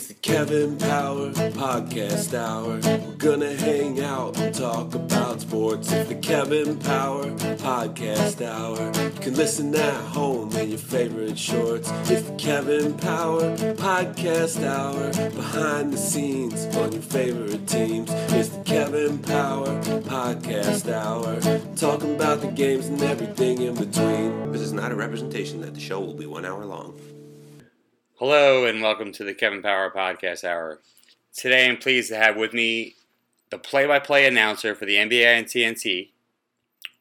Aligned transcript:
It's 0.00 0.08
the 0.08 0.14
Kevin 0.14 0.78
Power 0.78 1.28
Podcast 1.28 2.32
Hour. 2.32 2.80
We're 2.80 3.16
gonna 3.16 3.54
hang 3.54 4.00
out 4.00 4.34
and 4.40 4.54
talk 4.54 4.94
about 4.94 5.42
sports. 5.42 5.92
It's 5.92 6.08
the 6.08 6.14
Kevin 6.14 6.78
Power 6.78 7.26
Podcast 7.60 8.40
Hour. 8.40 8.86
You 8.96 9.20
can 9.20 9.34
listen 9.34 9.74
at 9.74 9.92
home 9.92 10.56
in 10.56 10.70
your 10.70 10.78
favorite 10.78 11.38
shorts. 11.38 11.90
It's 12.08 12.22
the 12.22 12.34
Kevin 12.36 12.96
Power 12.96 13.54
Podcast 13.74 14.64
Hour. 14.64 15.12
Behind 15.32 15.92
the 15.92 15.98
scenes 15.98 16.64
on 16.76 16.92
your 16.92 17.02
favorite 17.02 17.68
teams. 17.68 18.10
It's 18.32 18.48
the 18.48 18.64
Kevin 18.64 19.18
Power 19.18 19.66
Podcast 20.08 20.90
Hour. 20.90 21.38
Talking 21.76 22.14
about 22.14 22.40
the 22.40 22.48
games 22.48 22.86
and 22.86 23.02
everything 23.02 23.60
in 23.60 23.74
between. 23.74 24.50
This 24.50 24.62
is 24.62 24.72
not 24.72 24.92
a 24.92 24.94
representation 24.94 25.60
that 25.60 25.74
the 25.74 25.80
show 25.80 26.00
will 26.00 26.14
be 26.14 26.24
one 26.24 26.46
hour 26.46 26.64
long. 26.64 26.98
Hello 28.20 28.66
and 28.66 28.82
welcome 28.82 29.12
to 29.12 29.24
the 29.24 29.32
Kevin 29.32 29.62
Power 29.62 29.90
Podcast 29.90 30.44
Hour. 30.44 30.80
Today 31.34 31.66
I'm 31.66 31.78
pleased 31.78 32.10
to 32.10 32.16
have 32.16 32.36
with 32.36 32.52
me 32.52 32.94
the 33.48 33.56
play-by-play 33.56 34.26
announcer 34.26 34.74
for 34.74 34.84
the 34.84 34.96
NBA 34.96 35.24
and 35.24 35.46
TNT, 35.46 36.10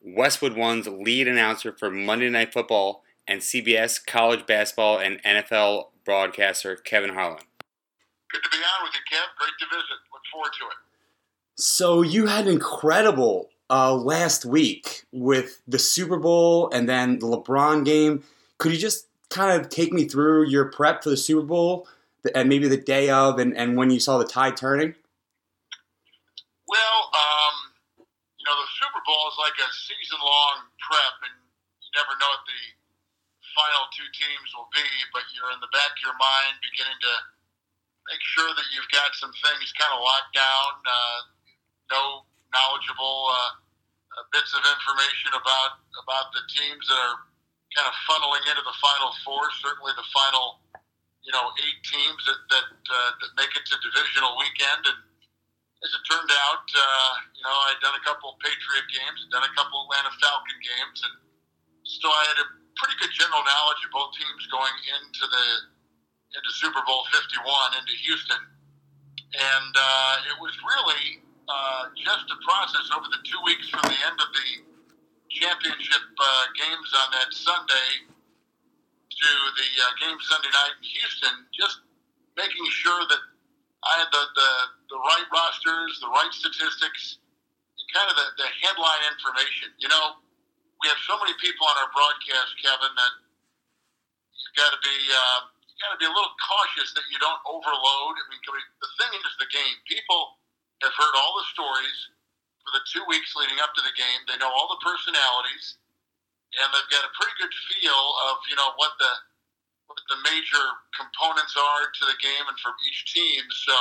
Westwood 0.01 0.55
One's 0.55 0.87
lead 0.87 1.27
announcer 1.27 1.75
for 1.77 1.91
Monday 1.91 2.29
Night 2.29 2.53
Football, 2.53 3.03
and 3.27 3.41
CBS 3.41 3.99
college 4.07 4.45
basketball 4.45 4.97
and 4.97 5.21
NFL 5.23 5.87
broadcaster 6.05 6.77
Kevin 6.77 7.09
Harlan. 7.09 7.43
Good 8.31 8.41
to 8.41 8.49
be 8.49 8.63
on 8.63 8.85
with 8.85 8.93
you, 8.93 9.17
Kev. 9.17 9.25
Great 9.37 9.51
to 9.59 9.65
visit. 9.65 9.99
Look 10.13 10.21
forward 10.31 10.53
to 10.57 10.65
it. 10.67 11.61
So 11.61 12.01
you 12.01 12.27
had 12.27 12.47
an 12.47 12.53
incredible 12.53 13.49
uh, 13.69 13.93
last 13.93 14.45
week 14.45 15.03
with 15.11 15.61
the 15.67 15.79
Super 15.79 16.17
Bowl 16.17 16.69
and 16.71 16.87
then 16.87 17.19
the 17.19 17.25
LeBron 17.25 17.83
game. 17.83 18.23
Could 18.57 18.71
you 18.71 18.77
just 18.77 19.08
kind 19.29 19.59
of 19.59 19.69
take 19.69 19.93
me 19.93 20.05
through 20.05 20.49
your 20.49 20.65
prep 20.65 21.03
for 21.03 21.09
the 21.09 21.17
Super 21.17 21.45
Bowl 21.45 21.87
and 22.35 22.49
maybe 22.49 22.67
the 22.67 22.81
day 22.81 23.09
of 23.09 23.39
and, 23.39 23.55
and 23.55 23.77
when 23.77 23.89
you 23.89 23.99
saw 23.99 24.17
the 24.17 24.25
tide 24.25 24.57
turning? 24.57 24.95
Well, 26.67 26.99
um, 27.13 27.55
you 28.37 28.45
know, 28.45 28.57
the 28.57 28.69
Super 28.77 29.01
Bowl 29.05 29.23
is 29.29 29.37
like 29.41 29.57
a 29.57 29.69
season 29.73 30.19
long 30.21 30.69
prep, 30.77 31.17
and 31.29 31.35
you 31.81 31.89
never 31.97 32.13
know 32.17 32.29
what 32.29 32.45
the 32.45 32.61
final 33.57 33.89
two 33.93 34.05
teams 34.13 34.49
will 34.53 34.69
be, 34.69 34.85
but 35.13 35.25
you're 35.33 35.49
in 35.53 35.61
the 35.61 35.71
back 35.73 35.93
of 35.97 36.01
your 36.05 36.17
mind 36.17 36.61
beginning 36.61 36.97
to 37.01 37.13
make 38.09 38.21
sure 38.21 38.49
that 38.53 38.67
you've 38.73 38.89
got 38.93 39.13
some 39.17 39.33
things 39.33 39.73
kind 39.77 39.93
of 39.93 40.01
locked 40.01 40.33
down, 40.33 40.71
uh, 40.85 41.19
no 41.89 42.01
knowledgeable 42.53 43.29
uh, 43.29 43.53
uh, 44.17 44.23
bits 44.33 44.53
of 44.57 44.61
information 44.65 45.33
about 45.37 45.81
about 46.01 46.33
the 46.33 46.41
teams 46.49 46.85
that 46.89 46.97
are 46.97 47.28
kind 47.75 47.87
of 47.87 47.95
funneling 48.09 48.43
into 48.49 48.63
the 48.65 48.75
final 48.81 49.13
four. 49.21 49.43
Certainly, 49.61 49.93
the 49.97 50.09
final, 50.13 50.61
you 51.21 51.31
know, 51.33 51.53
eight 51.61 51.79
teams 51.85 52.21
that 52.25 52.41
that, 52.49 52.67
uh, 52.69 53.11
that 53.21 53.31
make 53.37 53.53
it 53.53 53.63
to 53.69 53.75
divisional 53.81 54.37
weekend. 54.37 54.89
And 54.89 54.99
as 55.85 55.91
it 55.95 56.03
turned 56.09 56.31
out, 56.49 56.65
uh, 56.65 57.13
you 57.37 57.43
know, 57.45 57.55
I'd 57.71 57.79
done 57.79 57.95
a 57.95 58.03
couple 58.03 58.35
Patriot 58.43 58.87
games, 58.91 59.23
done 59.31 59.45
a 59.45 59.53
couple 59.55 59.87
Atlanta 59.87 60.11
Falcon 60.19 60.59
games, 60.59 60.97
and 61.07 61.15
so 61.85 62.07
I 62.09 62.23
had 62.29 62.39
a 62.43 62.47
pretty 62.75 62.95
good 62.99 63.11
general 63.15 63.43
knowledge 63.43 63.81
of 63.83 63.91
both 63.91 64.11
teams 64.15 64.43
going 64.51 64.75
into 64.99 65.23
the 65.27 65.45
into 66.35 66.51
Super 66.57 66.81
Bowl 66.85 67.05
Fifty 67.13 67.39
One 67.41 67.71
into 67.79 67.95
Houston. 68.05 68.41
And 69.29 69.73
uh, 69.77 70.15
it 70.33 70.37
was 70.41 70.57
really 70.65 71.21
uh, 71.45 71.93
just 71.93 72.25
a 72.33 72.37
process 72.41 72.89
over 72.97 73.05
the 73.13 73.21
two 73.21 73.37
weeks 73.45 73.69
from 73.69 73.85
the 73.85 73.99
end 74.09 74.17
of 74.17 74.29
the 74.33 74.68
championship 75.29 76.05
uh, 76.17 76.45
games 76.57 76.89
on 76.97 77.07
that 77.13 77.29
Sunday 77.31 77.89
to 78.09 79.31
the 79.55 79.69
uh, 79.83 79.91
game 80.01 80.17
Sunday 80.25 80.49
night 80.49 80.73
in 80.79 80.85
Houston, 80.85 81.35
just 81.53 81.85
making 82.37 82.65
sure 82.71 83.03
that 83.09 83.21
I 83.85 83.93
had 84.03 84.09
the, 84.11 84.23
the, 84.35 84.51
the 84.95 84.99
right 84.99 85.27
rosters, 85.31 85.99
the 86.03 86.11
right 86.11 86.31
statistics, 86.31 87.19
and 87.77 87.87
kind 87.93 88.07
of 88.11 88.15
the, 88.15 88.27
the 88.43 88.49
headline 88.63 89.03
information. 89.11 89.71
You 89.79 89.87
know, 89.91 90.19
we 90.83 90.87
have 90.91 90.99
so 91.03 91.15
many 91.19 91.35
people 91.39 91.67
on 91.67 91.75
our 91.83 91.91
broadcast, 91.91 92.55
Kevin, 92.59 92.91
that 92.95 93.13
you've 94.35 94.55
got 94.55 94.71
to 94.71 94.79
be 94.83 94.97
uh, 95.11 95.39
you 95.67 95.75
got 95.87 95.95
to 95.95 96.01
be 96.01 96.09
a 96.11 96.15
little 96.15 96.35
cautious 96.43 96.91
that 96.91 97.07
you 97.07 97.19
don't 97.23 97.39
overload. 97.47 98.13
I 98.19 98.23
mean, 98.27 98.43
the 98.43 98.91
thing 98.99 99.11
is 99.15 99.35
the 99.39 99.47
game. 99.47 99.79
People 99.87 100.39
have 100.83 100.91
heard 100.95 101.15
all 101.15 101.39
the 101.39 101.47
stories 101.55 101.99
for 102.69 102.77
the 102.77 102.85
two 102.85 103.01
weeks 103.09 103.33
leading 103.33 103.57
up 103.65 103.73
to 103.73 103.81
the 103.81 103.95
game. 103.97 104.21
They 104.29 104.37
know 104.37 104.53
all 104.53 104.69
the 104.69 104.77
personalities, 104.85 105.81
and 106.53 106.69
they've 106.69 106.93
got 106.93 107.01
a 107.01 107.11
pretty 107.17 107.33
good 107.41 107.53
feel 107.65 108.01
of 108.29 108.45
you 108.45 108.53
know 108.53 108.77
what 108.77 108.93
the 109.01 109.11
what 109.89 109.97
the 110.05 110.21
major 110.21 110.65
components 110.93 111.57
are 111.57 111.89
to 111.89 112.03
the 112.05 112.17
game 112.21 112.45
and 112.45 112.57
for 112.61 112.77
each 112.85 113.09
team. 113.09 113.41
So 113.65 113.73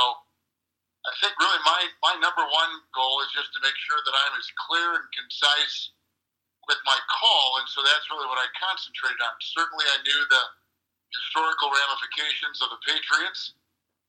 I 1.04 1.12
think 1.20 1.36
really 1.36 1.60
my 1.68 1.80
my 2.00 2.14
number 2.16 2.48
one 2.48 2.72
goal 2.96 3.20
is 3.28 3.30
just 3.36 3.52
to 3.52 3.60
make 3.60 3.76
sure 3.76 4.00
that 4.00 4.14
I'm 4.16 4.34
as 4.40 4.48
clear 4.56 4.96
and 4.96 5.06
concise 5.12 5.92
with 6.64 6.80
my 6.88 6.96
call, 7.12 7.60
and 7.60 7.68
so 7.68 7.84
that's 7.84 8.08
really 8.08 8.28
what 8.28 8.40
I 8.40 8.48
concentrated 8.56 9.20
on. 9.20 9.36
Certainly, 9.40 9.84
I 9.84 10.00
knew 10.00 10.20
the 10.32 10.44
historical 11.12 11.68
ramifications 11.72 12.64
of 12.64 12.72
the 12.72 12.80
Patriots. 12.88 13.52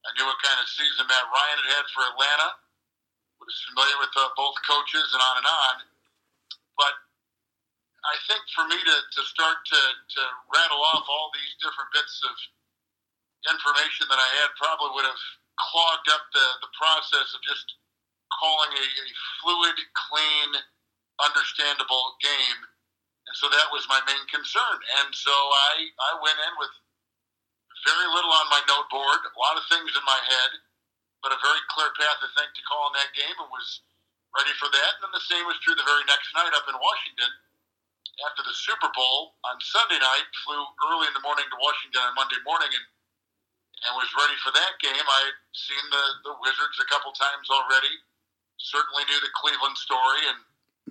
I 0.07 0.16
knew 0.16 0.23
what 0.23 0.40
kind 0.40 0.59
of 0.63 0.67
season 0.72 1.07
Matt 1.11 1.28
Ryan 1.28 1.59
had 1.67 1.84
had 1.84 1.85
for 1.91 2.03
Atlanta 2.07 2.69
was 3.40 3.56
familiar 3.72 3.98
with 3.98 4.14
uh, 4.16 4.30
both 4.36 4.56
coaches 4.68 5.08
and 5.16 5.22
on 5.24 5.36
and 5.40 5.50
on. 5.50 5.76
But 6.76 6.96
I 8.06 8.16
think 8.28 8.44
for 8.56 8.64
me 8.68 8.80
to, 8.80 8.98
to 9.16 9.22
start 9.28 9.60
to, 9.60 9.82
to 9.82 10.22
rattle 10.54 10.84
off 10.96 11.04
all 11.08 11.32
these 11.36 11.54
different 11.60 11.92
bits 11.92 12.20
of 12.24 12.36
information 13.48 14.08
that 14.12 14.20
I 14.20 14.30
had 14.44 14.52
probably 14.60 14.92
would 14.96 15.08
have 15.08 15.24
clogged 15.60 16.08
up 16.12 16.24
the, 16.32 16.48
the 16.64 16.72
process 16.76 17.36
of 17.36 17.44
just 17.44 17.76
calling 18.40 18.72
a, 18.76 18.86
a 18.86 19.08
fluid, 19.44 19.76
clean, 20.08 20.50
understandable 21.20 22.16
game. 22.24 22.60
And 23.28 23.36
so 23.36 23.52
that 23.52 23.68
was 23.72 23.84
my 23.92 24.00
main 24.08 24.26
concern. 24.32 24.78
And 25.04 25.12
so 25.12 25.32
I, 25.32 25.72
I 25.84 26.12
went 26.24 26.40
in 26.40 26.54
with 26.60 26.72
very 27.88 28.08
little 28.12 28.32
on 28.32 28.48
my 28.52 28.64
note 28.68 28.88
board, 28.92 29.22
a 29.24 29.40
lot 29.40 29.60
of 29.60 29.64
things 29.68 29.92
in 29.96 30.04
my 30.04 30.20
head 30.24 30.52
but 31.22 31.35
a 31.35 31.40
very 31.40 31.62
clear 31.72 31.91
path, 32.00 32.19
I 32.24 32.30
think, 32.40 32.56
to 32.56 32.63
call 32.68 32.90
in 32.91 32.96
that 33.00 33.12
game 33.16 33.35
and 33.40 33.50
was 33.52 33.84
ready 34.35 34.53
for 34.56 34.72
that. 34.72 34.91
And 35.00 35.09
then 35.09 35.13
the 35.16 35.28
same 35.28 35.44
was 35.50 35.59
true 35.59 35.75
the 35.75 35.88
very 35.88 36.06
next 36.07 36.31
night 36.31 36.53
up 36.56 36.68
in 36.69 36.78
Washington 36.78 37.31
after 38.28 38.44
the 38.44 38.56
Super 38.56 38.91
Bowl 38.96 39.40
on 39.47 39.59
Sunday 39.59 40.00
night. 40.00 40.28
Flew 40.44 40.63
early 40.91 41.08
in 41.12 41.16
the 41.16 41.24
morning 41.24 41.47
to 41.50 41.58
Washington 41.59 42.03
on 42.03 42.16
Monday 42.16 42.40
morning 42.44 42.72
and 42.72 42.85
and 43.88 43.96
was 43.96 44.12
ready 44.19 44.35
for 44.44 44.52
that 44.52 44.75
game. 44.84 45.06
I 45.08 45.22
had 45.31 45.40
seen 45.56 45.84
the, 45.88 46.06
the 46.28 46.34
Wizards 46.44 46.78
a 46.84 46.88
couple 46.91 47.16
times 47.16 47.47
already. 47.47 47.96
Certainly 48.59 49.08
knew 49.08 49.19
the 49.24 49.31
Cleveland 49.40 49.79
story. 49.79 50.24
And 50.28 50.40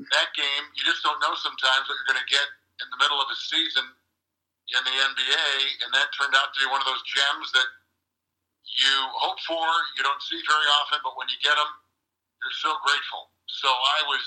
that 0.09 0.33
game, 0.33 0.65
you 0.72 0.83
just 0.88 1.05
don't 1.05 1.21
know 1.21 1.37
sometimes 1.37 1.84
what 1.84 2.00
you're 2.00 2.11
going 2.17 2.25
to 2.25 2.33
get 2.33 2.49
in 2.81 2.88
the 2.88 3.00
middle 3.00 3.21
of 3.21 3.28
a 3.28 3.37
season 3.37 3.84
in 4.72 4.83
the 4.88 4.97
NBA. 5.05 5.49
And 5.84 5.93
that 5.93 6.09
turned 6.17 6.33
out 6.33 6.49
to 6.56 6.59
be 6.65 6.69
one 6.72 6.81
of 6.81 6.88
those 6.88 7.05
gems 7.05 7.53
that 7.53 7.69
you 8.75 8.95
hope 9.17 9.41
for, 9.49 9.67
you 9.97 10.03
don't 10.05 10.21
see 10.21 10.41
very 10.45 10.69
often, 10.83 11.01
but 11.01 11.17
when 11.17 11.29
you 11.33 11.39
get 11.41 11.56
them, 11.56 11.71
you're 12.43 12.61
so 12.61 12.77
grateful. 12.84 13.33
So 13.49 13.69
I 13.69 14.05
was 14.06 14.23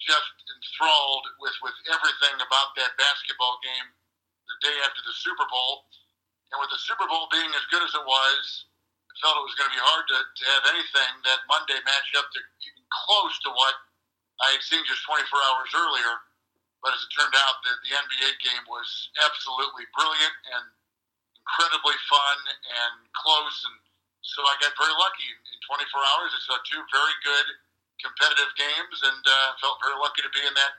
just 0.00 0.34
enthralled 0.48 1.24
with, 1.38 1.54
with 1.62 1.76
everything 1.92 2.36
about 2.40 2.74
that 2.80 2.96
basketball 2.96 3.60
game 3.62 3.88
the 4.48 4.56
day 4.64 4.76
after 4.84 5.00
the 5.04 5.14
Super 5.14 5.46
Bowl. 5.48 5.88
And 6.52 6.60
with 6.60 6.70
the 6.70 6.82
Super 6.82 7.06
Bowl 7.08 7.30
being 7.32 7.50
as 7.54 7.64
good 7.72 7.82
as 7.82 7.94
it 7.94 8.04
was, 8.04 8.44
I 9.08 9.14
felt 9.22 9.38
it 9.38 9.46
was 9.46 9.56
going 9.56 9.70
to 9.70 9.76
be 9.76 9.84
hard 9.84 10.04
to, 10.10 10.18
to 10.18 10.44
have 10.58 10.64
anything 10.74 11.12
that 11.24 11.46
Monday 11.46 11.78
match 11.86 12.10
up 12.18 12.28
to 12.34 12.40
even 12.66 12.84
close 12.90 13.34
to 13.46 13.50
what 13.54 13.74
I 14.42 14.58
had 14.58 14.62
seen 14.66 14.82
just 14.84 15.06
24 15.06 15.22
hours 15.22 15.70
earlier. 15.70 16.14
But 16.82 16.92
as 16.92 17.00
it 17.00 17.10
turned 17.14 17.32
out, 17.32 17.62
the, 17.64 17.72
the 17.86 17.92
NBA 17.96 18.30
game 18.44 18.64
was 18.68 19.08
absolutely 19.24 19.88
brilliant 19.94 20.36
and 20.52 20.64
incredibly 21.44 21.96
fun 22.08 22.38
and 22.48 23.04
close. 23.12 23.56
And 23.68 23.76
so 24.24 24.40
I 24.48 24.56
got 24.64 24.72
very 24.80 24.96
lucky. 24.96 25.28
In 25.28 25.60
24 25.68 25.84
hours, 26.00 26.32
I 26.32 26.40
saw 26.48 26.56
two 26.64 26.80
very 26.88 27.16
good 27.20 27.46
competitive 28.00 28.52
games, 28.58 28.96
and 29.04 29.22
uh, 29.22 29.56
felt 29.60 29.78
very 29.84 29.96
lucky 30.00 30.24
to 30.24 30.32
be 30.32 30.42
in 30.42 30.54
that 30.56 30.74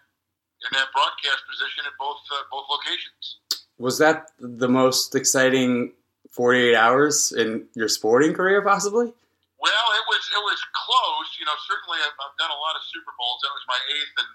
in 0.65 0.71
that 0.73 0.89
broadcast 0.95 1.45
position 1.45 1.85
at 1.85 1.95
both 2.01 2.19
uh, 2.33 2.44
both 2.50 2.65
locations. 2.67 3.39
Was 3.77 4.00
that 4.00 4.33
the 4.39 4.67
most 4.67 5.15
exciting 5.15 5.94
48 6.31 6.75
hours 6.75 7.31
in 7.31 7.67
your 7.75 7.88
sporting 7.88 8.31
career, 8.33 8.63
possibly? 8.63 9.12
Well, 9.62 9.88
it 9.95 10.06
was 10.09 10.23
it 10.27 10.44
was 10.44 10.59
close. 10.73 11.29
You 11.39 11.45
know, 11.47 11.56
certainly 11.63 12.00
I've, 12.03 12.17
I've 12.19 12.38
done 12.41 12.51
a 12.51 12.59
lot 12.59 12.75
of 12.75 12.83
Super 12.89 13.13
Bowls. 13.15 13.39
That 13.45 13.53
was 13.56 13.65
my 13.69 13.79
eighth, 13.79 14.15
and 14.19 14.31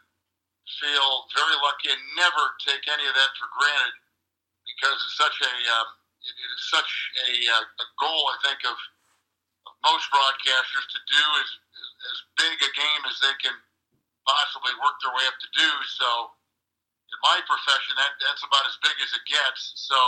feel 0.80 1.28
very 1.36 1.56
lucky 1.60 1.92
and 1.92 2.00
never 2.16 2.56
take 2.62 2.86
any 2.88 3.04
of 3.04 3.12
that 3.12 3.34
for 3.36 3.50
granted 3.52 4.00
because 4.64 4.96
it's 5.02 5.18
such 5.18 5.36
a 5.44 5.52
um, 5.76 5.99
it, 6.24 6.34
it 6.36 6.50
is 6.52 6.62
such 6.68 6.92
a, 7.28 7.30
uh, 7.56 7.64
a 7.64 7.86
goal, 7.96 8.22
I 8.30 8.38
think, 8.44 8.60
of, 8.68 8.76
of 9.68 9.72
most 9.84 10.06
broadcasters 10.12 10.86
to 10.92 11.00
do 11.08 11.24
as, 11.40 11.50
as 12.12 12.18
big 12.36 12.56
a 12.60 12.70
game 12.76 13.02
as 13.08 13.16
they 13.20 13.34
can 13.40 13.56
possibly 14.28 14.76
work 14.80 15.00
their 15.00 15.14
way 15.16 15.24
up 15.28 15.36
to 15.40 15.50
do. 15.56 15.70
So, 15.96 16.08
in 17.10 17.18
my 17.26 17.42
profession, 17.48 17.98
that 17.98 18.14
that's 18.22 18.44
about 18.46 18.68
as 18.68 18.78
big 18.84 18.94
as 19.02 19.10
it 19.16 19.24
gets. 19.26 19.74
So, 19.74 19.98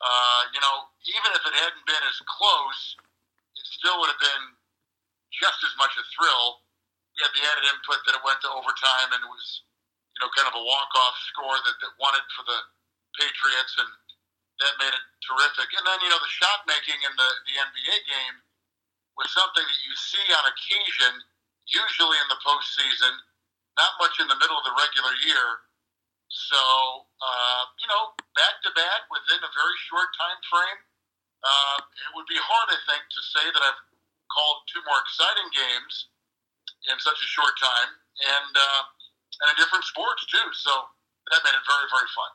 uh, 0.00 0.42
you 0.54 0.60
know, 0.62 0.88
even 1.04 1.30
if 1.36 1.42
it 1.44 1.54
hadn't 1.60 1.84
been 1.84 2.04
as 2.08 2.18
close, 2.24 2.96
it 3.58 3.66
still 3.68 4.00
would 4.00 4.08
have 4.08 4.22
been 4.22 4.44
just 5.34 5.60
as 5.66 5.74
much 5.76 5.92
a 6.00 6.04
thrill. 6.16 6.64
We 7.14 7.26
had 7.26 7.34
the 7.36 7.44
added 7.44 7.66
input 7.68 8.00
that 8.08 8.16
it 8.16 8.24
went 8.24 8.40
to 8.46 8.50
overtime 8.54 9.12
and 9.12 9.20
it 9.20 9.30
was, 9.30 9.66
you 10.16 10.24
know, 10.24 10.32
kind 10.32 10.48
of 10.48 10.56
a 10.56 10.64
walk-off 10.64 11.16
score 11.28 11.58
that, 11.68 11.76
that 11.84 11.92
won 12.00 12.16
it 12.16 12.24
for 12.32 12.48
the 12.48 12.58
Patriots, 13.18 13.74
and 13.76 13.90
that 14.60 14.76
made 14.76 14.92
it 14.92 15.04
terrific. 15.24 15.68
And 15.72 15.84
then, 15.88 15.98
you 16.04 16.10
know, 16.12 16.20
the 16.20 16.30
shot 16.30 16.68
making 16.68 17.00
in 17.00 17.12
the, 17.16 17.30
the 17.48 17.54
NBA 17.56 17.96
game 18.04 18.36
was 19.16 19.32
something 19.32 19.64
that 19.64 19.80
you 19.84 19.92
see 19.96 20.26
on 20.36 20.44
occasion, 20.48 21.12
usually 21.68 22.16
in 22.20 22.28
the 22.28 22.40
postseason, 22.44 23.12
not 23.80 23.96
much 24.00 24.20
in 24.20 24.28
the 24.28 24.36
middle 24.36 24.56
of 24.56 24.64
the 24.64 24.76
regular 24.76 25.12
year. 25.24 25.64
So, 26.28 26.60
uh, 27.18 27.62
you 27.80 27.88
know, 27.90 28.14
back 28.38 28.62
to 28.62 28.70
back 28.76 29.08
within 29.10 29.40
a 29.42 29.50
very 29.50 29.76
short 29.90 30.12
time 30.14 30.40
frame, 30.46 30.80
uh, 31.40 31.78
it 31.80 32.10
would 32.14 32.28
be 32.28 32.38
hard, 32.38 32.68
I 32.70 32.78
think, 32.86 33.02
to 33.08 33.20
say 33.34 33.44
that 33.50 33.62
I've 33.64 33.82
called 34.30 34.62
two 34.70 34.84
more 34.86 35.00
exciting 35.02 35.48
games 35.50 36.12
in 36.86 36.96
such 37.00 37.18
a 37.18 37.28
short 37.28 37.56
time, 37.58 37.90
and 38.20 38.52
uh, 38.54 38.82
and 39.42 39.46
in 39.52 39.56
different 39.58 39.84
sports 39.88 40.22
too. 40.30 40.48
So 40.54 40.70
that 41.32 41.40
made 41.42 41.56
it 41.56 41.64
very, 41.66 41.86
very 41.90 42.10
fun. 42.14 42.30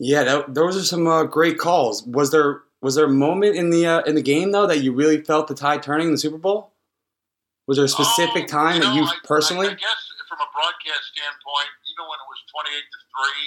Yeah, 0.00 0.24
that, 0.24 0.54
those 0.56 0.80
are 0.80 0.82
some 0.82 1.06
uh, 1.06 1.24
great 1.24 1.58
calls. 1.60 2.02
Was 2.08 2.32
there 2.32 2.62
was 2.80 2.94
there 2.96 3.04
a 3.04 3.12
moment 3.12 3.54
in 3.54 3.68
the 3.68 3.84
uh, 3.86 4.00
in 4.08 4.16
the 4.16 4.24
game 4.24 4.50
though 4.50 4.66
that 4.66 4.80
you 4.80 4.96
really 4.96 5.20
felt 5.20 5.46
the 5.46 5.54
tide 5.54 5.82
turning 5.84 6.08
in 6.08 6.12
the 6.16 6.18
Super 6.18 6.38
Bowl? 6.40 6.72
Was 7.68 7.76
there 7.76 7.84
a 7.84 7.92
specific 7.92 8.48
Oh, 8.48 8.56
time 8.64 8.80
you 8.80 8.82
that 8.82 8.94
you 8.96 9.04
I- 9.04 9.20
personally? 9.28 9.68
I, 9.68 9.76
I 9.76 9.78
guess 9.78 10.00
from 10.24 10.40
a 10.40 10.48
broadcast 10.56 11.04
standpoint, 11.12 11.68
even 11.92 12.08
when 12.08 12.16
it 12.16 12.28
was 12.32 12.40
twenty-eight 12.48 12.88
to 12.88 12.98
three, 13.12 13.44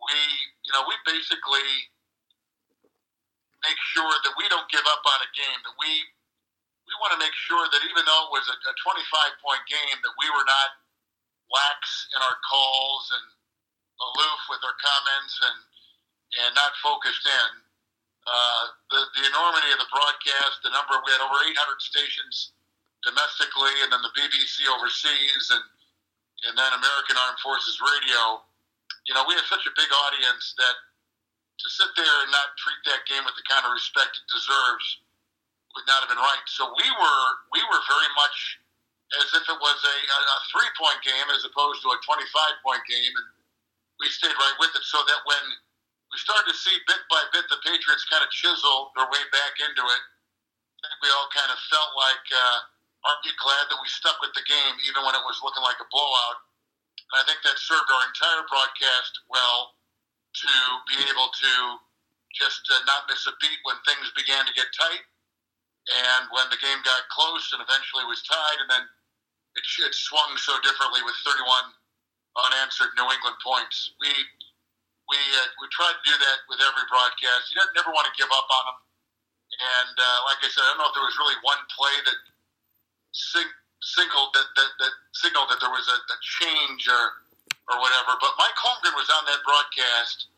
we, 0.00 0.16
you 0.64 0.72
know, 0.72 0.88
we 0.88 0.96
basically 1.04 1.68
make 3.60 3.78
sure 3.92 4.08
that 4.24 4.32
we 4.40 4.48
don't 4.48 4.66
give 4.72 4.88
up 4.88 5.04
on 5.04 5.18
a 5.20 5.30
game. 5.36 5.58
That 5.68 5.76
we 5.76 5.90
we 6.88 6.94
want 7.04 7.12
to 7.12 7.20
make 7.20 7.36
sure 7.36 7.60
that 7.68 7.82
even 7.84 8.08
though 8.08 8.22
it 8.30 8.32
was 8.32 8.48
a, 8.48 8.56
a 8.56 8.74
twenty-five 8.80 9.36
point 9.44 9.62
game, 9.68 10.00
that 10.00 10.14
we 10.16 10.26
were 10.32 10.46
not 10.48 10.80
lax 11.52 12.08
in 12.16 12.24
our 12.24 12.40
calls 12.48 13.04
and 13.12 13.26
aloof 14.00 14.40
with 14.52 14.62
our 14.64 14.76
comments 14.78 15.34
and 15.42 15.58
and 16.44 16.50
not 16.58 16.74
focused 16.82 17.24
in. 17.24 17.50
Uh, 18.26 18.64
the 18.90 19.00
the 19.16 19.24
enormity 19.30 19.70
of 19.70 19.78
the 19.78 19.90
broadcast, 19.94 20.60
the 20.66 20.74
number 20.74 20.98
we 21.06 21.14
had 21.14 21.22
over 21.22 21.38
800 21.46 21.54
stations 21.78 22.56
domestically, 23.06 23.72
and 23.86 23.94
then 23.94 24.02
the 24.02 24.12
BBC 24.18 24.66
overseas, 24.66 25.44
and 25.54 25.64
and 26.50 26.54
then 26.58 26.70
American 26.74 27.16
Armed 27.16 27.38
Forces 27.40 27.78
Radio. 27.78 28.42
You 29.06 29.14
know, 29.14 29.22
we 29.30 29.38
have 29.38 29.46
such 29.46 29.62
a 29.64 29.72
big 29.78 29.88
audience 30.10 30.58
that 30.58 30.76
to 31.62 31.66
sit 31.70 31.88
there 31.94 32.16
and 32.26 32.30
not 32.34 32.58
treat 32.58 32.82
that 32.90 33.06
game 33.06 33.24
with 33.24 33.38
the 33.38 33.46
kind 33.46 33.64
of 33.64 33.72
respect 33.72 34.18
it 34.18 34.26
deserves 34.28 35.06
would 35.76 35.86
not 35.88 36.00
have 36.04 36.10
been 36.10 36.20
right. 36.20 36.46
So 36.48 36.72
we 36.72 36.88
were 36.88 37.26
we 37.52 37.60
were 37.68 37.82
very 37.84 38.10
much 38.16 38.58
as 39.22 39.28
if 39.38 39.44
it 39.46 39.58
was 39.60 39.78
a, 39.86 39.96
a, 39.96 40.18
a 40.18 40.38
three 40.50 40.72
point 40.74 40.98
game 41.04 41.28
as 41.30 41.44
opposed 41.46 41.84
to 41.84 41.94
a 41.94 41.98
25 42.02 42.64
point 42.64 42.82
game, 42.88 43.12
and 43.12 43.26
we 44.00 44.06
stayed 44.12 44.34
right 44.36 44.58
with 44.60 44.72
it. 44.76 44.84
So 44.84 45.00
that 45.02 45.20
when 45.24 45.44
we 46.12 46.16
started 46.20 46.48
to 46.52 46.56
see 46.56 46.74
bit 46.86 47.02
by 47.08 47.22
bit 47.32 47.48
the 47.48 47.60
Patriots 47.64 48.06
kind 48.08 48.22
of 48.22 48.30
chisel 48.30 48.92
their 48.94 49.08
way 49.08 49.22
back 49.32 49.58
into 49.60 49.84
it, 49.84 50.02
I 50.82 50.84
think 50.92 51.00
we 51.02 51.10
all 51.14 51.30
kind 51.32 51.50
of 51.50 51.58
felt 51.70 51.92
like. 51.96 52.26
Uh, 52.30 52.60
aren't 53.06 53.22
you 53.22 53.34
glad 53.38 53.70
that 53.70 53.78
we 53.78 53.86
stuck 53.86 54.18
with 54.18 54.34
the 54.34 54.42
game 54.50 54.74
even 54.82 55.06
when 55.06 55.14
it 55.14 55.22
was 55.22 55.38
looking 55.46 55.62
like 55.62 55.78
a 55.78 55.86
blowout? 55.94 56.42
And 57.14 57.22
I 57.22 57.24
think 57.24 57.38
that 57.46 57.54
served 57.54 57.86
our 57.86 58.02
entire 58.02 58.42
broadcast 58.50 59.14
well 59.30 59.78
to 60.42 60.52
be 60.90 60.98
able 61.06 61.30
to 61.30 61.52
just 62.34 62.66
uh, 62.66 62.82
not 62.84 63.06
miss 63.06 63.24
a 63.30 63.34
beat 63.38 63.62
when 63.62 63.78
things 63.86 64.10
began 64.18 64.42
to 64.44 64.52
get 64.58 64.68
tight 64.74 65.06
and 65.86 66.28
when 66.34 66.50
the 66.50 66.60
game 66.60 66.82
got 66.82 67.08
close 67.08 67.54
and 67.54 67.62
eventually 67.62 68.04
was 68.04 68.20
tied 68.26 68.58
and 68.60 68.68
then 68.68 68.84
it, 69.56 69.64
it 69.86 69.94
swung 69.94 70.34
so 70.36 70.52
differently 70.60 71.00
with 71.06 71.16
31 71.24 71.46
unanswered 72.36 72.92
New 72.96 73.08
England 73.08 73.38
points. 73.40 73.96
We 74.00 74.12
we 75.08 75.18
uh, 75.18 75.48
we 75.62 75.66
tried 75.72 75.96
to 75.96 76.04
do 76.04 76.16
that 76.16 76.38
with 76.50 76.60
every 76.60 76.84
broadcast. 76.90 77.50
You 77.50 77.62
never 77.74 77.94
want 77.94 78.06
to 78.10 78.14
give 78.18 78.28
up 78.30 78.48
on 78.50 78.64
them. 78.68 78.78
And 79.56 79.96
uh, 79.96 80.18
like 80.28 80.42
I 80.44 80.48
said, 80.50 80.66
I 80.66 80.74
don't 80.74 80.84
know 80.84 80.90
if 80.90 80.96
there 80.98 81.06
was 81.06 81.16
really 81.16 81.38
one 81.40 81.62
play 81.72 81.96
that 82.04 82.18
sing- 83.14 83.56
signaled 83.80 84.34
that, 84.36 84.48
that, 84.58 84.70
that 84.82 84.92
signaled 85.16 85.48
that 85.48 85.62
there 85.62 85.72
was 85.72 85.86
a, 85.88 85.96
a 85.96 86.18
change 86.42 86.84
or 86.90 87.04
or 87.72 87.76
whatever. 87.80 88.14
But 88.20 88.34
Mike 88.38 88.58
Holmgren 88.58 88.94
was 88.94 89.08
on 89.10 89.24
that 89.26 89.40
broadcast, 89.46 90.28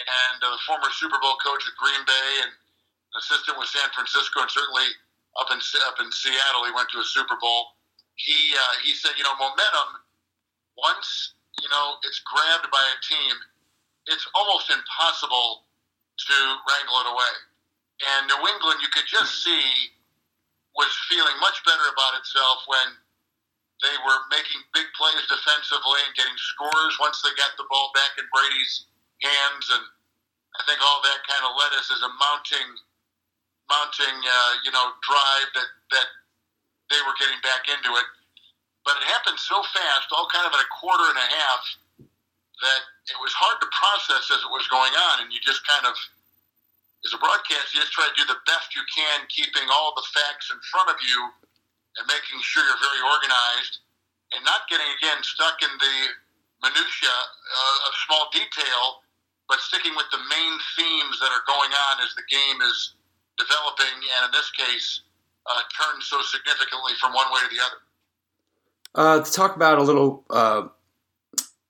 and 0.00 0.38
uh, 0.40 0.54
the 0.54 0.62
former 0.64 0.88
Super 0.94 1.18
Bowl 1.20 1.36
coach 1.42 1.66
at 1.66 1.74
Green 1.76 2.02
Bay 2.06 2.30
and 2.46 2.52
assistant 3.18 3.58
with 3.58 3.68
San 3.68 3.86
Francisco, 3.92 4.40
and 4.46 4.50
certainly 4.50 4.88
up 5.36 5.50
in 5.52 5.60
up 5.84 5.98
in 6.00 6.08
Seattle, 6.14 6.64
he 6.64 6.72
went 6.72 6.88
to 6.94 7.02
a 7.02 7.06
Super 7.06 7.36
Bowl. 7.36 7.76
He 8.16 8.54
uh, 8.54 8.74
he 8.86 8.94
said, 8.96 9.18
you 9.18 9.26
know, 9.26 9.34
momentum 9.36 10.05
once 10.76 11.34
you 11.60 11.68
know 11.68 11.96
it's 12.04 12.20
grabbed 12.24 12.70
by 12.70 12.84
a 12.84 12.98
team, 13.04 13.34
it's 14.06 14.26
almost 14.34 14.70
impossible 14.70 15.66
to 16.16 16.36
wrangle 16.64 17.00
it 17.04 17.08
away. 17.12 17.34
And 17.96 18.28
New 18.28 18.42
England, 18.44 18.80
you 18.84 18.88
could 18.92 19.08
just 19.08 19.44
see 19.44 19.92
was 20.76 20.92
feeling 21.08 21.32
much 21.40 21.56
better 21.64 21.88
about 21.88 22.20
itself 22.20 22.60
when 22.68 22.88
they 23.80 23.96
were 24.04 24.20
making 24.28 24.60
big 24.76 24.88
plays 24.96 25.24
defensively 25.28 26.00
and 26.04 26.12
getting 26.16 26.36
scores 26.36 26.96
once 27.00 27.20
they 27.24 27.32
got 27.36 27.56
the 27.56 27.64
ball 27.68 27.92
back 27.96 28.12
in 28.20 28.24
Brady's 28.28 28.88
hands. 29.24 29.64
And 29.72 29.84
I 30.56 30.62
think 30.68 30.80
all 30.84 31.00
that 31.04 31.24
kind 31.24 31.44
of 31.48 31.56
led 31.56 31.72
us 31.76 31.88
as 31.92 32.00
a 32.04 32.12
mounting, 32.16 32.68
mounting, 33.68 34.16
uh, 34.20 34.52
you 34.64 34.72
know, 34.72 34.96
drive 35.04 35.48
that 35.56 35.70
that 35.96 36.08
they 36.92 37.00
were 37.04 37.16
getting 37.20 37.40
back 37.40 37.68
into 37.68 37.92
it. 37.96 38.08
But 38.86 39.02
it 39.02 39.10
happened 39.10 39.42
so 39.42 39.58
fast, 39.74 40.14
all 40.14 40.30
kind 40.30 40.46
of 40.46 40.54
in 40.54 40.62
a 40.62 40.70
quarter 40.70 41.10
and 41.10 41.18
a 41.18 41.28
half, 41.42 41.62
that 42.62 42.82
it 43.10 43.18
was 43.18 43.34
hard 43.34 43.58
to 43.60 43.68
process 43.74 44.30
as 44.30 44.40
it 44.46 44.50
was 44.54 44.64
going 44.70 44.94
on, 44.94 45.26
and 45.26 45.28
you 45.34 45.42
just 45.42 45.66
kind 45.66 45.84
of 45.90 45.98
as 47.06 47.14
a 47.14 47.22
broadcast, 47.22 47.70
you 47.70 47.78
just 47.78 47.94
try 47.94 48.02
to 48.02 48.16
do 48.18 48.26
the 48.26 48.42
best 48.50 48.74
you 48.74 48.82
can, 48.90 49.22
keeping 49.30 49.70
all 49.70 49.94
the 49.94 50.02
facts 50.10 50.50
in 50.50 50.58
front 50.74 50.90
of 50.90 50.98
you 50.98 51.18
and 51.98 52.04
making 52.10 52.42
sure 52.42 52.66
you're 52.66 52.82
very 52.82 52.98
organized 53.06 53.78
and 54.34 54.42
not 54.42 54.66
getting, 54.66 54.90
again, 54.98 55.22
stuck 55.22 55.62
in 55.62 55.70
the 55.78 55.96
minutia 56.66 57.14
uh, 57.14 57.86
of 57.86 57.92
small 58.10 58.26
detail, 58.34 59.06
but 59.46 59.62
sticking 59.62 59.94
with 59.94 60.10
the 60.10 60.18
main 60.26 60.54
themes 60.74 61.22
that 61.22 61.30
are 61.30 61.46
going 61.46 61.70
on 61.70 62.02
as 62.02 62.10
the 62.18 62.26
game 62.26 62.58
is 62.66 62.98
developing 63.38 64.02
and, 64.18 64.26
in 64.26 64.32
this 64.34 64.50
case, 64.50 65.06
uh, 65.46 65.62
turned 65.78 66.02
so 66.02 66.18
significantly 66.26 66.98
from 66.98 67.14
one 67.14 67.30
way 67.30 67.38
to 67.46 67.50
the 67.54 67.62
other. 67.62 67.85
Uh, 68.96 69.20
to 69.22 69.30
talk 69.30 69.54
about 69.56 69.76
a 69.76 69.82
little 69.82 70.24
uh, 70.30 70.66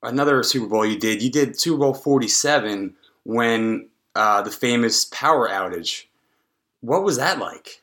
another 0.03 0.45
Super 0.45 0.71
Bowl 0.71 0.87
you 0.87 0.97
did. 0.97 1.21
You 1.21 1.31
did 1.31 1.59
Super 1.59 1.79
Bowl 1.79 1.95
Forty 1.95 2.29
Seven 2.29 2.95
when 3.25 3.91
uh, 4.15 4.43
the 4.43 4.51
famous 4.55 5.05
power 5.07 5.49
outage. 5.49 6.07
What 6.87 7.03
was 7.03 7.17
that 7.19 7.43
like? 7.43 7.83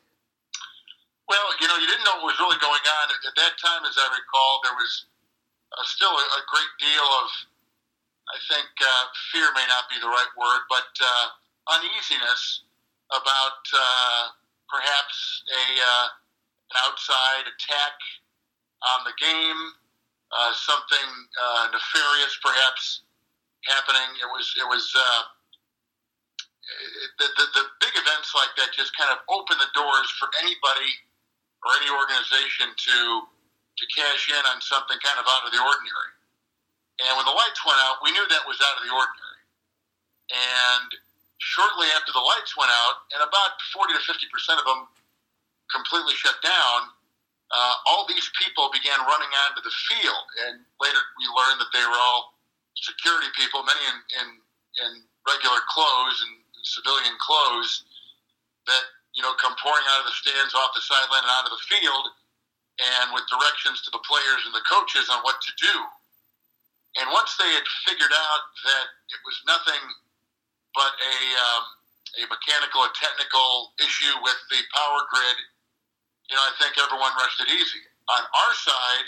Well, 1.28 1.46
you 1.60 1.68
know, 1.68 1.76
you 1.76 1.86
didn't 1.86 2.08
know 2.08 2.24
what 2.24 2.32
was 2.32 2.40
really 2.40 2.56
going 2.56 2.80
on 2.80 3.04
at, 3.12 3.20
at 3.28 3.36
that 3.36 3.60
time. 3.60 3.84
As 3.84 4.00
I 4.00 4.08
recall, 4.16 4.64
there 4.64 4.72
was 4.80 5.12
uh, 5.76 5.84
still 5.84 6.08
a, 6.08 6.24
a 6.24 6.42
great 6.48 6.72
deal 6.80 7.04
of, 7.04 7.28
I 8.32 8.38
think, 8.48 8.68
uh, 8.80 9.04
fear 9.28 9.52
may 9.52 9.68
not 9.68 9.92
be 9.92 10.00
the 10.00 10.08
right 10.08 10.32
word, 10.40 10.64
but 10.72 10.88
uh, 11.04 11.26
uneasiness 11.68 12.64
about 13.12 13.60
uh, 13.76 14.32
perhaps 14.72 15.44
a 15.52 15.64
uh, 15.84 16.06
an 16.72 16.76
outside 16.88 17.44
attack 17.44 17.92
on 18.92 19.04
the 19.08 19.14
game, 19.16 19.60
uh, 20.32 20.52
something 20.52 21.08
uh, 21.40 21.64
nefarious 21.72 22.34
perhaps 22.42 23.02
happening. 23.64 24.08
It 24.20 24.28
was 24.28 24.54
it 24.58 24.68
was. 24.68 24.92
Uh, 24.94 25.22
the, 27.20 27.28
the, 27.36 27.46
the 27.60 27.64
big 27.84 27.92
events 27.92 28.32
like 28.32 28.48
that 28.56 28.72
just 28.72 28.96
kind 28.96 29.12
of 29.12 29.20
open 29.28 29.56
the 29.60 29.68
doors 29.76 30.08
for 30.16 30.32
anybody 30.40 30.92
or 31.64 31.76
any 31.80 31.90
organization 31.92 32.72
to 32.72 32.98
to 33.74 33.84
cash 33.90 34.30
in 34.30 34.42
on 34.54 34.62
something 34.62 34.94
kind 35.02 35.18
of 35.18 35.26
out 35.26 35.42
of 35.42 35.50
the 35.50 35.58
ordinary. 35.58 36.14
And 37.02 37.18
when 37.18 37.26
the 37.26 37.34
lights 37.34 37.58
went 37.66 37.74
out, 37.82 37.98
we 38.06 38.14
knew 38.14 38.22
that 38.22 38.46
was 38.46 38.62
out 38.62 38.78
of 38.78 38.86
the 38.86 38.94
ordinary. 38.94 39.42
And 40.30 40.88
shortly 41.42 41.90
after 41.98 42.14
the 42.14 42.22
lights 42.22 42.54
went 42.54 42.70
out, 42.70 43.02
and 43.10 43.20
about 43.26 43.58
40 43.74 43.98
to 43.98 44.02
50 44.06 44.30
percent 44.30 44.62
of 44.62 44.66
them 44.66 44.86
completely 45.74 46.14
shut 46.14 46.38
down, 46.38 46.93
uh, 47.52 47.74
all 47.90 48.08
these 48.08 48.28
people 48.40 48.72
began 48.72 48.96
running 49.04 49.32
onto 49.46 49.60
the 49.60 49.74
field. 49.90 50.26
And 50.48 50.64
later 50.80 51.00
we 51.20 51.24
learned 51.32 51.60
that 51.60 51.72
they 51.72 51.84
were 51.84 52.00
all 52.00 52.38
security 52.76 53.28
people, 53.36 53.62
many 53.64 53.84
in, 53.84 53.98
in, 54.20 54.28
in 54.84 54.90
regular 55.28 55.60
clothes 55.68 56.18
and 56.24 56.32
civilian 56.64 57.12
clothes 57.20 57.84
that 58.64 58.84
you 59.12 59.20
know 59.20 59.36
come 59.36 59.52
pouring 59.60 59.84
out 59.92 60.00
of 60.00 60.08
the 60.08 60.16
stands 60.16 60.56
off 60.56 60.72
the 60.72 60.80
sideline 60.80 61.20
and 61.20 61.34
onto 61.36 61.52
the 61.52 61.64
field 61.68 62.08
and 62.80 63.12
with 63.12 63.20
directions 63.28 63.84
to 63.84 63.92
the 63.92 64.00
players 64.00 64.42
and 64.48 64.56
the 64.56 64.64
coaches 64.64 65.12
on 65.12 65.20
what 65.28 65.36
to 65.44 65.52
do 65.60 65.76
and 66.96 67.12
once 67.12 67.36
they 67.36 67.52
had 67.52 67.68
figured 67.84 68.16
out 68.16 68.42
that 68.64 68.86
it 69.12 69.20
was 69.28 69.36
nothing 69.44 69.84
but 70.72 70.96
a 70.96 71.16
um, 71.36 71.64
a 72.22 72.24
mechanical, 72.30 72.86
a 72.86 72.92
technical 72.94 73.74
issue 73.82 74.14
with 74.22 74.38
the 74.50 74.60
power 74.70 75.00
grid. 75.10 75.38
You 76.34 76.42
know, 76.42 76.50
I 76.50 76.58
think 76.58 76.74
everyone 76.82 77.14
rested 77.14 77.46
easy. 77.46 77.78
On 78.10 78.22
our 78.26 78.52
side, 78.58 79.06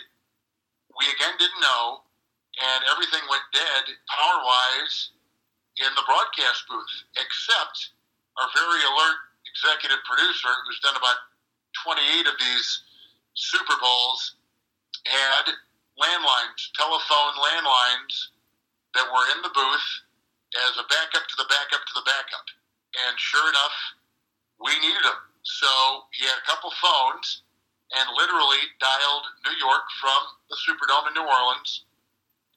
we 0.95 1.11
again 1.11 1.35
didn't 1.43 1.59
know, 1.59 2.07
and 2.63 2.87
everything 2.87 3.19
went 3.27 3.43
dead 3.51 3.99
power 4.07 4.47
wise 4.47 5.11
in 5.83 5.91
the 5.99 6.07
broadcast 6.07 6.71
booth, 6.71 6.95
except 7.19 7.99
our 8.39 8.47
very 8.55 8.79
alert 8.79 9.19
executive 9.43 9.99
producer, 10.07 10.55
who's 10.71 10.79
done 10.87 10.95
about 10.95 11.19
28 11.83 12.31
of 12.31 12.39
these 12.39 12.87
Super 13.35 13.75
Bowls, 13.75 14.39
had 15.11 15.51
landlines, 15.99 16.71
telephone 16.79 17.35
landlines 17.43 18.31
that 18.95 19.11
were 19.11 19.27
in 19.35 19.43
the 19.43 19.51
booth 19.51 19.89
as 20.71 20.79
a 20.79 20.87
backup 20.87 21.27
to 21.27 21.37
the 21.43 21.51
backup 21.51 21.83
to 21.91 21.95
the 21.99 22.07
backup. 22.07 22.47
And 23.03 23.19
sure 23.19 23.51
enough, 23.51 23.75
we 24.63 24.79
needed 24.79 25.03
them. 25.03 25.26
So 25.47 25.71
he 26.11 26.27
had 26.27 26.43
a 26.43 26.47
couple 26.51 26.75
phones 26.83 27.47
and 27.95 28.07
literally 28.19 28.67
dialed 28.83 29.27
New 29.47 29.55
York 29.63 29.87
from 30.03 30.19
the 30.51 30.59
Superdome 30.67 31.07
in 31.07 31.15
New 31.15 31.23
Orleans 31.23 31.87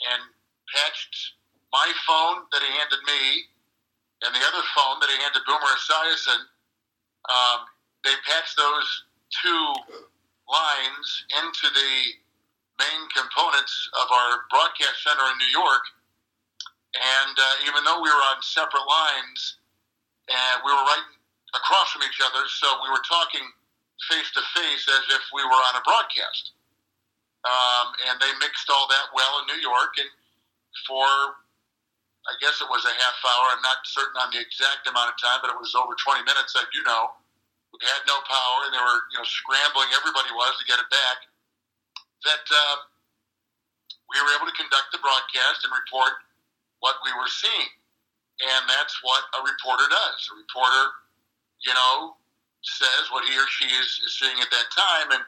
and 0.09 0.25
patched 0.73 1.37
my 1.69 1.85
phone 2.09 2.49
that 2.49 2.65
he 2.65 2.69
handed 2.81 3.01
me 3.05 3.45
and 4.25 4.33
the 4.33 4.41
other 4.41 4.65
phone 4.73 4.97
that 5.05 5.09
he 5.13 5.21
handed 5.21 5.45
Boomer 5.45 5.69
Esiason. 5.77 6.41
Um, 7.29 7.69
they 8.01 8.17
patched 8.25 8.57
those 8.57 8.89
two 9.37 9.65
lines 10.49 11.07
into 11.45 11.69
the 11.69 11.93
main 12.81 13.01
components 13.13 13.75
of 14.01 14.09
our 14.09 14.49
broadcast 14.49 15.05
center 15.05 15.29
in 15.29 15.37
New 15.37 15.53
York. 15.53 15.85
And 16.97 17.37
uh, 17.37 17.69
even 17.69 17.85
though 17.85 18.01
we 18.01 18.09
were 18.09 18.25
on 18.33 18.41
separate 18.41 18.81
lines, 18.81 19.61
and 20.25 20.65
we 20.65 20.73
were 20.73 20.85
right 20.89 21.18
across 21.55 21.91
from 21.91 22.03
each 22.05 22.19
other, 22.21 22.45
so 22.47 22.67
we 22.83 22.89
were 22.89 23.03
talking 23.07 23.45
face 24.07 24.29
to 24.31 24.41
face 24.55 24.85
as 24.87 25.03
if 25.11 25.23
we 25.33 25.43
were 25.43 25.63
on 25.71 25.75
a 25.75 25.83
broadcast. 25.83 26.55
Um, 27.43 27.95
and 28.07 28.15
they 28.19 28.31
mixed 28.43 28.67
all 28.67 28.87
that 28.91 29.11
well 29.15 29.39
in 29.41 29.45
New 29.47 29.61
York, 29.63 29.95
and 29.99 30.11
for 30.83 31.07
I 32.27 32.35
guess 32.43 32.59
it 32.61 32.69
was 32.69 32.83
a 32.85 32.93
half 32.93 33.17
hour. 33.25 33.55
I'm 33.55 33.63
not 33.63 33.81
certain 33.87 34.19
on 34.21 34.29
the 34.29 34.43
exact 34.43 34.85
amount 34.85 35.09
of 35.09 35.17
time, 35.17 35.39
but 35.41 35.49
it 35.49 35.57
was 35.57 35.73
over 35.73 35.95
20 35.95 36.27
minutes. 36.27 36.53
I 36.53 36.67
do 36.69 36.83
know 36.83 37.15
we 37.71 37.79
had 37.87 38.03
no 38.05 38.19
power, 38.27 38.59
and 38.67 38.71
they 38.75 38.83
were 38.83 38.99
you 39.15 39.17
know 39.17 39.27
scrambling. 39.27 39.89
Everybody 39.95 40.29
was 40.35 40.53
to 40.59 40.65
get 40.67 40.77
it 40.77 40.89
back. 40.91 41.17
That 42.27 42.45
uh, 42.51 42.75
we 44.11 44.19
were 44.19 44.35
able 44.35 44.51
to 44.51 44.55
conduct 44.59 44.91
the 44.91 44.99
broadcast 44.99 45.63
and 45.63 45.71
report 45.71 46.19
what 46.83 46.99
we 47.07 47.15
were 47.15 47.29
seeing, 47.31 47.71
and 48.43 48.61
that's 48.67 48.99
what 48.99 49.23
a 49.37 49.41
reporter 49.47 49.87
does. 49.87 50.19
A 50.29 50.35
reporter, 50.35 50.83
you 51.65 51.73
know, 51.73 52.15
says 52.61 53.07
what 53.11 53.27
he 53.27 53.33
or 53.35 53.47
she 53.47 53.67
is, 53.71 53.89
is 54.05 54.15
seeing 54.19 54.39
at 54.39 54.51
that 54.51 54.67
time, 54.71 55.15
and 55.15 55.23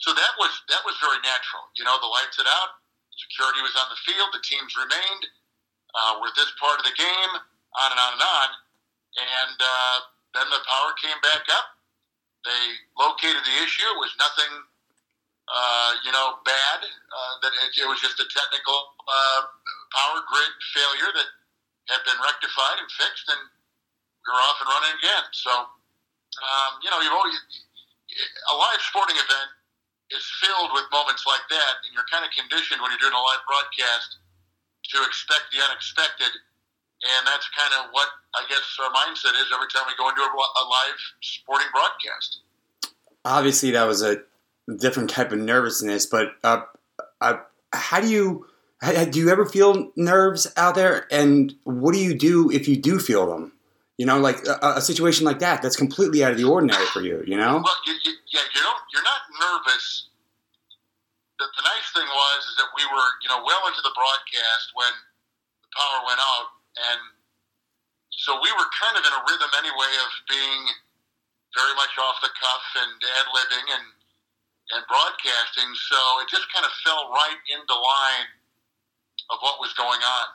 so 0.00 0.12
that 0.12 0.32
was 0.36 0.52
that 0.68 0.84
was 0.84 0.96
very 1.00 1.20
natural. 1.24 1.64
You 1.76 1.84
know, 1.84 1.96
the 2.00 2.10
lights 2.10 2.36
had 2.36 2.48
out, 2.48 2.80
security 3.16 3.64
was 3.64 3.76
on 3.76 3.88
the 3.88 4.00
field, 4.04 4.32
the 4.32 4.44
teams 4.44 4.76
remained 4.76 5.24
uh, 5.96 6.20
we're 6.20 6.32
this 6.36 6.52
part 6.60 6.76
of 6.76 6.84
the 6.84 6.92
game, 6.92 7.32
on 7.80 7.88
and 7.88 8.00
on 8.00 8.12
and 8.12 8.24
on. 8.24 8.48
And 9.16 9.56
uh, 9.56 9.96
then 10.36 10.46
the 10.52 10.60
power 10.68 10.92
came 11.00 11.16
back 11.24 11.48
up. 11.56 11.72
They 12.44 12.64
located 13.00 13.40
the 13.42 13.56
issue. 13.64 13.88
It 13.88 13.98
was 13.98 14.12
nothing, 14.20 14.52
uh, 15.48 15.90
you 16.04 16.12
know, 16.12 16.36
bad. 16.44 16.84
Uh, 16.84 17.34
that 17.40 17.52
it, 17.64 17.80
it, 17.80 17.88
was 17.88 17.98
just 18.04 18.20
a 18.20 18.28
technical 18.28 18.92
uh, 19.08 19.40
power 19.96 20.20
grid 20.28 20.52
failure 20.76 21.10
that 21.16 21.28
had 21.88 22.04
been 22.04 22.20
rectified 22.20 22.76
and 22.76 22.90
fixed, 22.92 23.26
and 23.32 23.42
were 24.26 24.42
off 24.42 24.58
and 24.60 24.68
running 24.68 24.94
again. 24.98 25.24
So, 25.32 25.50
um, 25.50 26.70
you 26.82 26.90
know, 26.90 26.98
you've 27.00 27.14
always 27.14 27.38
a 28.16 28.54
live 28.56 28.80
sporting 28.80 29.16
event 29.16 29.50
is 30.10 30.24
filled 30.38 30.70
with 30.72 30.86
moments 30.94 31.26
like 31.26 31.42
that, 31.50 31.82
and 31.84 31.90
you're 31.90 32.06
kind 32.06 32.22
of 32.22 32.30
conditioned 32.30 32.78
when 32.78 32.90
you're 32.94 33.02
doing 33.02 33.16
a 33.16 33.24
live 33.24 33.42
broadcast 33.46 34.22
to 34.94 35.02
expect 35.02 35.50
the 35.50 35.58
unexpected. 35.58 36.30
And 37.02 37.26
that's 37.26 37.48
kind 37.52 37.74
of 37.82 37.92
what 37.92 38.08
I 38.34 38.46
guess 38.48 38.64
our 38.80 38.88
mindset 38.94 39.36
is 39.36 39.50
every 39.52 39.68
time 39.68 39.84
we 39.86 39.94
go 39.98 40.08
into 40.08 40.22
a, 40.22 40.30
a 40.30 40.64
live 40.64 41.00
sporting 41.20 41.68
broadcast. 41.72 42.40
Obviously, 43.24 43.72
that 43.72 43.84
was 43.84 44.02
a 44.02 44.22
different 44.78 45.10
type 45.10 45.32
of 45.32 45.38
nervousness, 45.38 46.06
but 46.06 46.32
uh, 46.42 46.62
uh, 47.20 47.38
how 47.72 48.00
do 48.00 48.08
you 48.08 48.46
do 49.10 49.18
you 49.18 49.30
ever 49.30 49.46
feel 49.46 49.90
nerves 49.96 50.46
out 50.56 50.74
there? 50.74 51.06
And 51.10 51.54
what 51.64 51.92
do 51.92 52.00
you 52.00 52.16
do 52.16 52.50
if 52.50 52.68
you 52.68 52.76
do 52.76 52.98
feel 52.98 53.26
them? 53.26 53.52
You 53.98 54.06
know, 54.06 54.18
like 54.18 54.44
a, 54.46 54.76
a 54.76 54.80
situation 54.80 55.24
like 55.24 55.38
that, 55.38 55.62
that's 55.62 55.76
completely 55.76 56.22
out 56.22 56.32
of 56.32 56.38
the 56.38 56.44
ordinary 56.44 56.84
for 56.86 57.00
you. 57.00 57.22
You 57.26 57.36
know? 57.36 57.62
Well, 57.64 57.76
you, 57.86 57.94
you, 58.04 58.12
yeah, 58.32 58.40
you 58.54 58.60
don't. 58.60 58.82
You're 58.92 59.04
not 59.04 59.22
nervous 59.40 60.06
the, 61.38 61.44
the 61.44 61.64
nice 61.64 61.88
thing 61.92 62.08
was 62.08 62.40
is 62.48 62.56
that 62.56 62.70
we 62.72 62.84
were, 62.88 63.08
you 63.20 63.28
know, 63.28 63.44
well 63.44 63.68
into 63.68 63.84
the 63.84 63.92
broadcast 63.92 64.72
when 64.72 64.92
the 65.64 65.68
power 65.76 65.98
went 66.08 66.20
out, 66.20 66.48
and 66.92 67.00
so 68.12 68.40
we 68.40 68.48
were 68.56 68.68
kind 68.72 68.96
of 68.96 69.04
in 69.04 69.12
a 69.12 69.22
rhythm 69.28 69.52
anyway 69.60 69.92
of 70.00 70.10
being 70.28 70.62
very 71.52 71.74
much 71.76 71.92
off 72.00 72.20
the 72.24 72.32
cuff 72.36 72.64
and 72.80 72.96
ad 73.20 73.28
libbing 73.32 73.68
and 73.76 73.86
and 74.74 74.82
broadcasting. 74.90 75.70
So 75.92 75.98
it 76.24 76.26
just 76.26 76.48
kind 76.50 76.66
of 76.66 76.72
fell 76.82 77.12
right 77.12 77.40
into 77.52 77.74
line 77.76 78.28
of 79.30 79.38
what 79.44 79.60
was 79.60 79.76
going 79.76 80.00
on, 80.00 80.26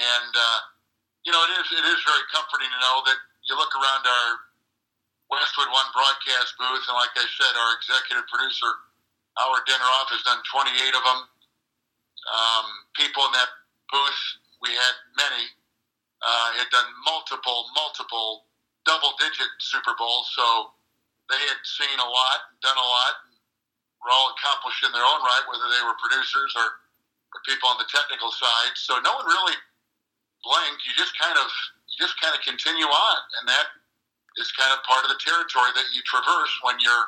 and 0.00 0.32
uh, 0.32 0.58
you 1.26 1.34
know, 1.34 1.42
it 1.50 1.52
is 1.58 1.68
it 1.74 1.84
is 1.84 2.00
very 2.06 2.24
comforting 2.30 2.70
to 2.70 2.80
know 2.80 3.02
that 3.04 3.18
you 3.50 3.58
look 3.58 3.74
around 3.74 4.06
our 4.06 4.30
Westwood 5.28 5.68
One 5.74 5.90
broadcast 5.90 6.54
booth, 6.54 6.86
and 6.86 6.96
like 6.96 7.12
I 7.18 7.26
said, 7.26 7.52
our 7.58 7.70
executive 7.76 8.30
producer 8.30 8.70
our 9.36 9.60
dinner 9.68 9.84
off 10.00 10.08
has 10.08 10.24
done 10.24 10.40
28 10.48 10.96
of 10.96 11.04
them. 11.04 11.20
Um, 12.26 12.66
people 12.96 13.20
in 13.28 13.32
that 13.36 13.52
booth, 13.92 14.22
we 14.64 14.72
had 14.72 14.94
many, 15.20 15.44
uh, 16.24 16.48
had 16.56 16.68
done 16.72 16.88
multiple, 17.04 17.68
multiple 17.76 18.48
double 18.88 19.12
digit 19.20 19.50
Super 19.60 19.92
Bowls. 20.00 20.32
So 20.32 20.72
they 21.28 21.38
had 21.52 21.60
seen 21.68 21.96
a 22.00 22.08
lot, 22.08 22.48
done 22.64 22.80
a 22.80 22.88
lot, 22.88 23.14
and 23.28 23.36
were 24.00 24.10
all 24.10 24.32
accomplished 24.32 24.82
in 24.88 24.90
their 24.96 25.04
own 25.04 25.20
right, 25.20 25.44
whether 25.52 25.68
they 25.68 25.84
were 25.84 25.94
producers 26.00 26.56
or, 26.56 26.80
or 27.36 27.38
people 27.44 27.68
on 27.68 27.76
the 27.76 27.88
technical 27.92 28.32
side. 28.32 28.72
So 28.74 28.96
no 29.04 29.20
one 29.20 29.28
really 29.28 29.56
blinked. 30.44 30.82
You 30.84 30.92
just 30.96 31.14
kind 31.16 31.36
of, 31.36 31.48
you 31.88 31.96
just 32.00 32.18
kind 32.20 32.34
of 32.34 32.40
continue 32.42 32.88
on. 32.88 33.18
And 33.40 33.48
that 33.48 33.66
is 34.36 34.52
kind 34.52 34.72
of 34.72 34.84
part 34.84 35.04
of 35.04 35.10
the 35.12 35.20
territory 35.20 35.72
that 35.72 35.92
you 35.94 36.02
traverse 36.04 36.52
when 36.62 36.76
you're, 36.80 37.06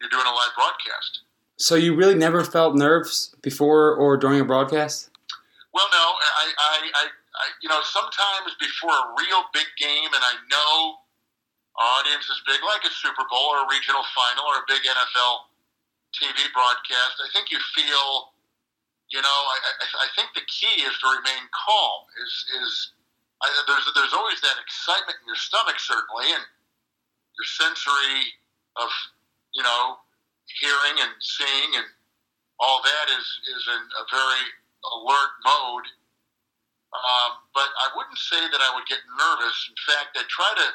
you're 0.00 0.10
doing 0.10 0.26
a 0.26 0.34
live 0.34 0.54
broadcast. 0.54 1.26
So 1.58 1.74
you 1.74 1.94
really 1.94 2.14
never 2.14 2.46
felt 2.46 2.78
nerves 2.78 3.34
before 3.42 3.94
or 3.94 4.16
during 4.16 4.38
a 4.38 4.46
broadcast? 4.46 5.10
Well, 5.74 5.90
no. 5.90 6.06
I, 6.14 6.46
I, 6.54 6.74
I, 6.94 7.04
I, 7.10 7.46
you 7.62 7.68
know, 7.68 7.82
sometimes 7.82 8.54
before 8.62 8.94
a 8.94 9.06
real 9.18 9.42
big 9.52 9.66
game, 9.78 10.10
and 10.10 10.22
I 10.22 10.34
know 10.46 11.02
our 11.78 12.02
audience 12.02 12.26
is 12.26 12.38
big, 12.46 12.62
like 12.62 12.82
a 12.86 12.94
Super 12.94 13.26
Bowl 13.30 13.54
or 13.54 13.66
a 13.66 13.68
regional 13.70 14.02
final 14.14 14.46
or 14.50 14.62
a 14.62 14.66
big 14.66 14.82
NFL 14.82 15.50
TV 16.14 16.50
broadcast. 16.50 17.22
I 17.22 17.30
think 17.34 17.50
you 17.50 17.58
feel, 17.74 18.34
you 19.08 19.20
know, 19.24 19.38
I, 19.48 19.56
I, 19.80 19.86
I 20.04 20.08
think 20.16 20.36
the 20.36 20.44
key 20.44 20.84
is 20.84 20.94
to 21.00 21.06
remain 21.08 21.44
calm. 21.52 22.00
Is 22.20 22.34
is 22.60 22.72
I, 23.40 23.48
there's 23.66 23.86
there's 23.96 24.12
always 24.12 24.40
that 24.44 24.60
excitement 24.60 25.16
in 25.22 25.26
your 25.26 25.40
stomach, 25.40 25.80
certainly, 25.80 26.28
and 26.28 26.44
your 27.36 27.48
sensory 27.48 28.36
of 28.76 28.90
you 29.54 29.62
know 29.64 29.96
hearing 30.60 30.96
and 31.00 31.12
seeing 31.20 31.70
and 31.76 31.88
all 32.60 32.82
that 32.84 33.06
is 33.08 33.26
is 33.56 33.64
in 33.68 33.82
a 33.96 34.04
very 34.12 34.44
alert 34.92 35.32
mode. 35.44 35.88
Um, 36.88 37.44
but 37.52 37.68
I 37.68 37.92
wouldn't 37.96 38.16
say 38.16 38.40
that 38.48 38.62
I 38.64 38.72
would 38.72 38.88
get 38.88 39.04
nervous. 39.12 39.56
In 39.68 39.76
fact, 39.84 40.16
I 40.16 40.24
try 40.28 40.52
to 40.56 40.68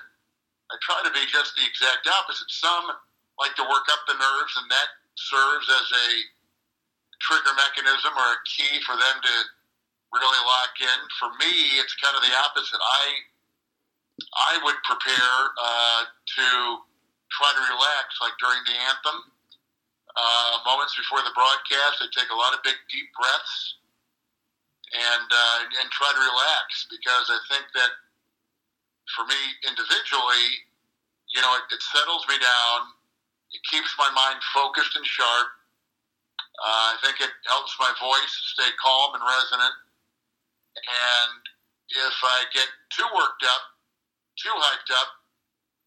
I 0.73 0.75
try 0.81 1.05
to 1.05 1.13
be 1.13 1.21
just 1.29 1.53
the 1.53 1.65
exact 1.69 2.09
opposite. 2.09 2.49
Some 2.49 2.97
like 3.37 3.53
to 3.61 3.65
work 3.65 3.85
up 3.93 4.05
the 4.09 4.17
nerves, 4.17 4.53
and 4.57 4.69
that 4.73 4.89
serves 5.17 5.69
as 5.69 5.87
a 5.93 6.07
trigger 7.23 7.55
mechanism 7.55 8.11
or 8.13 8.27
a 8.35 8.39
key 8.45 8.83
for 8.83 8.95
them 8.99 9.17
to 9.23 9.35
really 10.13 10.41
lock 10.45 10.75
in. 10.77 10.99
For 11.17 11.29
me, 11.41 11.79
it's 11.81 11.95
kind 11.97 12.13
of 12.13 12.21
the 12.21 12.35
opposite. 12.43 12.79
I 12.79 13.05
I 14.53 14.53
would 14.61 14.77
prepare 14.85 15.35
uh, 15.57 16.01
to 16.05 16.47
try 17.33 17.49
to 17.49 17.63
relax, 17.65 18.21
like 18.21 18.37
during 18.37 18.61
the 18.69 18.77
anthem 18.93 19.33
uh, 20.13 20.53
moments 20.69 20.93
before 20.93 21.25
the 21.25 21.33
broadcast. 21.33 22.03
I 22.03 22.07
take 22.13 22.29
a 22.29 22.37
lot 22.37 22.53
of 22.53 22.61
big, 22.61 22.77
deep 22.93 23.09
breaths 23.17 23.81
and 24.93 25.27
uh, 25.29 25.57
and 25.81 25.87
try 25.89 26.13
to 26.13 26.21
relax 26.21 26.85
because 26.93 27.25
I 27.33 27.39
think 27.49 27.65
that 27.73 27.91
for 29.17 29.25
me 29.25 29.39
individually, 29.65 30.45
you 31.33 31.41
know, 31.41 31.53
it, 31.57 31.65
it 31.73 31.81
settles 31.81 32.23
me 32.29 32.37
down. 32.37 32.93
It 33.53 33.61
keeps 33.69 33.89
my 33.97 34.09
mind 34.13 34.41
focused 34.53 34.93
and 34.95 35.05
sharp. 35.05 35.49
Uh, 36.63 36.95
I 36.95 36.97
think 37.03 37.19
it 37.19 37.33
helps 37.45 37.75
my 37.75 37.91
voice 37.99 38.33
stay 38.55 38.71
calm 38.79 39.19
and 39.19 39.23
resonant. 39.23 39.75
And 40.79 41.41
if 41.91 42.17
I 42.23 42.47
get 42.55 42.71
too 42.95 43.07
worked 43.11 43.43
up, 43.43 43.63
too 44.39 44.55
hyped 44.55 44.91
up. 44.95 45.09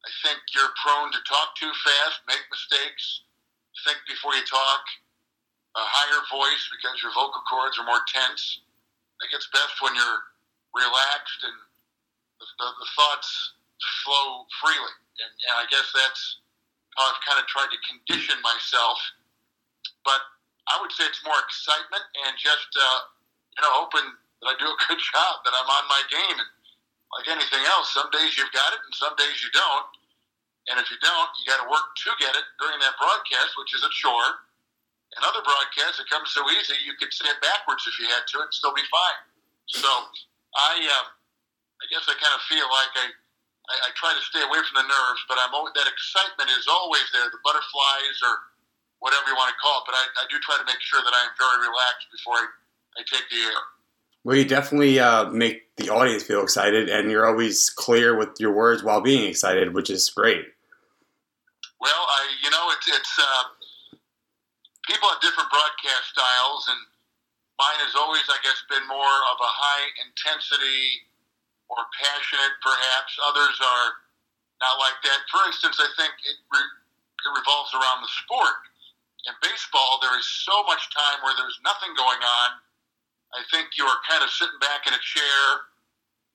I 0.04 0.10
think 0.22 0.38
you're 0.54 0.70
prone 0.84 1.10
to 1.10 1.18
talk 1.26 1.56
too 1.58 1.72
fast, 1.82 2.22
make 2.28 2.44
mistakes, 2.46 3.26
think 3.86 4.02
before 4.10 4.34
you 4.34 4.42
talk, 4.50 4.82
a 5.78 5.84
higher 5.86 6.22
voice 6.26 6.64
because 6.74 6.98
your 6.98 7.14
vocal 7.14 7.38
cords 7.46 7.78
are 7.78 7.86
more 7.86 8.02
tense. 8.10 8.66
I 8.66 9.14
think 9.22 9.38
it's 9.38 9.48
best 9.54 9.78
when 9.78 9.94
you're 9.94 10.20
relaxed 10.74 11.40
and 11.46 11.56
the, 12.42 12.46
the, 12.58 12.68
the 12.82 12.88
thoughts 12.98 13.30
flow 14.02 14.44
freely. 14.58 14.96
And, 15.22 15.32
and 15.48 15.54
I 15.62 15.64
guess 15.70 15.86
that's 15.94 16.42
how 16.98 17.12
I've 17.12 17.22
kind 17.22 17.38
of 17.38 17.46
tried 17.46 17.70
to 17.70 17.80
condition 17.86 18.36
myself. 18.42 18.98
But 20.02 20.20
I 20.66 20.82
would 20.82 20.90
say 20.90 21.06
it's 21.06 21.22
more 21.22 21.38
excitement 21.46 22.02
and 22.26 22.34
just, 22.34 22.70
uh, 22.74 23.00
you 23.54 23.62
know, 23.62 23.72
hoping 23.86 24.06
that 24.42 24.48
I 24.50 24.54
do 24.58 24.66
a 24.66 24.78
good 24.90 24.98
job, 24.98 25.34
that 25.46 25.54
I'm 25.54 25.70
on 25.70 25.84
my 25.86 26.02
game. 26.10 26.38
And 26.38 26.50
like 27.14 27.30
anything 27.30 27.62
else, 27.70 27.94
some 27.94 28.10
days 28.10 28.34
you've 28.34 28.52
got 28.52 28.74
it 28.74 28.82
and 28.82 28.94
some 28.94 29.14
days 29.14 29.38
you 29.40 29.50
don't. 29.54 29.88
And 30.66 30.82
if 30.82 30.90
you 30.90 30.98
don't, 30.98 31.30
you 31.38 31.46
got 31.46 31.62
to 31.62 31.68
work 31.70 31.94
to 31.94 32.10
get 32.18 32.34
it 32.34 32.46
during 32.58 32.82
that 32.82 32.98
broadcast, 32.98 33.54
which 33.54 33.70
is 33.70 33.86
a 33.86 33.92
chore. 33.94 34.42
And 35.14 35.22
other 35.22 35.40
broadcasts, 35.46 36.02
it 36.02 36.10
comes 36.10 36.34
so 36.34 36.42
easy, 36.50 36.74
you 36.82 36.98
could 36.98 37.14
say 37.14 37.30
it 37.30 37.38
backwards 37.38 37.86
if 37.86 37.94
you 38.02 38.10
had 38.10 38.26
to 38.34 38.42
and 38.42 38.50
still 38.50 38.74
be 38.74 38.82
fine. 38.90 39.22
So 39.70 39.86
I, 39.86 40.74
uh, 40.82 41.06
I 41.78 41.84
guess 41.88 42.04
I 42.10 42.18
kind 42.18 42.34
of 42.34 42.42
feel 42.50 42.66
like 42.66 42.92
I, 42.98 43.06
I, 43.70 43.74
I 43.86 43.88
try 43.94 44.10
to 44.10 44.22
stay 44.26 44.42
away 44.42 44.58
from 44.66 44.82
the 44.82 44.88
nerves, 44.90 45.22
but 45.30 45.38
I'm 45.38 45.54
always, 45.54 45.72
that 45.78 45.86
excitement 45.86 46.50
is 46.50 46.66
always 46.66 47.06
there, 47.14 47.30
the 47.30 47.38
butterflies 47.46 48.18
or 48.26 48.34
whatever 49.06 49.30
you 49.30 49.38
want 49.38 49.54
to 49.54 49.58
call 49.62 49.80
it. 49.80 49.84
But 49.86 49.94
I, 49.94 50.02
I 50.18 50.24
do 50.26 50.42
try 50.42 50.58
to 50.58 50.66
make 50.66 50.82
sure 50.82 50.98
that 50.98 51.14
I'm 51.14 51.30
very 51.38 51.62
relaxed 51.62 52.10
before 52.10 52.42
I, 52.42 52.46
I 52.98 53.00
take 53.06 53.30
the 53.30 53.38
air. 53.46 53.62
Well, 54.26 54.34
you 54.34 54.42
definitely 54.42 54.98
uh, 54.98 55.30
make 55.30 55.70
the 55.78 55.94
audience 55.94 56.26
feel 56.26 56.42
excited, 56.42 56.90
and 56.90 57.06
you're 57.06 57.30
always 57.30 57.70
clear 57.70 58.18
with 58.18 58.34
your 58.42 58.50
words 58.50 58.82
while 58.82 58.98
being 58.98 59.22
excited, 59.30 59.70
which 59.70 59.86
is 59.86 60.10
great. 60.10 60.50
Well, 61.78 62.02
I, 62.10 62.26
you 62.42 62.50
know, 62.50 62.66
it's, 62.74 62.90
it's 62.90 63.14
uh, 63.22 63.44
people 64.82 65.06
have 65.14 65.22
different 65.22 65.46
broadcast 65.46 66.10
styles, 66.10 66.66
and 66.66 66.80
mine 67.54 67.78
has 67.86 67.94
always, 67.94 68.26
I 68.26 68.42
guess, 68.42 68.58
been 68.66 68.82
more 68.90 69.16
of 69.30 69.38
a 69.38 69.46
high 69.46 69.86
intensity 70.02 71.06
or 71.70 71.86
passionate, 71.94 72.58
perhaps. 72.66 73.14
Others 73.30 73.56
are 73.62 73.88
not 74.58 74.82
like 74.82 74.98
that. 75.06 75.22
For 75.30 75.46
instance, 75.46 75.78
I 75.78 75.86
think 75.94 76.10
it, 76.26 76.38
re- 76.50 76.74
it 77.22 77.30
revolves 77.30 77.70
around 77.78 78.02
the 78.02 78.10
sport. 78.26 78.58
In 79.26 79.34
baseball, 79.42 79.98
there 80.00 80.14
is 80.18 80.26
so 80.26 80.62
much 80.70 80.86
time 80.94 81.18
where 81.26 81.34
there's 81.34 81.58
nothing 81.66 81.90
going 81.98 82.22
on 82.22 82.50
I 83.34 83.44
think 83.50 83.74
you're 83.74 84.00
kind 84.08 84.24
of 84.24 84.30
sitting 84.30 84.56
back 84.64 84.88
in 84.88 84.96
a 84.96 85.02
chair, 85.02 85.42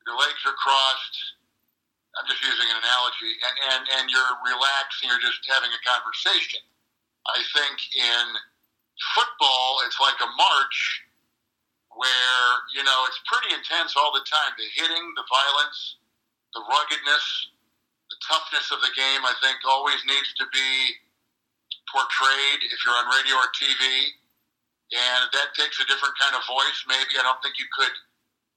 your 0.06 0.18
legs 0.22 0.42
are 0.44 0.54
crossed. 0.54 1.18
I'm 2.20 2.28
just 2.28 2.44
using 2.44 2.68
an 2.68 2.78
analogy, 2.78 3.34
and, 3.40 3.56
and, 3.72 3.82
and 3.98 4.06
you're 4.12 4.34
relaxing, 4.44 5.08
you're 5.08 5.24
just 5.24 5.42
having 5.48 5.72
a 5.72 5.82
conversation. 5.82 6.60
I 7.26 7.40
think 7.56 7.76
in 7.96 8.26
football, 9.16 9.82
it's 9.88 9.98
like 9.98 10.20
a 10.20 10.30
march 10.36 10.78
where, 11.96 12.46
you 12.76 12.84
know, 12.84 13.00
it's 13.08 13.22
pretty 13.26 13.56
intense 13.56 13.96
all 13.96 14.12
the 14.12 14.26
time. 14.28 14.52
The 14.60 14.68
hitting, 14.76 15.06
the 15.16 15.24
violence, 15.32 16.04
the 16.52 16.62
ruggedness, 16.68 17.26
the 18.12 18.20
toughness 18.28 18.70
of 18.76 18.84
the 18.84 18.92
game, 18.92 19.24
I 19.24 19.32
think, 19.40 19.64
always 19.64 20.04
needs 20.04 20.36
to 20.38 20.46
be 20.52 21.00
portrayed 21.92 22.64
if 22.72 22.80
you're 22.82 22.96
on 22.96 23.12
radio 23.12 23.36
or 23.36 23.52
TV 23.54 24.16
and 24.92 25.32
that 25.32 25.56
takes 25.56 25.80
a 25.80 25.88
different 25.88 26.16
kind 26.20 26.36
of 26.36 26.44
voice. 26.44 26.80
Maybe 26.88 27.16
I 27.16 27.24
don't 27.24 27.40
think 27.40 27.56
you 27.56 27.68
could 27.72 27.96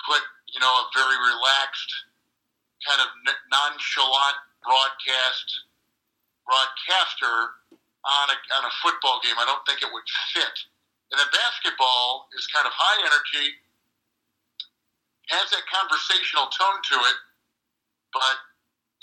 put 0.02 0.22
you 0.50 0.58
know 0.58 0.70
a 0.70 0.84
very 0.90 1.14
relaxed, 1.14 1.90
kind 2.82 3.00
of 3.02 3.08
nonchalant 3.50 4.38
broadcast 4.62 5.48
broadcaster 6.42 7.38
on 8.04 8.26
a 8.34 8.38
on 8.58 8.62
a 8.66 8.72
football 8.82 9.22
game. 9.22 9.38
I 9.38 9.46
don't 9.46 9.62
think 9.66 9.80
it 9.80 9.90
would 9.90 10.06
fit. 10.34 10.56
And 11.14 11.22
then 11.22 11.30
basketball 11.30 12.26
is 12.34 12.50
kind 12.50 12.66
of 12.66 12.74
high 12.74 12.98
energy, 13.06 13.54
has 15.30 15.46
that 15.54 15.62
conversational 15.70 16.50
tone 16.50 16.82
to 16.90 16.96
it, 17.06 17.18
but 18.10 18.36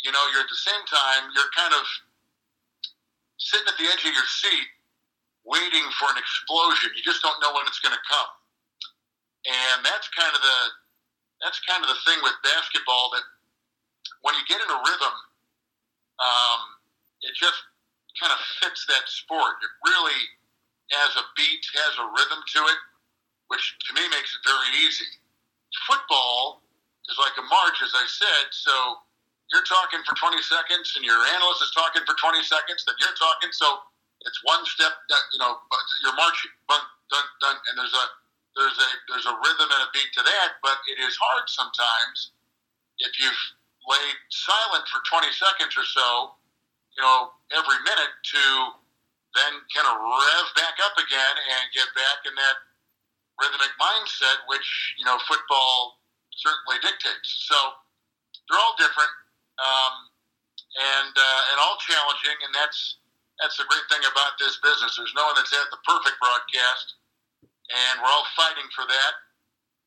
you 0.04 0.12
know 0.12 0.24
you're 0.36 0.44
at 0.44 0.52
the 0.52 0.60
same 0.60 0.84
time 0.92 1.32
you're 1.32 1.52
kind 1.56 1.72
of 1.72 1.88
sitting 3.42 3.66
at 3.66 3.78
the 3.82 3.90
edge 3.90 4.06
of 4.06 4.14
your 4.14 4.30
seat 4.30 4.70
waiting 5.42 5.86
for 5.98 6.14
an 6.14 6.18
explosion. 6.22 6.94
You 6.94 7.02
just 7.02 7.26
don't 7.26 7.42
know 7.42 7.50
when 7.58 7.66
it's 7.66 7.82
going 7.82 7.98
to 7.98 8.06
come. 8.06 8.32
And 9.50 9.82
that's 9.82 10.06
kind 10.14 10.30
of 10.30 10.42
the 10.42 10.60
that's 11.42 11.58
kind 11.66 11.82
of 11.82 11.90
the 11.90 11.98
thing 12.06 12.22
with 12.22 12.38
basketball 12.46 13.10
that 13.18 13.26
when 14.22 14.38
you 14.38 14.46
get 14.46 14.62
in 14.62 14.70
a 14.70 14.78
rhythm, 14.78 15.16
um, 16.22 16.62
it 17.26 17.34
just 17.34 17.58
kind 18.22 18.30
of 18.30 18.38
fits 18.62 18.86
that 18.86 19.10
sport. 19.10 19.58
It 19.66 19.74
really 19.82 20.22
has 20.94 21.18
a 21.18 21.26
beat, 21.34 21.66
has 21.82 21.98
a 21.98 22.06
rhythm 22.14 22.46
to 22.46 22.60
it, 22.70 22.80
which 23.50 23.74
to 23.90 23.98
me 23.98 24.06
makes 24.14 24.38
it 24.38 24.46
very 24.46 24.86
easy. 24.86 25.10
Football 25.90 26.62
is 27.10 27.18
like 27.18 27.34
a 27.42 27.46
march, 27.50 27.82
as 27.82 27.98
I 27.98 28.06
said. 28.06 28.54
So 28.54 29.02
you're 29.52 29.68
talking 29.68 30.00
for 30.08 30.16
20 30.16 30.40
seconds, 30.42 30.96
and 30.96 31.04
your 31.04 31.20
analyst 31.36 31.60
is 31.62 31.72
talking 31.76 32.08
for 32.08 32.16
20 32.16 32.40
seconds, 32.44 32.88
then 32.88 32.96
you're 33.04 33.16
talking. 33.20 33.52
So 33.52 33.68
it's 34.24 34.40
one 34.48 34.64
step 34.64 34.96
that 35.12 35.24
you 35.36 35.40
know 35.44 35.60
you're 36.04 36.16
marching, 36.16 36.52
dun, 36.72 36.84
dun, 37.12 37.26
dun, 37.44 37.56
and 37.70 37.76
there's 37.76 37.94
a 37.94 38.06
there's 38.56 38.80
a 38.80 38.90
there's 39.12 39.28
a 39.28 39.36
rhythm 39.36 39.70
and 39.70 39.82
a 39.84 39.90
beat 39.92 40.12
to 40.16 40.24
that. 40.24 40.60
But 40.64 40.80
it 40.88 41.04
is 41.04 41.20
hard 41.20 41.52
sometimes 41.52 42.32
if 43.04 43.12
you've 43.20 43.44
laid 43.90 44.18
silent 44.30 44.86
for 44.88 45.02
20 45.10 45.34
seconds 45.34 45.74
or 45.74 45.84
so, 45.84 46.38
you 46.94 47.02
know, 47.02 47.34
every 47.50 47.80
minute 47.82 48.14
to 48.30 48.44
then 49.34 49.54
kind 49.74 49.88
of 49.88 49.96
rev 50.00 50.48
back 50.60 50.76
up 50.86 50.96
again 50.96 51.36
and 51.40 51.64
get 51.76 51.88
back 51.96 52.24
in 52.28 52.36
that 52.36 52.58
rhythmic 53.40 53.74
mindset, 53.80 54.48
which 54.48 54.96
you 54.96 55.04
know 55.04 55.20
football 55.28 56.00
certainly 56.36 56.80
dictates. 56.80 57.48
So 57.48 57.58
they're 58.48 58.60
all 58.60 58.76
different 58.80 59.12
um, 59.62 59.94
and 60.76 61.14
uh, 61.14 61.42
and 61.54 61.58
all 61.62 61.78
challenging, 61.78 62.38
and 62.42 62.52
that's 62.58 62.98
that's 63.40 63.58
the 63.58 63.66
great 63.70 63.86
thing 63.90 64.02
about 64.06 64.38
this 64.42 64.58
business. 64.62 64.98
There's 64.98 65.14
no 65.16 65.26
one 65.30 65.36
that's 65.38 65.54
had 65.54 65.70
the 65.70 65.82
perfect 65.86 66.18
broadcast, 66.18 66.98
and 67.70 68.02
we're 68.02 68.12
all 68.12 68.28
fighting 68.38 68.68
for 68.74 68.86
that. 68.86 69.14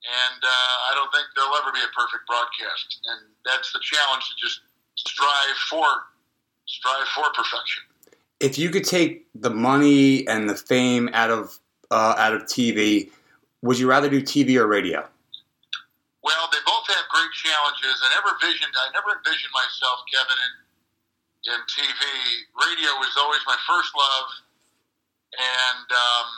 And 0.04 0.40
uh, 0.44 0.74
I 0.90 0.92
don't 0.94 1.08
think 1.16 1.32
there'll 1.32 1.56
ever 1.56 1.72
be 1.72 1.80
a 1.80 1.92
perfect 1.96 2.28
broadcast, 2.28 3.00
and 3.08 3.32
that's 3.44 3.72
the 3.72 3.80
challenge 3.80 4.28
to 4.28 4.34
just 4.36 4.60
strive 5.00 5.58
for, 5.70 5.86
strive 6.66 7.08
for 7.16 7.24
perfection. 7.32 7.82
If 8.40 8.58
you 8.58 8.68
could 8.68 8.84
take 8.84 9.26
the 9.34 9.50
money 9.50 10.28
and 10.28 10.50
the 10.50 10.54
fame 10.54 11.08
out 11.14 11.30
of 11.30 11.58
uh, 11.90 12.14
out 12.18 12.34
of 12.34 12.42
TV, 12.42 13.10
would 13.62 13.78
you 13.78 13.88
rather 13.88 14.10
do 14.10 14.20
TV 14.20 14.56
or 14.56 14.66
radio? 14.66 15.08
Well, 16.22 16.48
they 16.52 16.58
both 16.66 16.86
have 16.88 17.08
great 17.08 17.32
challenges. 17.44 18.00
I 18.00 18.08
never 18.16 18.32
visioned, 18.40 18.72
I 18.72 18.88
never 18.96 19.20
envisioned 19.20 19.52
myself, 19.52 20.00
Kevin, 20.08 20.40
in 20.40 20.52
in 21.44 21.60
TV. 21.68 22.00
Radio 22.56 22.88
was 23.04 23.12
always 23.20 23.44
my 23.44 23.56
first 23.68 23.92
love, 23.92 24.28
and 25.36 25.88
um, 25.92 26.28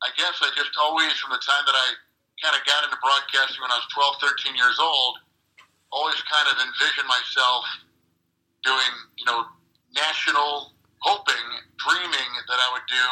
I 0.00 0.08
guess 0.16 0.40
I 0.40 0.48
just 0.56 0.72
always, 0.80 1.12
from 1.20 1.36
the 1.36 1.42
time 1.44 1.60
that 1.68 1.76
I 1.76 1.88
kind 2.40 2.56
of 2.56 2.64
got 2.64 2.88
into 2.88 2.96
broadcasting 3.04 3.60
when 3.60 3.68
I 3.68 3.76
was 3.76 3.88
12, 3.92 4.16
13 4.48 4.56
years 4.56 4.80
old, 4.80 5.20
always 5.92 6.16
kind 6.24 6.48
of 6.48 6.56
envisioned 6.56 7.04
myself 7.04 7.64
doing, 8.64 8.92
you 9.20 9.28
know, 9.28 9.44
national, 9.92 10.72
hoping, 11.04 11.46
dreaming 11.76 12.30
that 12.48 12.56
I 12.56 12.68
would 12.72 12.88
do 12.88 13.06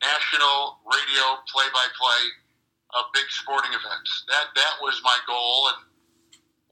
national 0.00 0.80
radio 0.84 1.40
play-by-play 1.48 2.22
of 2.96 3.08
big 3.12 3.28
sporting 3.28 3.72
events. 3.72 4.24
That 4.28 4.52
that 4.54 4.74
was 4.80 5.00
my 5.04 5.16
goal 5.28 5.72
and 5.72 5.80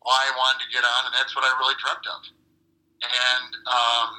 why 0.03 0.19
I 0.29 0.33
wanted 0.37 0.67
to 0.67 0.69
get 0.75 0.85
on, 0.85 1.11
and 1.11 1.15
that's 1.15 1.35
what 1.35 1.47
I 1.47 1.51
really 1.59 1.79
dreamt 1.81 2.07
of 2.07 2.23
and 3.03 3.51
um, 3.67 4.11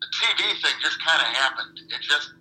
the 0.00 0.08
TV 0.18 0.40
thing 0.62 0.74
just 0.82 0.98
kind 1.04 1.20
of 1.22 1.28
happened. 1.30 1.78
It 1.90 2.02
just, 2.02 2.34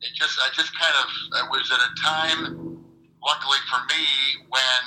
it 0.00 0.12
just, 0.14 0.38
I 0.40 0.48
just 0.56 0.72
kind 0.78 0.96
of, 0.96 1.08
it 1.44 1.46
was 1.52 1.68
at 1.70 1.80
a 1.80 1.92
time, 2.00 2.40
luckily 3.24 3.60
for 3.68 3.80
me, 3.92 4.04
when 4.48 4.82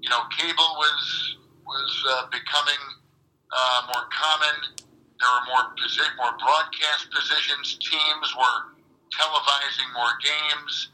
you 0.00 0.08
know 0.08 0.22
cable 0.36 0.70
was 0.80 1.36
was 1.66 1.92
uh, 2.08 2.26
becoming 2.30 2.80
uh, 3.52 3.80
more 3.92 4.06
common. 4.08 4.56
There 5.20 5.32
were 5.32 5.46
more 5.48 5.64
posi- 5.76 6.16
more 6.16 6.36
broadcast 6.38 7.10
positions. 7.10 7.78
Teams 7.80 8.28
were 8.36 8.58
televising 9.12 9.88
more 9.92 10.12
games, 10.22 10.92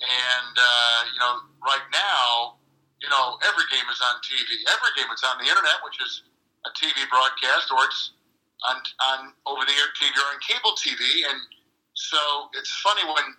and 0.00 0.54
uh, 0.56 1.00
you 1.12 1.20
know, 1.20 1.34
right 1.64 1.88
now, 1.92 2.56
you 3.04 3.12
know, 3.12 3.36
every 3.44 3.68
game 3.68 3.84
is 3.92 4.00
on 4.00 4.16
TV. 4.24 4.48
Every 4.72 4.92
game 4.96 5.12
is 5.12 5.20
on 5.28 5.36
the 5.36 5.44
internet, 5.44 5.84
which 5.84 6.00
is 6.00 6.24
a 6.64 6.72
TV 6.72 7.04
broadcast 7.12 7.68
or 7.68 7.84
it's 7.84 8.16
on, 8.64 8.80
on 9.12 9.18
over 9.44 9.60
the 9.68 9.76
air 9.76 9.92
TV 9.92 10.08
or 10.16 10.24
on 10.32 10.40
cable 10.40 10.72
TV. 10.80 11.04
And 11.28 11.36
so 11.92 12.48
it's 12.56 12.72
funny 12.80 13.04
when 13.04 13.36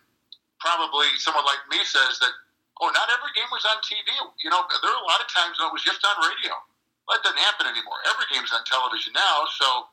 probably 0.62 1.10
someone 1.18 1.50
like 1.50 1.66
me 1.74 1.82
says 1.82 2.22
that, 2.22 2.30
oh, 2.78 2.94
not 2.94 3.10
every 3.10 3.34
game 3.34 3.50
was 3.50 3.66
on 3.66 3.82
TV. 3.82 4.06
You 4.46 4.54
know, 4.54 4.62
there 4.70 4.94
are 4.94 5.02
a 5.02 5.10
lot 5.10 5.18
of 5.18 5.26
times 5.34 5.58
when 5.58 5.74
it 5.74 5.74
was 5.74 5.82
just 5.82 6.06
on 6.06 6.14
radio. 6.22 6.54
Well, 7.10 7.18
that 7.18 7.26
doesn't 7.26 7.42
happen 7.42 7.66
anymore. 7.66 8.06
Every 8.06 8.30
game's 8.30 8.54
on 8.54 8.62
television 8.70 9.18
now, 9.18 9.50
so 9.50 9.90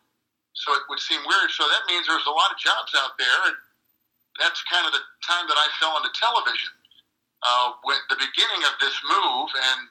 so 0.53 0.69
it 0.77 0.85
would 0.89 1.01
seem 1.01 1.21
weird. 1.25 1.49
So 1.53 1.65
that 1.65 1.89
means 1.89 2.05
there's 2.05 2.29
a 2.29 2.33
lot 2.33 2.53
of 2.53 2.61
jobs 2.61 2.93
out 2.93 3.17
there, 3.17 3.41
and 3.49 3.57
that's 4.37 4.61
kind 4.69 4.85
of 4.85 4.93
the 4.93 5.01
time 5.25 5.49
that 5.49 5.57
I 5.57 5.65
fell 5.81 5.97
into 5.97 6.13
television. 6.13 6.73
Uh, 7.43 7.75
with 7.83 7.99
the 8.07 8.15
beginning 8.15 8.63
of 8.71 8.75
this 8.79 8.95
move, 9.03 9.51
and 9.51 9.91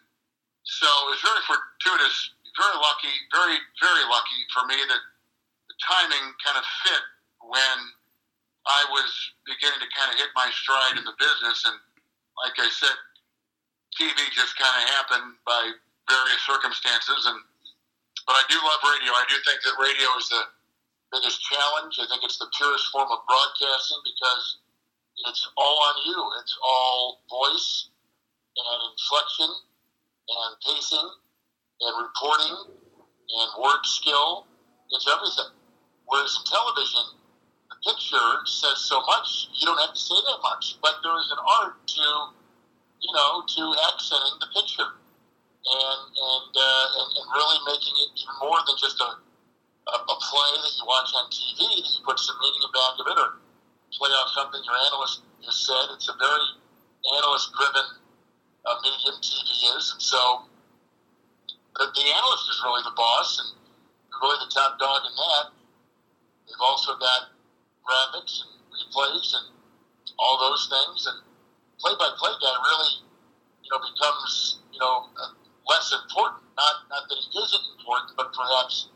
so 0.64 0.88
it's 1.12 1.20
very 1.20 1.44
fortuitous, 1.44 2.16
very 2.56 2.78
lucky, 2.80 3.12
very 3.36 3.60
very 3.84 4.06
lucky 4.08 4.42
for 4.56 4.64
me 4.72 4.80
that 4.88 5.04
the 5.68 5.76
timing 5.84 6.32
kind 6.48 6.56
of 6.56 6.64
fit 6.88 7.04
when 7.44 7.78
I 8.64 8.88
was 8.94 9.10
beginning 9.44 9.84
to 9.84 9.90
kind 9.92 10.14
of 10.14 10.16
hit 10.16 10.32
my 10.32 10.48
stride 10.56 10.96
in 10.96 11.04
the 11.04 11.18
business, 11.20 11.68
and 11.68 11.76
like 12.40 12.56
I 12.56 12.72
said, 12.72 12.96
TV 14.00 14.16
just 14.32 14.56
kind 14.56 14.72
of 14.72 14.84
happened 14.96 15.36
by 15.44 15.76
various 16.08 16.42
circumstances, 16.48 17.28
and 17.28 17.40
but 18.24 18.40
I 18.40 18.44
do 18.48 18.56
love 18.64 18.80
radio. 18.86 19.12
I 19.12 19.26
do 19.28 19.36
think 19.44 19.60
that 19.66 19.76
radio 19.76 20.08
is 20.16 20.30
the 20.32 20.44
biggest 21.12 21.44
challenge. 21.44 22.00
I 22.00 22.08
think 22.08 22.24
it's 22.24 22.40
the 22.40 22.48
purest 22.56 22.88
form 22.96 23.12
of 23.12 23.20
broadcasting 23.28 24.00
because 24.08 24.62
it's 25.28 25.48
all 25.58 25.78
on 25.90 25.96
you. 26.06 26.20
It's 26.42 26.58
all 26.64 27.22
voice 27.30 27.90
and 28.58 28.80
inflection 28.92 29.50
and 29.50 30.52
pacing 30.66 31.10
and 31.82 31.94
reporting 32.02 32.56
and 32.68 33.50
word 33.62 33.84
skill. 33.84 34.48
It's 34.92 35.08
everything. 35.08 35.52
Whereas 36.06 36.36
in 36.36 36.44
television, 36.46 37.06
the 37.70 37.78
picture 37.88 38.30
says 38.46 38.80
so 38.84 39.02
much, 39.08 39.48
you 39.56 39.66
don't 39.66 39.80
have 39.80 39.94
to 39.94 40.00
say 40.00 40.16
that 40.16 40.40
much. 40.44 40.78
But 40.82 41.00
there 41.04 41.18
is 41.20 41.32
an 41.32 41.40
art 41.40 41.80
to, 41.88 42.08
you 43.02 43.12
know, 43.16 43.44
to 43.48 43.64
accenting 43.94 44.38
the 44.40 44.50
picture 44.52 44.92
and 45.62 46.02
and, 46.18 46.52
uh, 46.58 46.88
and 46.98 47.10
and 47.22 47.26
really 47.38 47.60
making 47.70 47.94
it 48.02 48.10
even 48.18 48.36
more 48.42 48.60
than 48.66 48.76
just 48.82 48.98
a, 49.00 49.10
a 49.14 49.96
a 49.96 50.16
play 50.18 50.52
that 50.58 50.74
you 50.78 50.84
watch 50.90 51.10
on 51.14 51.30
TV 51.30 51.60
that 51.62 51.92
you 51.94 52.02
put 52.04 52.18
some 52.20 52.36
meaning 52.42 52.62
in 52.66 52.72
back 52.74 52.96
of 52.98 53.06
it 53.08 53.18
or 53.18 53.41
play 53.98 54.10
off 54.22 54.32
something 54.32 54.62
your 54.64 54.78
analyst 54.92 55.22
has 55.46 55.58
said. 55.68 55.86
It's 55.96 56.08
a 56.08 56.16
very 56.16 56.48
analyst-driven 57.18 57.88
uh, 58.66 58.76
medium 58.84 59.18
TV 59.20 59.50
is, 59.78 59.92
and 59.94 60.02
so 60.02 60.46
the, 61.76 61.86
the 61.90 62.06
analyst 62.06 62.46
is 62.50 62.62
really 62.64 62.84
the 62.86 62.96
boss 62.96 63.30
and 63.42 63.50
really 64.22 64.40
the 64.46 64.52
top 64.54 64.78
dog 64.78 65.02
in 65.08 65.16
that. 65.18 65.46
They've 66.46 66.66
also 66.68 66.94
got 67.00 67.34
graphics 67.82 68.46
and 68.46 68.52
replays 68.70 69.34
and 69.34 69.48
all 70.20 70.38
those 70.38 70.70
things, 70.70 71.08
and 71.10 71.18
play-by-play 71.82 72.34
guy 72.38 72.54
really, 72.54 72.94
you 73.66 73.70
know, 73.74 73.80
becomes 73.82 74.62
you 74.72 74.80
know 74.80 75.10
uh, 75.18 75.34
less 75.68 75.90
important. 75.90 76.44
Not 76.56 76.76
not 76.90 77.04
that 77.10 77.18
he 77.18 77.30
isn't 77.34 77.66
important, 77.80 78.14
but 78.16 78.30
perhaps 78.32 78.90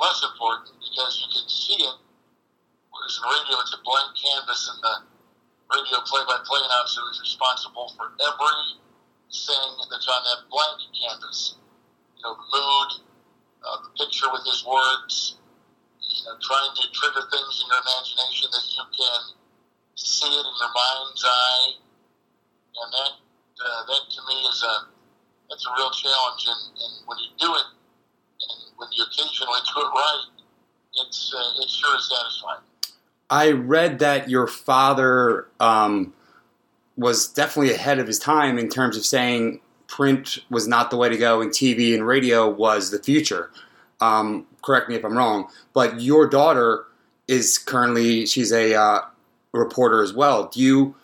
less 0.00 0.18
important 0.24 0.74
because 0.82 1.12
you 1.22 1.28
can 1.30 1.46
see 1.48 1.78
it. 1.78 1.96
Whereas 3.02 3.18
in 3.18 3.26
radio, 3.26 3.58
it's 3.58 3.74
a 3.74 3.82
blank 3.82 4.14
canvas, 4.14 4.70
and 4.70 4.78
the 4.78 4.94
radio 5.74 5.98
play-by-play 6.06 6.60
announcer 6.70 7.02
is 7.10 7.18
responsible 7.18 7.90
for 7.98 8.14
everything 8.14 9.70
that's 9.90 10.06
on 10.06 10.22
that 10.22 10.46
blank 10.46 10.78
canvas. 10.94 11.58
You 12.14 12.22
know, 12.22 12.38
the 12.38 12.46
mood, 12.46 12.90
uh, 13.66 13.82
the 13.82 13.90
picture 13.98 14.30
with 14.30 14.46
his 14.46 14.62
words, 14.62 15.34
you 15.98 16.22
know, 16.30 16.38
trying 16.46 16.70
to 16.78 16.84
trigger 16.94 17.26
things 17.26 17.58
in 17.58 17.66
your 17.74 17.82
imagination 17.82 18.46
that 18.54 18.66
you 18.70 18.86
can 18.94 19.22
see 19.98 20.30
it 20.30 20.46
in 20.46 20.54
your 20.62 20.70
mind's 20.70 21.26
eye, 21.26 21.82
and 21.82 22.88
that 23.02 23.12
uh, 23.66 23.82
that 23.82 24.02
to 24.14 24.20
me 24.30 24.46
is 24.46 24.62
a 24.62 24.74
that's 25.50 25.66
a 25.66 25.74
real 25.74 25.90
challenge. 25.90 26.42
And, 26.46 26.62
and 26.86 26.94
when 27.10 27.18
you 27.18 27.34
do 27.34 27.50
it, 27.50 27.66
and 28.46 28.58
when 28.78 28.94
you 28.94 29.02
occasionally 29.10 29.58
do 29.74 29.82
it 29.82 29.90
right, 29.90 30.26
it's 31.02 31.34
uh, 31.34 31.62
it 31.66 31.66
sure 31.66 31.98
is 31.98 32.06
satisfying. 32.06 32.62
I 33.32 33.52
read 33.52 34.00
that 34.00 34.28
your 34.28 34.46
father 34.46 35.48
um, 35.58 36.12
was 36.98 37.28
definitely 37.28 37.72
ahead 37.72 37.98
of 37.98 38.06
his 38.06 38.18
time 38.18 38.58
in 38.58 38.68
terms 38.68 38.94
of 38.94 39.06
saying 39.06 39.62
print 39.86 40.40
was 40.50 40.68
not 40.68 40.90
the 40.90 40.98
way 40.98 41.08
to 41.08 41.16
go 41.16 41.40
and 41.40 41.50
TV 41.50 41.94
and 41.94 42.06
radio 42.06 42.46
was 42.46 42.90
the 42.90 43.02
future. 43.02 43.50
Um, 44.02 44.46
correct 44.60 44.90
me 44.90 44.96
if 44.96 45.04
I'm 45.04 45.16
wrong, 45.16 45.48
but 45.72 46.02
your 46.02 46.28
daughter 46.28 46.84
is 47.26 47.56
currently 47.56 48.26
she's 48.26 48.52
a 48.52 48.74
uh, 48.74 49.00
reporter 49.52 50.02
as 50.02 50.12
well. 50.12 50.48
Do 50.48 50.60
you 50.60 50.94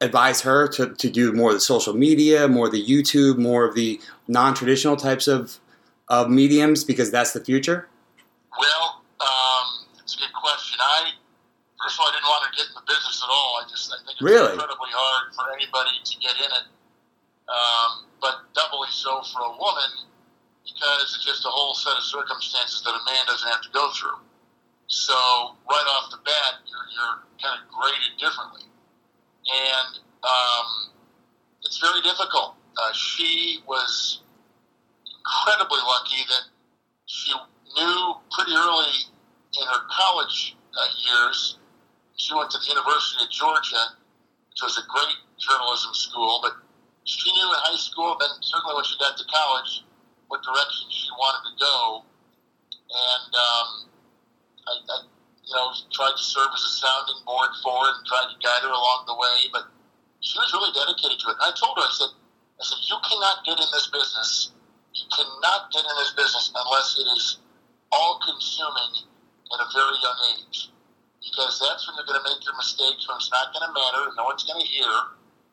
advise 0.00 0.40
her 0.40 0.66
to, 0.66 0.92
to 0.92 1.08
do 1.08 1.32
more 1.32 1.50
of 1.50 1.54
the 1.54 1.60
social 1.60 1.94
media, 1.94 2.48
more 2.48 2.66
of 2.66 2.72
the 2.72 2.84
YouTube, 2.84 3.38
more 3.38 3.64
of 3.64 3.76
the 3.76 4.00
non-traditional 4.26 4.96
types 4.96 5.28
of 5.28 5.60
of 6.08 6.30
mediums 6.30 6.82
because 6.82 7.12
that's 7.12 7.32
the 7.32 7.44
future? 7.44 7.88
Well, 8.58 9.02
um, 9.20 9.86
it's 10.02 10.16
a 10.16 10.18
good 10.18 10.32
question. 10.32 10.78
I 10.80 11.12
first 11.96 11.98
of 11.98 12.04
all, 12.04 12.08
I 12.08 12.12
didn't 12.12 12.28
want 12.28 12.44
to 12.44 12.52
get 12.60 12.66
in 12.68 12.74
the 12.76 12.84
business 12.86 13.16
at 13.24 13.30
all. 13.32 13.50
I 13.56 13.64
just 13.68 13.88
I 13.88 13.96
think 14.04 14.20
it's 14.20 14.22
Really? 14.22 14.52
incredibly 14.52 14.92
hard 14.92 15.32
for 15.32 15.48
anybody 15.56 15.96
to 16.04 16.14
get 16.20 16.36
in 16.36 16.50
it, 16.52 16.66
um, 17.48 18.04
but 18.20 18.44
doubly 18.52 18.88
so 18.92 19.22
for 19.32 19.40
a 19.48 19.52
woman 19.56 19.90
because 20.68 21.14
it's 21.16 21.24
just 21.24 21.46
a 21.46 21.48
whole 21.48 21.72
set 21.74 21.96
of 21.96 22.04
circumstances 22.04 22.82
that 22.84 22.92
a 22.92 23.02
man 23.08 23.24
doesn't 23.26 23.48
have 23.48 23.62
to 23.62 23.70
go 23.72 23.88
through. 23.96 24.18
So 24.88 25.14
right 25.64 25.86
off 25.96 26.10
the 26.10 26.20
bat, 26.20 26.60
you're, 26.68 26.86
you're 26.92 27.16
kind 27.42 27.56
of 27.56 27.64
graded 27.72 28.18
differently, 28.20 28.68
and 29.48 29.90
um, 30.22 30.68
it's 31.64 31.78
very 31.78 32.02
difficult. 32.02 32.54
Uh, 32.76 32.92
she 32.92 33.64
was 33.66 34.20
incredibly 35.24 35.80
lucky 35.80 36.22
that 36.28 36.44
she 37.06 37.32
knew 37.76 38.14
pretty 38.36 38.52
early 38.52 39.08
in 39.58 39.64
her 39.66 39.80
college 39.90 40.56
uh, 40.76 40.86
years. 41.02 41.56
She 42.16 42.32
went 42.34 42.50
to 42.50 42.58
the 42.58 42.66
University 42.66 43.24
of 43.24 43.30
Georgia, 43.30 43.96
which 44.48 44.62
was 44.64 44.80
a 44.80 44.84
great 44.88 45.20
journalism 45.36 45.92
school, 45.92 46.40
but 46.40 46.56
she 47.04 47.30
knew 47.30 47.48
in 47.52 47.60
high 47.60 47.78
school, 47.78 48.16
then 48.18 48.32
certainly 48.40 48.74
when 48.74 48.84
she 48.88 48.96
got 48.98 49.14
to 49.20 49.24
college, 49.28 49.84
what 50.26 50.42
direction 50.42 50.88
she 50.90 51.12
wanted 51.20 51.42
to 51.44 51.54
go. 51.60 51.76
And 52.88 53.30
um, 53.36 53.68
I, 54.66 54.72
I, 54.80 54.96
you 55.44 55.54
know, 55.54 55.70
tried 55.92 56.16
to 56.16 56.24
serve 56.24 56.50
as 56.50 56.64
a 56.64 56.72
sounding 56.82 57.20
board 57.22 57.52
for 57.62 57.84
her 57.84 57.88
and 57.94 58.02
tried 58.08 58.32
to 58.32 58.38
guide 58.42 58.64
her 58.64 58.72
along 58.72 59.06
the 59.06 59.14
way. 59.14 59.36
But 59.52 59.70
she 60.18 60.34
was 60.40 60.50
really 60.50 60.72
dedicated 60.74 61.20
to 61.20 61.26
it. 61.30 61.36
And 61.38 61.46
I 61.46 61.54
told 61.54 61.78
her, 61.78 61.86
I 61.86 61.92
said, 61.94 62.12
I 62.58 62.62
said, 62.64 62.80
you 62.90 62.98
cannot 63.06 63.44
get 63.44 63.60
in 63.60 63.70
this 63.70 63.86
business. 63.92 64.56
You 64.96 65.06
cannot 65.12 65.70
get 65.70 65.84
in 65.84 65.94
this 66.00 66.16
business 66.16 66.50
unless 66.56 66.96
it 66.96 67.06
is 67.12 67.38
all 67.92 68.18
consuming 68.24 69.04
at 69.52 69.58
a 69.62 69.68
very 69.70 69.96
young 70.00 70.18
age. 70.34 70.74
Because 71.20 71.58
that's 71.58 71.84
when 71.86 71.96
you're 71.98 72.06
going 72.06 72.22
to 72.22 72.26
make 72.26 72.40
your 72.44 72.56
mistakes, 72.56 73.06
when 73.08 73.16
it's 73.18 73.32
not 73.32 73.52
going 73.52 73.66
to 73.66 73.72
matter, 73.72 74.12
no 74.16 74.24
one's 74.30 74.44
going 74.44 74.62
to 74.62 74.68
hear. 74.68 74.92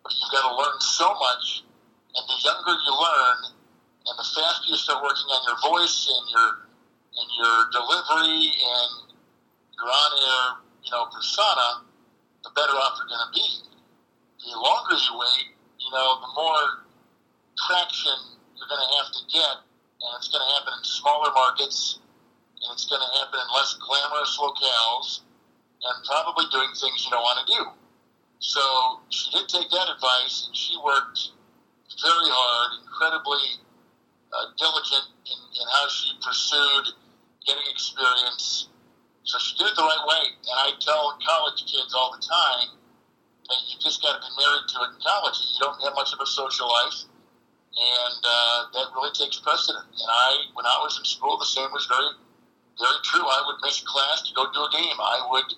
But 0.04 0.12
you've 0.13 0.32
got 0.32 0.47
to 0.47 0.54
learn 0.54 0.78
so 0.80 1.08
much. 1.17 1.63
And 2.13 2.23
the 2.30 2.38
younger 2.45 2.76
you 2.78 2.93
learn, 2.93 3.38
and 4.06 4.15
the 4.19 4.28
faster 4.36 4.67
you 4.69 4.78
start 4.78 5.02
working 5.02 5.28
on 5.32 5.41
your 5.47 5.60
voice 5.63 6.12
and 6.12 6.26
your 6.30 6.49
and 7.13 7.30
your 7.38 7.56
delivery 7.69 8.49
and 8.49 8.91
your 9.78 9.86
on-air, 9.86 10.65
you 10.82 10.91
know, 10.91 11.06
persona, 11.13 11.86
the 12.43 12.49
better 12.58 12.73
off 12.73 12.97
you're 12.97 13.10
going 13.10 13.21
to 13.21 13.34
be. 13.34 13.47
The 14.43 14.58
longer 14.58 14.97
you 14.97 15.13
wait, 15.21 15.54
you 15.80 15.91
know, 15.93 16.19
the 16.26 16.32
more 16.34 16.89
traction 17.69 18.17
you're 18.58 18.67
going 18.67 18.82
to 18.82 18.91
have 18.97 19.10
to 19.13 19.21
get, 19.30 19.56
and 20.02 20.10
it's 20.17 20.28
going 20.28 20.41
to 20.41 20.52
happen 20.58 20.73
in 20.73 20.84
smaller 20.84 21.32
markets, 21.32 22.02
and 22.60 22.73
it's 22.73 22.89
going 22.89 23.02
to 23.02 23.12
happen 23.21 23.39
in 23.39 23.47
less 23.54 23.78
glamorous 23.78 24.34
locales, 24.41 25.21
and 25.84 25.96
probably 26.06 26.46
doing 26.52 26.72
things 26.76 27.04
you 27.04 27.12
don't 27.12 27.24
want 27.24 27.43
to 27.43 27.48
do. 27.54 27.62
So 28.39 28.63
she 29.10 29.32
did 29.32 29.48
take 29.48 29.69
that 29.72 29.88
advice, 29.88 30.48
and 30.48 30.56
she 30.56 30.76
worked 30.84 31.32
very 32.04 32.28
hard, 32.28 32.84
incredibly 32.84 33.63
uh, 34.34 34.52
diligent 34.58 35.08
in, 35.24 35.39
in 35.39 35.65
how 35.72 35.88
she 35.88 36.12
pursued 36.19 36.91
getting 37.48 37.63
experience. 37.72 38.67
So 39.24 39.39
she 39.39 39.56
did 39.56 39.72
it 39.72 39.76
the 39.76 39.88
right 39.88 40.04
way. 40.04 40.24
And 40.36 40.58
I 40.60 40.76
tell 40.84 41.15
college 41.24 41.63
kids 41.63 41.96
all 41.96 42.12
the 42.12 42.24
time 42.24 42.76
that 43.48 43.60
you 43.72 43.80
just 43.80 44.04
got 44.04 44.19
to 44.19 44.22
be 44.24 44.32
married 44.36 44.67
to 44.76 44.78
it 44.88 44.89
in 44.96 45.00
college. 45.00 45.38
You 45.39 45.60
don't 45.63 45.80
have 45.84 45.96
much 45.96 46.12
of 46.12 46.19
a 46.19 46.28
social 46.28 46.67
life, 46.67 47.08
and 47.80 48.22
uh, 48.24 48.60
that 48.76 48.91
really 48.91 49.15
takes 49.15 49.39
precedent. 49.39 49.88
And 49.88 50.10
I, 50.10 50.52
when 50.56 50.67
I 50.67 50.84
was 50.84 51.00
in 51.00 51.06
school, 51.08 51.39
the 51.39 51.48
same 51.48 51.72
was 51.72 51.88
very, 51.88 52.12
very 52.76 53.00
true. 53.08 53.24
I 53.24 53.39
would 53.48 53.63
miss 53.63 53.80
class 53.88 54.28
to 54.28 54.32
go 54.36 54.52
do 54.52 54.67
a 54.67 54.72
game. 54.76 55.00
I 55.00 55.28
would 55.32 55.50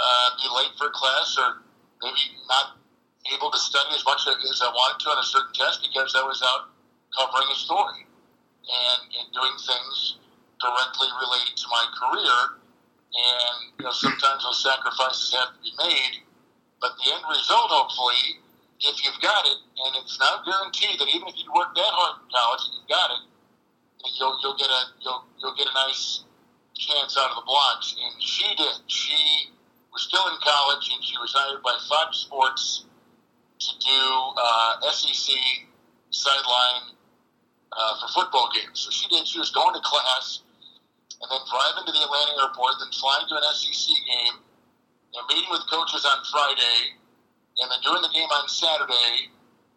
uh, 0.00 0.28
be 0.40 0.48
late 0.56 0.72
for 0.80 0.88
class 0.90 1.36
or 1.36 1.60
maybe 2.00 2.24
not 2.48 2.80
able 3.28 3.52
to 3.52 3.60
study 3.60 3.92
as 3.92 4.04
much 4.04 4.24
as 4.24 4.60
I 4.64 4.72
wanted 4.72 5.04
to 5.04 5.10
on 5.12 5.18
a 5.20 5.26
certain 5.28 5.52
test 5.52 5.84
because 5.84 6.16
I 6.16 6.24
was 6.24 6.40
out 6.40 6.72
covering 7.12 7.48
a 7.52 7.58
story 7.58 8.08
and, 8.64 9.00
and 9.12 9.26
doing 9.36 9.54
things 9.60 10.16
directly 10.56 11.08
related 11.20 11.56
to 11.56 11.66
my 11.68 11.84
career. 11.96 12.36
And 13.10 13.56
you 13.76 13.84
know, 13.84 13.92
sometimes 13.92 14.44
those 14.44 14.62
sacrifices 14.62 15.34
have 15.34 15.52
to 15.52 15.60
be 15.60 15.72
made. 15.76 16.24
But 16.80 16.96
the 16.96 17.12
end 17.12 17.24
result, 17.28 17.68
hopefully, 17.68 18.40
if 18.80 19.04
you've 19.04 19.20
got 19.20 19.44
it, 19.44 19.58
and 19.84 19.92
it's 20.00 20.16
not 20.16 20.46
guaranteed 20.46 20.96
that 20.96 21.08
even 21.12 21.28
if 21.28 21.36
you 21.36 21.52
work 21.52 21.74
that 21.76 21.92
hard 21.92 22.24
in 22.24 22.28
college 22.32 22.62
and 22.64 22.72
you've 22.80 22.88
got 22.88 23.08
it, 23.12 23.22
you'll 24.16 24.38
you'll 24.40 24.56
get 24.56 24.70
a 24.70 24.82
you'll 25.02 25.24
you'll 25.42 25.56
get 25.58 25.68
a 25.68 25.74
nice 25.74 26.24
chance 26.72 27.18
out 27.18 27.30
of 27.30 27.36
the 27.36 27.44
blocks. 27.44 27.96
And 28.00 28.22
she 28.22 28.48
did. 28.56 28.80
She 28.86 29.50
was 29.92 30.02
still 30.02 30.26
in 30.30 30.36
college, 30.42 30.90
and 30.94 31.02
she 31.02 31.16
was 31.18 31.34
hired 31.34 31.62
by 31.62 31.74
Fox 31.88 32.18
Sports 32.18 32.86
to 33.58 33.70
do 33.78 34.00
uh, 34.38 34.90
SEC 34.90 35.34
sideline 36.10 36.94
uh, 37.72 37.94
for 38.00 38.08
football 38.22 38.50
games. 38.54 38.80
So 38.80 38.90
she 38.90 39.06
did. 39.10 39.26
She 39.26 39.38
was 39.38 39.50
going 39.50 39.74
to 39.74 39.82
class, 39.82 40.42
and 41.20 41.28
then 41.30 41.42
driving 41.50 41.84
to 41.86 41.92
the 41.92 42.02
Atlanta 42.02 42.34
airport, 42.40 42.78
then 42.80 42.92
flying 42.96 43.26
to 43.28 43.34
an 43.36 43.44
SEC 43.54 43.86
game, 44.06 44.36
and 45.14 45.22
meeting 45.28 45.50
with 45.50 45.66
coaches 45.66 46.06
on 46.06 46.22
Friday, 46.30 46.96
and 47.58 47.66
then 47.68 47.80
doing 47.82 48.02
the 48.02 48.14
game 48.14 48.30
on 48.30 48.48
Saturday, 48.48 49.28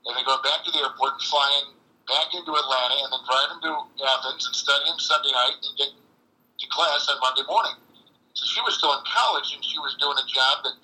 and 0.06 0.12
then 0.14 0.24
going 0.26 0.42
back 0.46 0.62
to 0.64 0.72
the 0.72 0.80
airport 0.80 1.18
and 1.18 1.26
flying 1.26 1.68
back 2.06 2.30
into 2.38 2.54
Atlanta, 2.54 2.98
and 3.02 3.10
then 3.12 3.24
driving 3.26 3.60
to 3.66 3.72
Athens 4.06 4.46
and 4.46 4.56
studying 4.56 4.98
Sunday 5.02 5.34
night 5.34 5.58
and 5.58 5.74
getting 5.76 6.00
to 6.00 6.66
class 6.70 7.10
on 7.10 7.18
Monday 7.20 7.44
morning. 7.50 7.76
So 8.34 8.50
she 8.50 8.62
was 8.66 8.78
still 8.78 8.94
in 8.98 9.04
college, 9.06 9.54
and 9.54 9.62
she 9.62 9.78
was 9.78 9.94
doing 10.02 10.18
a 10.18 10.26
job 10.26 10.66
that, 10.66 10.78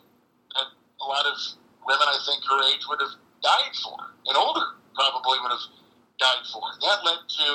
that 0.54 0.68
a 1.02 1.06
lot 1.06 1.26
of 1.26 1.38
women, 1.82 2.06
I 2.06 2.20
think, 2.22 2.46
her 2.46 2.62
age 2.70 2.86
would 2.86 3.02
have 3.02 3.18
died 3.42 3.74
for, 3.82 3.98
and 4.30 4.38
older 4.38 4.78
probably 4.94 5.42
would 5.42 5.54
have 5.54 5.68
died 6.22 6.46
for. 6.54 6.62
That 6.86 7.02
led 7.02 7.26
to 7.26 7.48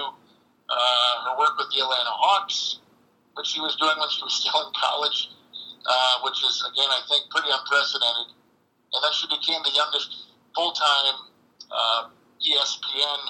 uh, 0.67 1.15
her 1.31 1.35
work 1.39 1.55
with 1.59 1.71
the 1.71 1.79
Atlanta 1.79 2.11
Hawks, 2.11 2.83
which 3.39 3.47
she 3.55 3.61
was 3.63 3.79
doing 3.79 3.95
when 3.95 4.11
she 4.11 4.23
was 4.27 4.35
still 4.43 4.59
in 4.67 4.75
college, 4.75 5.31
uh, 5.87 6.15
which 6.27 6.43
is, 6.43 6.59
again, 6.67 6.91
I 6.91 7.01
think, 7.07 7.31
pretty 7.31 7.55
unprecedented. 7.55 8.35
And 8.95 8.99
then 8.99 9.15
she 9.15 9.31
became 9.31 9.63
the 9.63 9.75
youngest 9.75 10.35
full 10.55 10.73
time 10.75 11.17
uh, 11.71 12.03
ESPN 12.43 13.21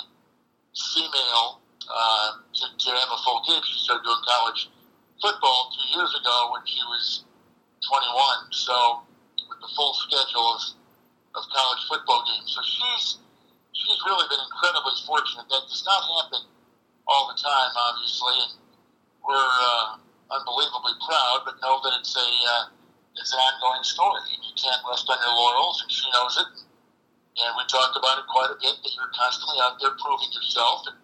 female 0.73 1.61
uh, 1.89 2.31
to, 2.53 2.65
to 2.73 2.89
have 2.97 3.11
a 3.13 3.21
full 3.21 3.45
game. 3.49 3.61
She 3.65 3.85
started 3.85 4.05
doing 4.05 4.25
college 4.25 4.69
football 5.21 5.73
two 5.75 5.87
years 5.99 6.13
ago 6.15 6.37
when 6.53 6.63
she 6.67 6.81
was 6.91 7.25
21. 7.87 8.53
So, 8.53 9.05
with 9.49 9.61
the 9.61 9.71
full 9.77 9.95
schedule 9.95 10.49
of, 10.57 10.63
of 11.37 11.43
college 11.53 11.83
football 11.89 12.25
games. 12.25 12.55
So, 12.55 12.63
she's 12.63 13.19
she's 13.75 14.01
really 14.07 14.27
been 14.31 14.43
incredibly 14.43 14.97
fortunate. 15.07 15.47
That 15.51 15.65
does 15.69 15.85
not 15.85 16.03
happen 16.03 16.43
all 17.07 17.29
the 17.29 17.39
time, 17.39 17.71
obviously, 17.77 18.37
and 18.49 18.53
we're 19.21 19.37
uh, 19.37 20.01
unbelievably 20.33 20.97
proud. 21.05 21.45
But 21.45 21.61
know 21.61 21.81
that 21.85 22.01
it's 22.01 22.17
a 22.17 22.29
uh, 22.29 22.65
it's 23.17 23.33
an 23.33 23.39
ongoing 23.39 23.85
story, 23.85 24.21
you 24.43 24.55
can't 24.59 24.83
rest 24.89 25.07
on 25.07 25.19
your 25.23 25.35
laurels. 25.35 25.83
And 25.83 25.91
she 25.91 26.07
knows 26.11 26.35
it. 26.39 26.51
And 27.35 27.51
we 27.59 27.67
talk 27.67 27.95
about 27.99 28.19
it 28.19 28.27
quite 28.31 28.51
a 28.51 28.59
bit. 28.59 28.75
That 28.83 28.93
you're 28.95 29.11
constantly 29.15 29.59
out 29.63 29.79
there 29.79 29.95
proving 29.99 30.31
yourself 30.35 30.87
and 30.91 30.99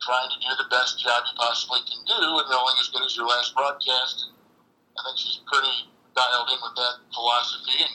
trying 0.00 0.30
to 0.30 0.38
do 0.38 0.50
the 0.58 0.68
best 0.70 0.98
job 1.00 1.26
you 1.26 1.34
possibly 1.36 1.82
can 1.86 2.00
do, 2.06 2.20
and 2.38 2.46
only 2.50 2.78
as 2.78 2.88
good 2.88 3.04
as 3.04 3.16
your 3.16 3.26
last 3.26 3.54
broadcast. 3.54 4.30
And 4.30 4.34
I 4.96 5.00
think 5.06 5.18
she's 5.18 5.40
pretty 5.46 5.90
dialed 6.14 6.50
in 6.50 6.58
with 6.62 6.76
that 6.78 6.94
philosophy 7.14 7.82
and 7.82 7.94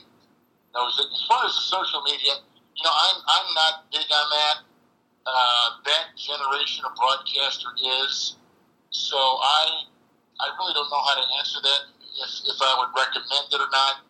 knows 0.76 0.96
it. 1.00 1.08
As 1.12 1.24
far 1.28 1.44
as 1.48 1.54
the 1.56 1.66
social 1.68 2.02
media, 2.04 2.44
you 2.76 2.84
know, 2.84 2.94
I'm 2.94 3.18
I'm 3.24 3.48
not 3.56 3.74
big 3.92 4.08
on 4.08 4.28
that. 4.30 4.58
Uh, 5.24 5.68
that 5.88 6.06
generation 6.20 6.84
of 6.84 6.92
broadcaster 7.00 7.72
is. 8.04 8.36
So 8.92 9.18
I 9.18 9.88
I 10.40 10.48
really 10.60 10.76
don't 10.76 10.92
know 10.92 11.04
how 11.04 11.16
to 11.16 11.26
answer 11.40 11.60
that. 11.64 11.82
If 12.20 12.32
if 12.52 12.60
I 12.60 12.72
would 12.84 12.92
recommend 12.92 13.48
it 13.52 13.62
or 13.62 13.72
not. 13.72 14.04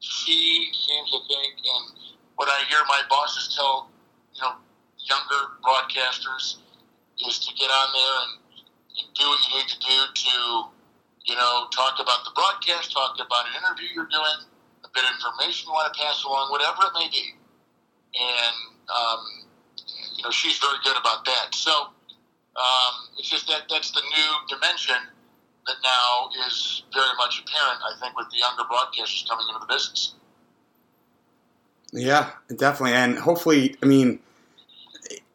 She 0.00 0.70
seems 0.86 1.10
to 1.10 1.18
think, 1.26 1.58
and 1.58 2.14
what 2.36 2.46
I 2.48 2.62
hear 2.70 2.78
my 2.86 3.02
bosses 3.10 3.52
tell, 3.56 3.90
you 4.32 4.42
know, 4.42 4.54
younger 4.94 5.58
broadcasters 5.58 6.62
is 7.26 7.38
to 7.40 7.54
get 7.54 7.70
on 7.70 7.88
there 7.92 8.16
and, 8.22 8.32
and 9.02 9.06
do 9.14 9.24
what 9.26 9.38
you 9.48 9.58
need 9.58 9.68
to 9.68 9.78
do 9.80 9.98
to, 10.14 10.34
you 11.26 11.34
know, 11.34 11.66
talk 11.74 11.98
about 11.98 12.22
the 12.24 12.32
broadcast, 12.34 12.92
talk 12.92 13.14
about 13.18 13.46
an 13.50 13.58
interview 13.62 13.88
you're 13.94 14.10
doing, 14.10 14.38
a 14.84 14.90
bit 14.94 15.04
of 15.04 15.10
information 15.16 15.68
you 15.68 15.72
want 15.72 15.92
to 15.92 15.96
pass 15.98 16.24
along, 16.24 16.50
whatever 16.50 16.86
it 16.86 16.94
may 16.94 17.08
be. 17.10 17.34
And, 18.14 18.56
um, 18.88 19.20
you 20.16 20.22
know, 20.24 20.30
she's 20.30 20.58
very 20.58 20.78
good 20.84 20.96
about 20.96 21.24
that. 21.24 21.54
So 21.54 21.70
um, 22.56 22.94
it's 23.18 23.28
just 23.28 23.46
that 23.48 23.68
that's 23.68 23.90
the 23.90 24.02
new 24.02 24.30
dimension 24.48 24.96
that 25.66 25.76
now 25.84 26.30
is 26.46 26.82
very 26.92 27.14
much 27.18 27.42
apparent, 27.44 27.80
I 27.84 27.98
think, 28.00 28.16
with 28.16 28.30
the 28.30 28.38
younger 28.38 28.64
broadcasters 28.64 29.28
coming 29.28 29.46
into 29.48 29.60
the 29.60 29.72
business. 29.72 30.14
Yeah, 31.92 32.30
definitely, 32.54 32.96
and 32.96 33.18
hopefully, 33.18 33.76
I 33.82 33.86
mean, 33.86 34.20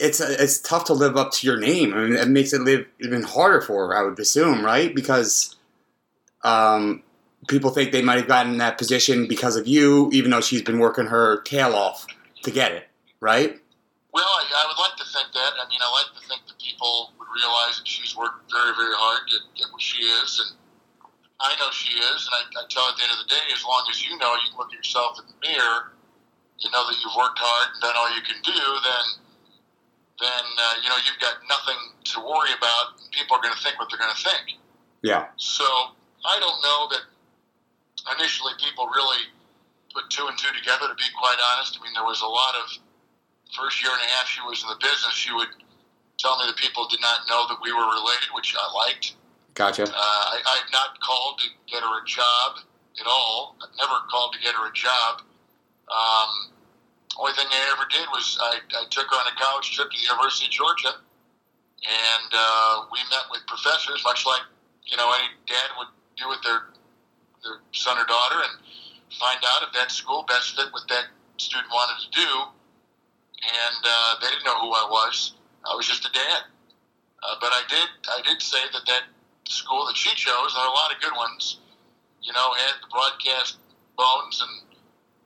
it's 0.04 0.20
it's 0.20 0.60
tough 0.60 0.84
to 0.86 0.94
live 0.94 1.16
up 1.16 1.32
to 1.32 1.48
your 1.48 1.58
name. 1.58 1.94
I 1.94 2.04
mean, 2.04 2.16
it 2.16 2.28
makes 2.28 2.52
it 2.52 2.62
live 2.62 2.86
even 3.00 3.24
harder 3.24 3.62
for 3.62 3.88
her. 3.88 3.96
I 3.96 4.04
would 4.04 4.20
assume, 4.20 4.63
right? 4.63 4.94
Because 4.94 5.56
um, 6.44 7.02
people 7.48 7.72
think 7.72 7.92
they 7.94 8.02
might 8.02 8.18
have 8.18 8.28
gotten 8.28 8.58
that 8.58 8.78
position 8.78 9.28
because 9.28 9.56
of 9.56 9.66
you, 9.66 10.10
even 10.12 10.30
though 10.30 10.42
she's 10.42 10.62
been 10.62 10.80
working 10.80 11.06
her 11.06 11.42
tail 11.44 11.74
off 11.74 12.06
to 12.44 12.52
get 12.52 12.74
it, 12.74 12.88
right? 13.22 13.58
Well, 14.13 14.28
I, 14.28 14.44
I 14.44 14.68
would 14.68 14.78
like 14.78 14.98
to 15.00 15.08
think 15.08 15.32
that. 15.34 15.52
I 15.56 15.70
mean, 15.70 15.80
I 15.82 15.89
like 16.04 16.12
to 16.20 16.28
think 16.28 16.46
that 16.52 16.60
people 16.60 17.13
would 17.18 17.32
realize 17.34 17.80
that 17.80 17.88
she's 17.88 18.16
worked 18.16 18.52
very, 18.52 18.76
very 18.76 18.94
hard 18.94 19.24
to 19.32 19.38
get 19.56 19.72
what 19.72 19.82
she 19.82 20.04
is, 20.04 20.44
and 20.44 20.60
I 21.39 21.56
know 21.63 21.72
she 21.72 21.96
is. 21.96 22.28
And 22.28 22.34
I, 22.36 22.44
I 22.60 22.68
tell 22.68 22.84
at 22.92 23.00
the 23.00 23.08
end 23.08 23.16
of 23.16 23.24
the 23.24 23.32
day, 23.32 23.56
as 23.56 23.63
long 23.63 23.88
as 23.89 24.04
you 24.04 24.20
know, 24.20 24.36
you 24.36 24.52
can 24.52 24.60
look 24.60 24.76
at 24.76 24.78
yourself 24.84 25.18
in 25.24 25.32
the 25.32 25.39
mirror 25.48 25.96
you 26.63 26.72
know 26.72 26.86
that 26.88 26.96
you've 26.96 27.18
worked 27.18 27.39
hard 27.42 27.76
and 27.76 27.82
done 27.82 27.96
all 27.98 28.08
you 28.16 28.24
can 28.24 28.39
do, 28.39 28.56
then 28.56 29.06
then 30.19 30.45
uh, 30.60 30.76
you 30.82 30.89
know 30.89 30.99
you've 31.06 31.21
got 31.21 31.41
nothing 31.49 31.80
to 32.13 32.19
worry 32.21 32.54
about. 32.54 32.99
People 33.12 33.38
are 33.38 33.41
going 33.41 33.54
to 33.56 33.62
think 33.63 33.80
what 33.80 33.89
they're 33.89 34.02
going 34.02 34.13
to 34.13 34.23
think. 34.23 34.60
Yeah. 35.02 35.28
So 35.38 35.65
I 36.26 36.39
don't 36.39 36.60
know 36.62 36.88
that 36.93 37.04
initially 38.17 38.54
people 38.62 38.88
really 38.88 39.30
put 39.93 40.10
two 40.10 40.28
and 40.28 40.38
two 40.38 40.52
together. 40.54 40.88
To 40.89 40.97
be 40.97 41.10
quite 41.17 41.39
honest, 41.54 41.78
I 41.80 41.84
mean 41.84 41.93
there 41.93 42.08
was 42.08 42.21
a 42.21 42.30
lot 42.30 42.54
of 42.62 42.65
first 43.58 43.82
year 43.82 43.91
and 43.93 44.02
a 44.02 44.10
half 44.17 44.28
she 44.28 44.41
was 44.41 44.62
in 44.63 44.69
the 44.69 44.80
business. 44.82 45.13
She 45.13 45.34
would 45.34 45.49
tell 46.17 46.38
me 46.38 46.45
that 46.47 46.58
people 46.58 46.88
did 46.89 47.02
not 47.02 47.26
know 47.30 47.47
that 47.49 47.58
we 47.62 47.73
were 47.73 47.86
related, 47.86 48.30
which 48.34 48.56
I 48.58 48.65
liked. 48.73 49.15
Gotcha. 49.54 49.84
Uh, 49.84 49.93
I, 49.93 50.41
I've 50.41 50.71
not 50.71 50.99
called 51.02 51.39
to 51.39 51.47
get 51.69 51.82
her 51.82 52.02
a 52.02 52.06
job 52.06 52.62
at 52.99 53.06
all. 53.06 53.56
I've 53.62 53.76
never 53.78 53.97
called 54.10 54.34
to 54.34 54.39
get 54.41 54.54
her 54.56 54.69
a 54.69 54.73
job. 54.73 55.21
Um, 55.89 56.53
only 57.17 57.34
thing 57.34 57.45
I 57.52 57.62
ever 57.73 57.86
did 57.89 58.08
was 58.10 58.38
I, 58.41 58.58
I 58.73 58.84
took 58.89 59.12
on 59.12 59.26
a 59.30 59.36
college 59.38 59.71
trip 59.71 59.89
to 59.91 59.97
the 59.97 60.04
University 60.04 60.47
of 60.47 60.52
Georgia, 60.52 60.93
and 61.86 62.30
uh, 62.34 62.86
we 62.91 62.99
met 63.10 63.30
with 63.30 63.45
professors, 63.45 64.02
much 64.04 64.26
like 64.26 64.41
you 64.86 64.97
know 64.97 65.12
any 65.13 65.30
dad 65.45 65.69
would 65.78 65.91
do 66.17 66.28
with 66.30 66.41
their 66.41 66.73
their 67.43 67.62
son 67.73 67.97
or 67.97 68.06
daughter, 68.06 68.41
and 68.41 68.54
find 69.19 69.39
out 69.45 69.67
if 69.67 69.73
that 69.73 69.91
school 69.91 70.26
best 70.28 70.56
fit 70.56 70.73
what 70.73 70.88
that 70.89 71.06
student 71.38 71.69
wanted 71.69 72.02
to 72.02 72.10
do. 72.17 72.32
And 73.43 73.82
uh, 73.84 74.15
they 74.21 74.30
didn't 74.30 74.45
know 74.45 74.58
who 74.58 74.71
I 74.71 74.88
was. 74.89 75.36
I 75.69 75.76
was 75.76 75.86
just 75.86 76.06
a 76.08 76.12
dad. 76.13 76.47
Uh, 77.21 77.36
but 77.39 77.52
I 77.52 77.62
did 77.69 77.89
I 78.10 78.21
did 78.23 78.41
say 78.41 78.60
that 78.71 78.86
that 78.88 79.04
school 79.47 79.86
that 79.86 79.95
she 79.97 80.10
chose, 80.15 80.54
there 80.54 80.63
are 80.63 80.71
a 80.71 80.76
lot 80.76 80.93
of 80.93 81.02
good 81.02 81.15
ones, 81.15 81.60
you 82.21 82.34
know, 82.34 82.54
had 82.54 82.82
the 82.82 82.88
broadcast 82.91 83.58
bones 83.97 84.41
and 84.41 84.73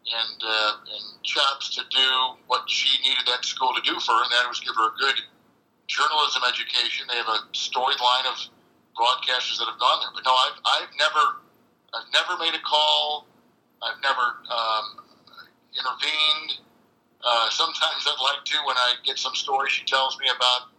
and 0.07 0.39
uh, 0.39 0.73
and 0.87 1.05
chops 1.23 1.75
to 1.75 1.83
do 1.89 2.09
what 2.47 2.63
she 2.69 2.89
needed 3.03 3.25
that 3.27 3.43
school 3.43 3.73
to 3.75 3.81
do 3.81 3.99
for 3.99 4.15
her, 4.15 4.23
and 4.23 4.31
that 4.31 4.47
was 4.47 4.59
give 4.59 4.75
her 4.75 4.87
a 4.87 4.95
good 4.99 5.19
journalism 5.87 6.43
education. 6.47 7.07
They 7.07 7.17
have 7.19 7.27
a 7.27 7.39
storied 7.51 7.99
line 7.99 8.27
of 8.31 8.37
broadcasters 8.95 9.59
that 9.59 9.67
have 9.67 9.79
gone 9.79 9.99
there. 10.01 10.11
But 10.15 10.23
no, 10.23 10.33
I've 10.33 10.59
I've 10.79 10.93
never 10.99 11.23
I've 11.93 12.09
never 12.13 12.39
made 12.39 12.55
a 12.55 12.63
call. 12.63 13.27
I've 13.83 14.01
never 14.01 14.41
um, 14.49 14.85
intervened. 15.75 16.63
Uh, 17.21 17.49
sometimes 17.49 18.05
I'd 18.07 18.21
like 18.21 18.45
to 18.45 18.57
when 18.65 18.77
I 18.77 18.93
get 19.03 19.17
some 19.19 19.35
story 19.35 19.69
she 19.69 19.83
tells 19.85 20.17
me 20.19 20.27
about 20.29 20.69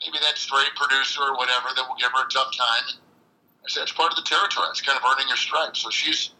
maybe 0.00 0.18
that 0.22 0.38
stray 0.38 0.64
producer 0.76 1.22
or 1.22 1.36
whatever 1.36 1.68
that 1.74 1.84
will 1.88 1.96
give 1.96 2.12
her 2.12 2.24
a 2.24 2.30
tough 2.30 2.54
time. 2.56 3.00
I 3.64 3.68
said 3.68 3.82
it's 3.82 3.92
part 3.92 4.12
of 4.12 4.16
the 4.16 4.24
territory. 4.24 4.66
It's 4.70 4.80
kind 4.80 4.96
of 4.96 5.04
earning 5.04 5.28
your 5.28 5.36
stripes. 5.36 5.80
So 5.80 5.90
she's 5.90 6.32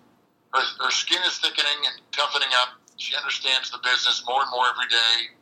her, 0.53 0.85
her 0.85 0.91
skin 0.91 1.19
is 1.27 1.39
thickening 1.39 1.81
and 1.87 2.01
toughening 2.13 2.49
up. 2.63 2.81
She 2.97 3.17
understands 3.17 3.71
the 3.71 3.79
business 3.83 4.23
more 4.27 4.43
and 4.43 4.51
more 4.51 4.67
every 4.71 4.89
day, 4.89 5.33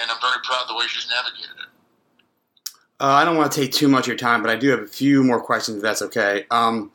and 0.00 0.10
I'm 0.10 0.20
very 0.20 0.42
proud 0.44 0.62
of 0.62 0.68
the 0.68 0.74
way 0.74 0.86
she's 0.86 1.08
navigated 1.08 1.56
it. 1.56 1.72
Uh, 3.00 3.06
I 3.06 3.24
don't 3.24 3.36
want 3.36 3.50
to 3.50 3.60
take 3.60 3.72
too 3.72 3.88
much 3.88 4.04
of 4.04 4.08
your 4.08 4.16
time, 4.16 4.42
but 4.42 4.50
I 4.50 4.56
do 4.56 4.68
have 4.68 4.80
a 4.80 4.86
few 4.86 5.24
more 5.24 5.40
questions. 5.40 5.78
If 5.78 5.82
that's 5.82 6.02
okay. 6.02 6.46
Um, 6.50 6.92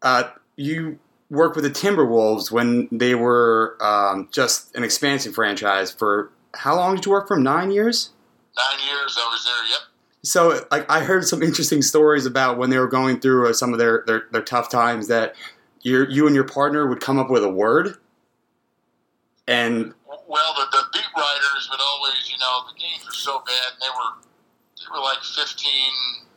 uh, 0.00 0.30
you 0.56 0.98
worked 1.28 1.56
with 1.56 1.64
the 1.64 1.70
Timberwolves 1.70 2.50
when 2.50 2.88
they 2.90 3.14
were 3.14 3.76
um, 3.80 4.28
just 4.32 4.74
an 4.74 4.82
expansion 4.82 5.32
franchise. 5.32 5.90
For 5.90 6.30
how 6.54 6.76
long 6.76 6.94
did 6.96 7.04
you 7.04 7.12
work 7.12 7.28
for 7.28 7.36
them? 7.36 7.44
Nine 7.44 7.70
years. 7.70 8.10
Nine 8.56 8.86
years 8.86 9.16
I 9.18 9.28
was 9.30 9.44
there. 9.44 9.70
Yep. 9.70 9.80
So, 10.22 10.66
like, 10.70 10.90
I 10.90 11.00
heard 11.00 11.26
some 11.26 11.42
interesting 11.42 11.82
stories 11.82 12.26
about 12.26 12.58
when 12.58 12.70
they 12.70 12.78
were 12.78 12.88
going 12.88 13.20
through 13.20 13.48
uh, 13.48 13.52
some 13.52 13.72
of 13.72 13.78
their, 13.78 14.04
their, 14.06 14.24
their 14.32 14.42
tough 14.42 14.70
times 14.70 15.08
that 15.08 15.34
your 15.82 16.08
you 16.08 16.26
and 16.26 16.34
your 16.34 16.44
partner 16.44 16.86
would 16.86 17.00
come 17.00 17.18
up 17.18 17.30
with 17.30 17.44
a 17.44 17.50
word, 17.50 17.96
and 19.46 19.94
well, 20.30 20.54
the, 20.54 20.66
the 20.70 20.84
beat 20.94 21.10
writers 21.16 21.66
would 21.70 21.82
always, 21.82 22.30
you 22.30 22.38
know, 22.38 22.62
the 22.70 22.78
games 22.78 23.04
were 23.04 23.18
so 23.18 23.42
bad, 23.42 23.74
and 23.74 23.82
they 23.82 23.90
were 23.90 24.14
they 24.78 24.86
were 24.86 25.02
like 25.02 25.18
15 25.26 25.58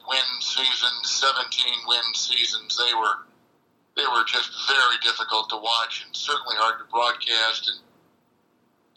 win 0.10 0.29
seasons, 0.41 1.21
17 1.21 1.86
win 1.86 2.01
seasons. 2.15 2.73
They 2.73 2.93
were 2.97 3.29
they 3.95 4.10
were 4.10 4.25
just 4.25 4.49
very 4.65 4.97
difficult 5.06 5.49
to 5.53 5.58
watch 5.58 6.01
and 6.03 6.15
certainly 6.15 6.58
hard 6.58 6.82
to 6.82 6.89
broadcast. 6.89 7.69
And 7.69 7.86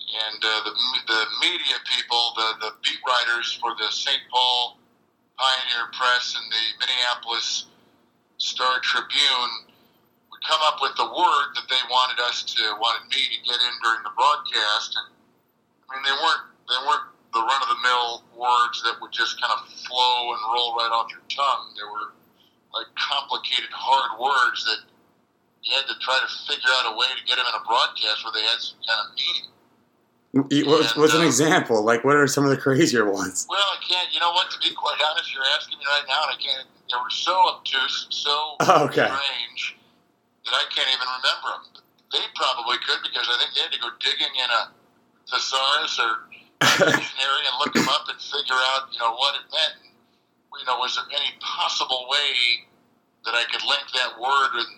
and 0.01 0.41
uh, 0.41 0.65
the 0.65 0.73
the 1.13 1.23
media 1.45 1.77
people, 1.85 2.33
the 2.37 2.49
the 2.65 2.73
beat 2.81 3.01
writers 3.05 3.53
for 3.61 3.77
the 3.77 3.93
St. 3.93 4.25
Paul 4.33 4.79
Pioneer 5.37 5.93
Press 5.93 6.41
and 6.41 6.49
the 6.49 6.65
Minneapolis 6.81 7.67
Star 8.39 8.81
Tribune 8.81 9.66
come 10.47 10.63
up 10.63 10.79
with 10.79 10.95
the 10.95 11.07
word 11.11 11.49
that 11.59 11.67
they 11.67 11.83
wanted 11.91 12.23
us 12.23 12.47
to 12.55 12.63
wanted 12.79 13.11
me 13.11 13.19
to 13.19 13.39
get 13.43 13.59
in 13.59 13.75
during 13.83 14.03
the 14.07 14.15
broadcast, 14.15 14.95
and 14.95 15.09
I 15.91 15.99
mean 15.99 16.05
they 16.07 16.17
weren't 16.17 16.45
they 16.71 16.81
weren't 16.87 17.07
the 17.35 17.43
run 17.43 17.61
of 17.61 17.69
the 17.69 17.81
mill 17.83 18.25
words 18.39 18.81
that 18.87 18.97
would 19.03 19.13
just 19.13 19.37
kind 19.43 19.53
of 19.53 19.67
flow 19.85 20.33
and 20.33 20.41
roll 20.55 20.79
right 20.79 20.95
off 20.95 21.11
your 21.11 21.27
tongue. 21.29 21.75
There 21.75 21.91
were 21.91 22.15
like 22.73 22.89
complicated, 22.95 23.69
hard 23.75 24.17
words 24.17 24.65
that 24.65 24.87
you 25.67 25.75
had 25.75 25.85
to 25.91 25.99
try 25.99 26.17
to 26.23 26.31
figure 26.47 26.71
out 26.81 26.95
a 26.95 26.97
way 26.97 27.11
to 27.11 27.23
get 27.27 27.37
them 27.37 27.45
in 27.45 27.55
a 27.59 27.65
broadcast 27.67 28.23
where 28.23 28.33
they 28.33 28.47
had 28.47 28.63
some 28.63 28.79
kind 28.87 29.01
of 29.03 29.09
meaning. 29.19 29.51
What's, 30.69 30.95
what's 30.97 31.15
an 31.15 31.23
uh, 31.23 31.33
example? 31.33 31.83
Like, 31.83 32.05
what 32.05 32.15
are 32.15 32.27
some 32.27 32.45
of 32.45 32.51
the 32.51 32.59
crazier 32.59 33.11
ones? 33.11 33.47
Well, 33.49 33.59
I 33.59 33.81
can't. 33.81 34.13
You 34.13 34.21
know 34.21 34.33
what? 34.33 34.51
To 34.53 34.59
be 34.61 34.75
quite 34.75 35.01
honest, 35.11 35.33
you're 35.33 35.43
asking 35.57 35.79
me 35.79 35.85
right 35.89 36.05
now, 36.07 36.29
and 36.29 36.37
I 36.37 36.41
can't. 36.41 36.69
They 36.91 36.97
were 36.97 37.11
so 37.11 37.33
obtuse, 37.57 38.07
so 38.11 38.57
Okay. 38.85 39.09
strange 39.09 39.76
that 40.47 40.55
I 40.55 40.65
can't 40.71 40.89
even 40.95 41.09
remember 41.21 41.49
them. 41.59 41.65
They 42.15 42.23
probably 42.39 42.79
could 42.87 43.03
because 43.03 43.27
I 43.27 43.35
think 43.43 43.51
they 43.53 43.67
had 43.67 43.75
to 43.75 43.83
go 43.83 43.91
digging 43.99 44.35
in 44.39 44.49
a 44.49 44.63
thesaurus 45.27 45.99
or 45.99 46.31
dictionary 46.63 47.45
and 47.51 47.55
look 47.59 47.75
them 47.75 47.91
up 47.91 48.07
and 48.07 48.17
figure 48.17 48.57
out, 48.75 48.89
you 48.95 49.03
know, 49.03 49.19
what 49.19 49.35
it 49.35 49.47
meant. 49.51 49.91
You 50.57 50.65
know, 50.65 50.79
was 50.81 50.97
there 50.97 51.05
any 51.13 51.37
possible 51.43 52.07
way 52.09 52.65
that 53.27 53.35
I 53.37 53.45
could 53.51 53.61
link 53.67 53.85
that 53.93 54.17
word 54.17 54.57
in, 54.57 54.71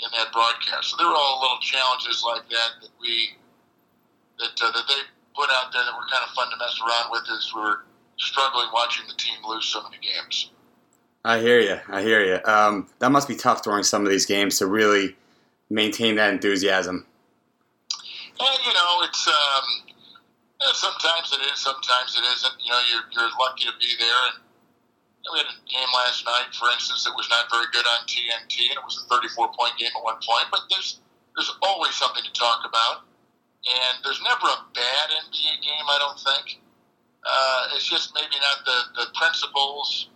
in 0.00 0.10
that 0.16 0.32
broadcast? 0.32 0.94
So 0.94 0.96
there 0.96 1.10
were 1.10 1.18
all 1.18 1.42
little 1.42 1.60
challenges 1.60 2.24
like 2.24 2.48
that 2.48 2.70
that 2.80 2.94
we 3.02 3.36
that 4.38 4.56
uh, 4.56 4.72
that 4.72 4.86
they 4.88 5.00
put 5.36 5.50
out 5.52 5.74
there 5.76 5.84
that 5.84 5.92
were 5.92 6.08
kind 6.08 6.24
of 6.24 6.32
fun 6.32 6.48
to 6.48 6.56
mess 6.56 6.80
around 6.80 7.12
with 7.12 7.28
as 7.28 7.52
we 7.52 7.60
were 7.60 7.84
struggling 8.16 8.72
watching 8.72 9.04
the 9.08 9.18
team 9.20 9.36
lose 9.44 9.66
so 9.66 9.82
many 9.82 10.00
games. 10.00 10.50
I 11.24 11.38
hear 11.40 11.60
you. 11.60 11.76
I 11.88 12.02
hear 12.02 12.24
you. 12.24 12.40
Um, 12.44 12.88
that 12.98 13.12
must 13.12 13.28
be 13.28 13.36
tough 13.36 13.62
during 13.62 13.84
some 13.84 14.04
of 14.04 14.10
these 14.10 14.24
games 14.24 14.58
to 14.58 14.66
really 14.66 15.16
maintain 15.68 16.16
that 16.16 16.32
enthusiasm. 16.32 17.06
And 18.40 18.58
you 18.64 18.72
know, 18.72 19.04
it's 19.04 19.28
um, 19.28 19.92
sometimes 20.72 21.32
it 21.32 21.44
is, 21.52 21.60
sometimes 21.60 22.16
it 22.16 22.24
isn't. 22.24 22.54
You 22.64 22.70
know, 22.72 22.80
you're 22.88 23.04
you're 23.12 23.30
lucky 23.38 23.66
to 23.68 23.72
be 23.78 23.92
there. 23.98 24.20
And 24.32 24.40
we 25.28 25.38
had 25.44 25.52
a 25.52 25.58
game 25.68 25.90
last 25.92 26.24
night, 26.24 26.48
for 26.56 26.72
instance, 26.72 27.04
that 27.04 27.12
was 27.12 27.28
not 27.28 27.52
very 27.52 27.68
good 27.72 27.84
on 27.84 28.08
TNT, 28.08 28.72
and 28.72 28.80
it 28.80 28.84
was 28.84 29.04
a 29.04 29.08
34 29.12 29.52
point 29.52 29.76
game 29.76 29.92
at 29.92 30.02
one 30.02 30.16
point. 30.24 30.48
But 30.50 30.64
there's 30.70 31.00
there's 31.36 31.52
always 31.60 31.92
something 31.94 32.24
to 32.24 32.32
talk 32.32 32.64
about, 32.64 33.04
and 33.68 34.00
there's 34.04 34.24
never 34.24 34.48
a 34.48 34.60
bad 34.72 35.06
NBA 35.28 35.60
game. 35.60 35.84
I 35.84 35.98
don't 36.00 36.16
think. 36.18 36.64
Uh, 37.20 37.76
it's 37.76 37.84
just 37.84 38.16
maybe 38.16 38.40
not 38.40 38.64
the 38.64 39.04
the 39.04 39.06
principals 39.12 40.08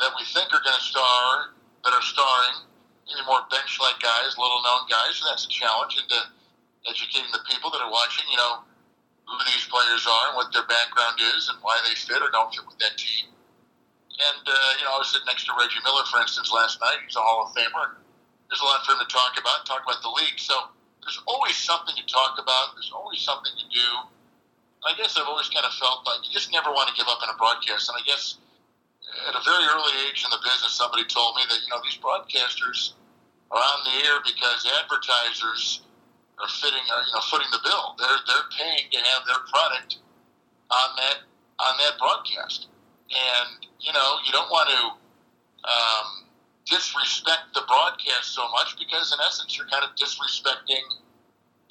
that 0.00 0.12
we 0.16 0.24
think 0.28 0.52
are 0.52 0.62
going 0.62 0.76
to 0.76 0.84
star 0.84 1.56
that 1.84 1.92
are 1.94 2.04
starring. 2.04 2.66
Maybe 3.06 3.22
more 3.22 3.46
bench 3.48 3.78
like 3.78 4.02
guys, 4.02 4.34
little 4.34 4.60
known 4.66 4.90
guys. 4.90 5.22
So 5.22 5.30
that's 5.30 5.46
a 5.46 5.52
challenge 5.52 5.94
into 5.94 6.18
educating 6.90 7.30
the 7.30 7.42
people 7.46 7.70
that 7.70 7.78
are 7.78 7.90
watching. 7.90 8.26
You 8.26 8.36
know 8.36 8.66
who 9.26 9.38
these 9.46 9.66
players 9.66 10.06
are 10.06 10.34
and 10.34 10.36
what 10.38 10.50
their 10.54 10.66
background 10.66 11.18
is 11.34 11.50
and 11.50 11.58
why 11.62 11.78
they 11.86 11.94
fit 11.98 12.22
or 12.22 12.30
don't 12.30 12.50
fit 12.54 12.66
with 12.66 12.78
that 12.78 12.94
team. 12.98 13.30
And 14.16 14.44
uh, 14.46 14.70
you 14.80 14.84
know, 14.86 14.96
I 14.96 14.98
was 15.02 15.12
sitting 15.12 15.28
next 15.28 15.46
to 15.46 15.54
Reggie 15.54 15.82
Miller, 15.84 16.06
for 16.08 16.18
instance, 16.22 16.50
last 16.50 16.80
night. 16.80 17.04
He's 17.04 17.18
a 17.18 17.22
Hall 17.22 17.46
of 17.46 17.54
Famer. 17.54 18.00
There's 18.48 18.62
a 18.62 18.66
lot 18.66 18.86
for 18.86 18.94
him 18.94 19.02
to 19.02 19.10
talk 19.10 19.38
about. 19.38 19.66
Talk 19.66 19.82
about 19.86 20.00
the 20.02 20.14
league. 20.14 20.38
So 20.38 20.54
there's 21.02 21.20
always 21.26 21.54
something 21.54 21.94
to 21.94 22.06
talk 22.10 22.38
about. 22.40 22.74
There's 22.74 22.90
always 22.94 23.20
something 23.20 23.52
to 23.54 23.66
do. 23.70 23.88
I 24.86 24.94
guess 24.98 25.18
I've 25.18 25.26
always 25.30 25.50
kind 25.50 25.66
of 25.66 25.74
felt 25.74 26.06
like 26.06 26.22
you 26.26 26.32
just 26.32 26.50
never 26.50 26.70
want 26.70 26.88
to 26.88 26.94
give 26.94 27.10
up 27.10 27.18
in 27.22 27.28
a 27.28 27.36
broadcast. 27.36 27.90
And 27.90 27.98
I 27.98 28.04
guess 28.06 28.38
at 29.06 29.34
a 29.34 29.42
very 29.44 29.64
early 29.64 29.94
age 30.08 30.24
in 30.24 30.30
the 30.30 30.42
business, 30.42 30.74
somebody 30.74 31.04
told 31.06 31.36
me 31.36 31.42
that 31.48 31.58
you 31.62 31.70
know 31.70 31.80
these 31.82 31.98
broadcasters 31.98 32.94
are 33.50 33.62
on 33.62 33.80
the 33.86 33.94
air 34.06 34.18
because 34.26 34.66
advertisers 34.82 35.86
are 36.42 36.50
fitting, 36.60 36.82
are 36.92 37.02
you 37.06 37.14
know, 37.14 37.24
footing 37.30 37.48
the 37.54 37.62
bill. 37.62 37.94
They're 37.98 38.20
they're 38.26 38.50
paying 38.58 38.90
to 38.90 38.98
have 38.98 39.22
their 39.26 39.42
product 39.46 40.02
on 40.70 40.88
that 40.98 41.18
on 41.62 41.74
that 41.86 41.94
broadcast, 41.98 42.68
and 43.10 43.66
you 43.80 43.92
know 43.94 44.18
you 44.26 44.32
don't 44.34 44.50
want 44.50 44.68
to 44.74 44.82
um, 45.64 46.08
disrespect 46.66 47.54
the 47.54 47.62
broadcast 47.70 48.34
so 48.34 48.44
much 48.50 48.74
because 48.76 49.14
in 49.14 49.18
essence 49.22 49.56
you're 49.56 49.70
kind 49.70 49.86
of 49.86 49.94
disrespecting 49.94 50.82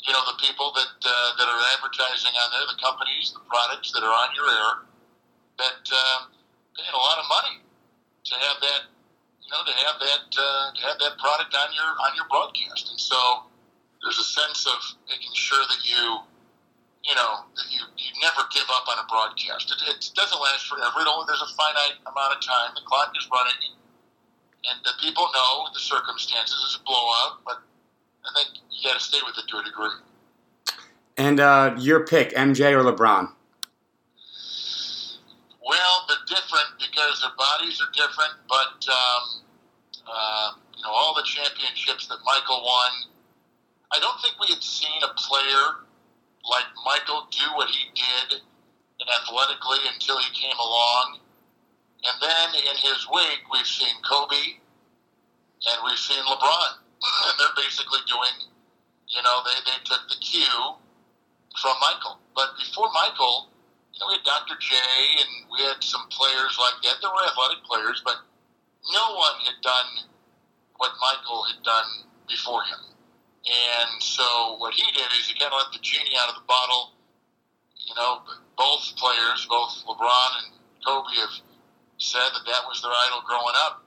you 0.07 0.13
know 0.15 0.23
the 0.31 0.37
people 0.39 0.71
that 0.71 0.95
uh, 1.03 1.29
that 1.37 1.47
are 1.51 1.61
advertising 1.75 2.31
on 2.31 2.47
there, 2.55 2.65
the 2.71 2.79
companies, 2.81 3.35
the 3.35 3.43
products 3.51 3.91
that 3.91 4.01
are 4.01 4.15
on 4.15 4.31
your 4.33 4.47
air 4.47 4.87
that 5.57 5.83
um, 5.91 6.34
paying 6.75 6.93
a 6.93 7.01
lot 7.01 7.17
of 7.19 7.25
money 7.27 7.63
to 8.25 8.33
have 8.35 8.57
that 8.61 8.81
you 9.41 9.49
know 9.51 9.61
to 9.63 9.75
have 9.85 9.97
that 9.99 10.25
uh, 10.35 10.65
to 10.75 10.81
have 10.85 10.97
that 10.99 11.17
product 11.17 11.53
on 11.55 11.69
your 11.73 11.89
on 12.03 12.11
your 12.15 12.27
broadcast, 12.29 12.89
and 12.91 12.99
so 12.99 13.47
there's 14.01 14.19
a 14.19 14.27
sense 14.27 14.67
of 14.67 14.77
making 15.09 15.33
sure 15.33 15.63
that 15.65 15.81
you 15.85 16.19
you 17.05 17.15
know 17.15 17.45
that 17.55 17.67
you, 17.69 17.81
you 17.97 18.09
never 18.21 18.43
give 18.49 18.67
up 18.73 18.89
on 18.89 18.97
a 18.99 19.07
broadcast. 19.07 19.69
It, 19.69 19.79
it 19.87 20.01
doesn't 20.17 20.41
last 20.41 20.67
forever. 20.67 21.01
It 21.01 21.07
only 21.07 21.25
there's 21.29 21.45
a 21.45 21.53
finite 21.53 22.01
amount 22.03 22.33
of 22.33 22.41
time. 22.41 22.73
The 22.73 22.85
clock 22.85 23.13
is 23.13 23.29
running, 23.29 23.77
and 24.65 24.77
the 24.83 24.97
people 24.99 25.29
know 25.33 25.69
the 25.73 25.79
circumstances 25.79 26.57
is 26.57 26.81
a 26.81 26.83
blowout, 26.83 27.45
but 27.45 27.61
I 28.25 28.29
think 28.33 28.57
you 28.73 28.89
got 28.89 28.97
to 28.97 29.03
stay 29.03 29.21
with 29.25 29.37
it 29.37 29.45
to 29.47 29.57
a 29.57 29.63
degree. 29.63 30.01
And 31.17 31.39
uh, 31.39 31.75
your 31.79 32.05
pick, 32.05 32.33
MJ 32.33 32.73
or 32.73 32.83
LeBron? 32.83 33.31
Well, 35.65 36.05
they're 36.07 36.29
different 36.29 36.77
because 36.77 37.21
their 37.25 37.33
bodies 37.37 37.81
are 37.81 37.89
different, 37.97 38.37
but 38.47 38.77
um, 38.85 39.23
uh, 40.05 40.51
you 40.77 40.83
know 40.83 40.93
all 40.93 41.15
the 41.15 41.25
championships 41.25 42.05
that 42.07 42.19
Michael 42.23 42.61
won. 42.61 43.09
I 43.91 43.99
don't 43.99 44.19
think 44.21 44.37
we 44.39 44.53
had 44.53 44.61
seen 44.61 45.01
a 45.01 45.13
player 45.17 45.85
like 46.45 46.69
Michael 46.85 47.25
do 47.31 47.45
what 47.57 47.69
he 47.69 47.89
did 47.97 48.41
athletically 49.01 49.81
until 49.93 50.17
he 50.19 50.29
came 50.37 50.57
along. 50.57 51.19
And 52.05 52.15
then 52.21 52.47
in 52.61 52.75
his 52.77 53.07
wake, 53.09 53.41
we've 53.51 53.65
seen 53.65 53.95
Kobe 54.07 54.61
and 55.65 55.77
we've 55.83 55.97
seen 55.97 56.21
LeBron. 56.23 56.71
And 57.05 57.33
they're 57.37 57.57
basically 57.57 57.99
doing, 58.07 58.49
you 59.07 59.21
know, 59.21 59.41
they, 59.45 59.57
they 59.69 59.77
took 59.83 60.01
the 60.09 60.17
cue 60.21 60.73
from 61.61 61.75
Michael. 61.81 62.17
But 62.35 62.57
before 62.57 62.89
Michael, 62.93 63.49
you 63.95 64.03
know, 64.03 64.11
we 64.11 64.19
had 64.19 64.27
Dr. 64.27 64.59
J 64.59 64.75
and 64.75 65.47
we 65.47 65.63
had 65.63 65.79
some 65.79 66.03
players 66.11 66.59
like 66.59 66.83
that. 66.83 66.99
There 66.99 67.09
were 67.09 67.23
athletic 67.23 67.63
players, 67.63 68.03
but 68.03 68.19
no 68.91 69.15
one 69.15 69.39
had 69.47 69.55
done 69.63 70.11
what 70.75 70.91
Michael 70.99 71.47
had 71.47 71.63
done 71.63 72.11
before 72.27 72.63
him. 72.67 72.83
And 73.47 74.03
so 74.03 74.57
what 74.59 74.73
he 74.73 74.83
did 74.91 75.07
is 75.15 75.31
he 75.31 75.39
kind 75.39 75.53
of 75.53 75.63
let 75.63 75.71
the 75.71 75.79
genie 75.79 76.17
out 76.19 76.29
of 76.29 76.35
the 76.35 76.47
bottle. 76.47 76.91
You 77.87 77.95
know, 77.95 78.25
both 78.57 78.83
players, 78.97 79.45
both 79.47 79.79
LeBron 79.87 80.31
and 80.43 80.49
Kobe, 80.83 81.15
have 81.21 81.39
said 81.97 82.27
that 82.35 82.43
that 82.43 82.67
was 82.67 82.81
their 82.81 82.91
idol 82.91 83.21
growing 83.23 83.55
up, 83.63 83.85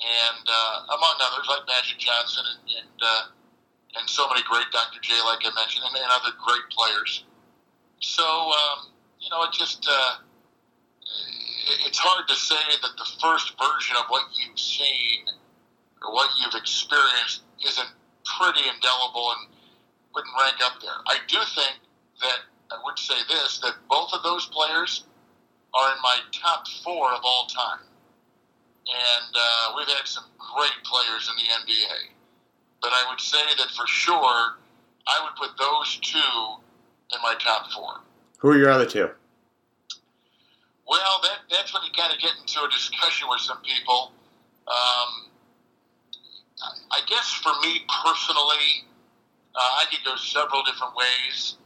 and 0.00 0.44
uh, 0.48 0.96
among 0.96 1.14
others 1.20 1.46
like 1.46 1.68
Magic 1.68 1.98
Johnson 2.00 2.42
and 2.56 2.62
and, 2.80 2.98
uh, 2.98 3.22
and 4.00 4.08
so 4.08 4.26
many 4.28 4.42
great 4.48 4.66
Dr. 4.72 4.98
J, 5.02 5.12
like 5.28 5.44
I 5.44 5.52
mentioned, 5.54 5.84
and, 5.84 5.94
and 5.94 6.10
other 6.10 6.32
great 6.40 6.64
players. 6.72 7.24
So 8.00 8.24
um, 8.24 8.89
you 9.20 9.28
know, 9.30 9.42
it 9.44 9.52
just 9.52 9.86
uh, 9.88 10.16
it's 11.86 11.98
hard 11.98 12.26
to 12.28 12.34
say 12.34 12.60
that 12.82 12.96
the 12.96 13.08
first 13.20 13.52
version 13.60 13.96
of 13.96 14.06
what 14.08 14.24
you've 14.32 14.58
seen 14.58 15.28
or 16.02 16.12
what 16.12 16.30
you've 16.40 16.54
experienced 16.54 17.42
isn't 17.64 17.92
pretty 18.24 18.64
indelible 18.68 19.32
and 19.36 19.52
wouldn't 20.14 20.34
rank 20.40 20.56
up 20.64 20.80
there. 20.80 20.96
I 21.06 21.18
do 21.28 21.36
think 21.54 21.78
that 22.22 22.40
I 22.72 22.80
would 22.84 22.98
say 22.98 23.14
this 23.28 23.58
that 23.60 23.74
both 23.88 24.10
of 24.12 24.22
those 24.22 24.46
players 24.46 25.04
are 25.74 25.92
in 25.92 26.00
my 26.02 26.18
top 26.32 26.66
four 26.82 27.12
of 27.12 27.20
all 27.22 27.46
time. 27.46 27.84
And 28.88 29.32
uh, 29.36 29.74
we've 29.76 29.86
had 29.86 30.08
some 30.08 30.24
great 30.38 30.78
players 30.82 31.30
in 31.30 31.36
the 31.36 31.48
NBA. 31.62 32.16
But 32.82 32.90
I 32.92 33.04
would 33.10 33.20
say 33.20 33.42
that 33.58 33.68
for 33.76 33.86
sure, 33.86 34.58
I 35.06 35.22
would 35.22 35.36
put 35.36 35.56
those 35.58 35.98
two 36.02 36.56
in 37.12 37.22
my 37.22 37.34
top 37.38 37.70
four. 37.70 38.00
Who 38.40 38.48
are 38.48 38.58
your 38.58 38.70
other 38.70 38.86
two? 38.86 39.08
Well, 40.88 41.20
that, 41.22 41.46
that's 41.50 41.72
when 41.72 41.82
you 41.84 41.92
kind 41.92 42.12
of 42.12 42.18
get 42.18 42.32
into 42.40 42.64
a 42.64 42.68
discussion 42.68 43.28
with 43.30 43.40
some 43.40 43.60
people. 43.62 44.12
Um, 44.66 45.30
I 46.90 47.00
guess 47.06 47.32
for 47.32 47.52
me 47.62 47.84
personally, 48.02 48.88
uh, 49.54 49.80
I 49.80 49.84
could 49.90 50.04
go 50.04 50.16
several 50.16 50.62
different 50.64 50.96
ways. 50.96 51.56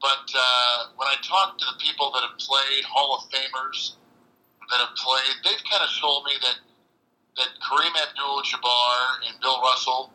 But 0.00 0.30
uh, 0.34 0.94
when 0.96 1.08
I 1.08 1.16
talk 1.22 1.58
to 1.58 1.64
the 1.64 1.78
people 1.78 2.10
that 2.12 2.22
have 2.22 2.38
played 2.38 2.84
Hall 2.84 3.18
of 3.18 3.30
Famers, 3.30 3.96
that 4.70 4.80
have 4.80 4.94
played, 4.96 5.34
they've 5.44 5.64
kind 5.70 5.82
of 5.82 5.90
told 6.00 6.24
me 6.24 6.32
that 6.40 6.56
that 7.36 7.50
Kareem 7.58 7.90
Abdul-Jabbar 7.90 9.26
and 9.26 9.40
Bill 9.40 9.60
Russell 9.60 10.12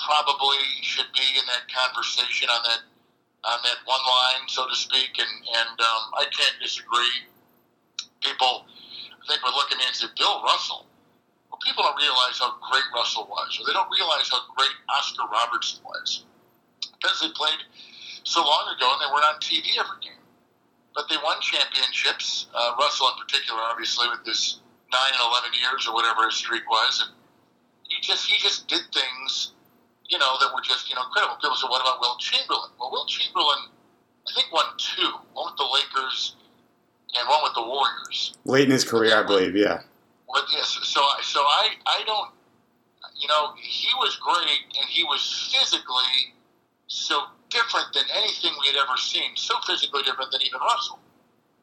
probably 0.00 0.64
should 0.80 1.12
be 1.12 1.38
in 1.38 1.44
that 1.46 1.68
conversation 1.68 2.48
on 2.48 2.62
that 2.64 2.80
on 3.44 3.58
that 3.62 3.78
one 3.84 4.00
line, 4.00 4.48
so 4.48 4.66
to 4.68 4.74
speak. 4.74 5.18
And 5.18 5.32
and 5.44 5.76
um, 5.80 6.04
I 6.16 6.24
can't 6.30 6.56
disagree. 6.60 7.28
People, 8.20 8.64
I 9.12 9.24
think, 9.28 9.44
would 9.44 9.54
look 9.54 9.70
at 9.72 9.78
me 9.78 9.84
and 9.86 9.94
say, 9.94 10.08
Bill 10.16 10.42
Russell. 10.42 10.86
Well, 11.50 11.60
people 11.60 11.84
don't 11.84 12.00
realize 12.00 12.40
how 12.40 12.56
great 12.70 12.88
Russell 12.94 13.28
was, 13.28 13.56
or 13.60 13.66
they 13.66 13.76
don't 13.76 13.90
realize 13.92 14.32
how 14.32 14.42
great 14.56 14.74
Oscar 14.88 15.28
Robertson 15.30 15.84
was, 15.84 16.24
because 16.98 17.20
they 17.20 17.28
played 17.36 17.60
so 18.24 18.40
long 18.40 18.72
ago 18.74 18.88
and 18.90 19.00
they 19.00 19.10
weren't 19.12 19.28
on 19.28 19.38
TV 19.38 19.76
every 19.78 20.00
game. 20.00 20.24
But 20.96 21.08
they 21.08 21.16
won 21.22 21.40
championships. 21.40 22.46
Uh, 22.54 22.74
Russell, 22.78 23.12
in 23.12 23.20
particular, 23.20 23.60
obviously, 23.60 24.08
with 24.08 24.24
this 24.24 24.60
nine 24.90 25.12
and 25.12 25.22
eleven 25.22 25.52
years 25.58 25.86
or 25.86 25.94
whatever 25.94 26.24
his 26.24 26.34
streak 26.34 26.64
was, 26.70 27.04
and 27.04 27.12
he 27.88 28.00
just 28.00 28.26
he 28.26 28.38
just 28.38 28.66
did 28.68 28.82
things 28.92 29.53
you 30.08 30.18
know, 30.18 30.36
that 30.40 30.52
were 30.54 30.60
just, 30.62 30.88
you 30.88 30.94
know, 30.94 31.02
incredible. 31.04 31.36
People 31.36 31.56
said, 31.56 31.70
what 31.70 31.80
about 31.80 32.00
Wilt 32.00 32.20
Chamberlain? 32.20 32.70
Well, 32.78 32.90
Wilt 32.92 33.08
Chamberlain, 33.08 33.70
I 34.28 34.32
think, 34.34 34.52
won 34.52 34.66
two. 34.76 35.12
One 35.32 35.52
with 35.52 35.56
the 35.56 35.64
Lakers 35.64 36.36
and 37.18 37.28
one 37.28 37.42
with 37.42 37.54
the 37.54 37.62
Warriors. 37.62 38.34
Late 38.44 38.64
in 38.64 38.70
his 38.70 38.84
career, 38.84 39.16
I 39.16 39.22
believe, 39.22 39.56
yeah. 39.56 39.80
But 40.28 40.44
yes, 40.52 40.78
so, 40.82 41.00
so 41.22 41.40
I, 41.40 41.70
I 41.86 42.02
don't, 42.04 42.30
you 43.16 43.28
know, 43.28 43.54
he 43.56 43.88
was 43.98 44.16
great 44.16 44.76
and 44.80 44.88
he 44.90 45.04
was 45.04 45.50
physically 45.52 46.34
so 46.88 47.22
different 47.48 47.86
than 47.94 48.02
anything 48.14 48.50
we 48.60 48.66
had 48.66 48.76
ever 48.76 48.96
seen. 48.98 49.30
So 49.36 49.54
physically 49.66 50.02
different 50.02 50.32
than 50.32 50.42
even 50.42 50.60
Russell. 50.60 50.98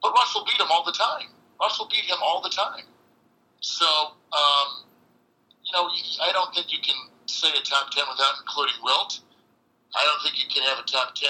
But 0.01 0.13
Russell 0.13 0.45
beat 0.45 0.59
him 0.59 0.71
all 0.71 0.83
the 0.83 0.93
time. 0.93 1.27
Russell 1.59 1.87
beat 1.91 2.05
him 2.05 2.17
all 2.23 2.41
the 2.41 2.49
time. 2.49 2.85
So, 3.59 3.85
um, 3.85 4.87
you 5.63 5.71
know, 5.73 5.89
I 6.23 6.31
don't 6.31 6.53
think 6.55 6.71
you 6.71 6.79
can 6.81 6.95
say 7.31 7.49
a 7.55 7.63
top 7.63 7.91
10 7.91 8.03
without 8.11 8.35
including 8.43 8.75
Wilt. 8.83 9.21
I 9.95 10.03
don't 10.03 10.21
think 10.23 10.39
you 10.39 10.47
can 10.51 10.63
have 10.67 10.79
a 10.79 10.87
top 10.87 11.15
10 11.15 11.27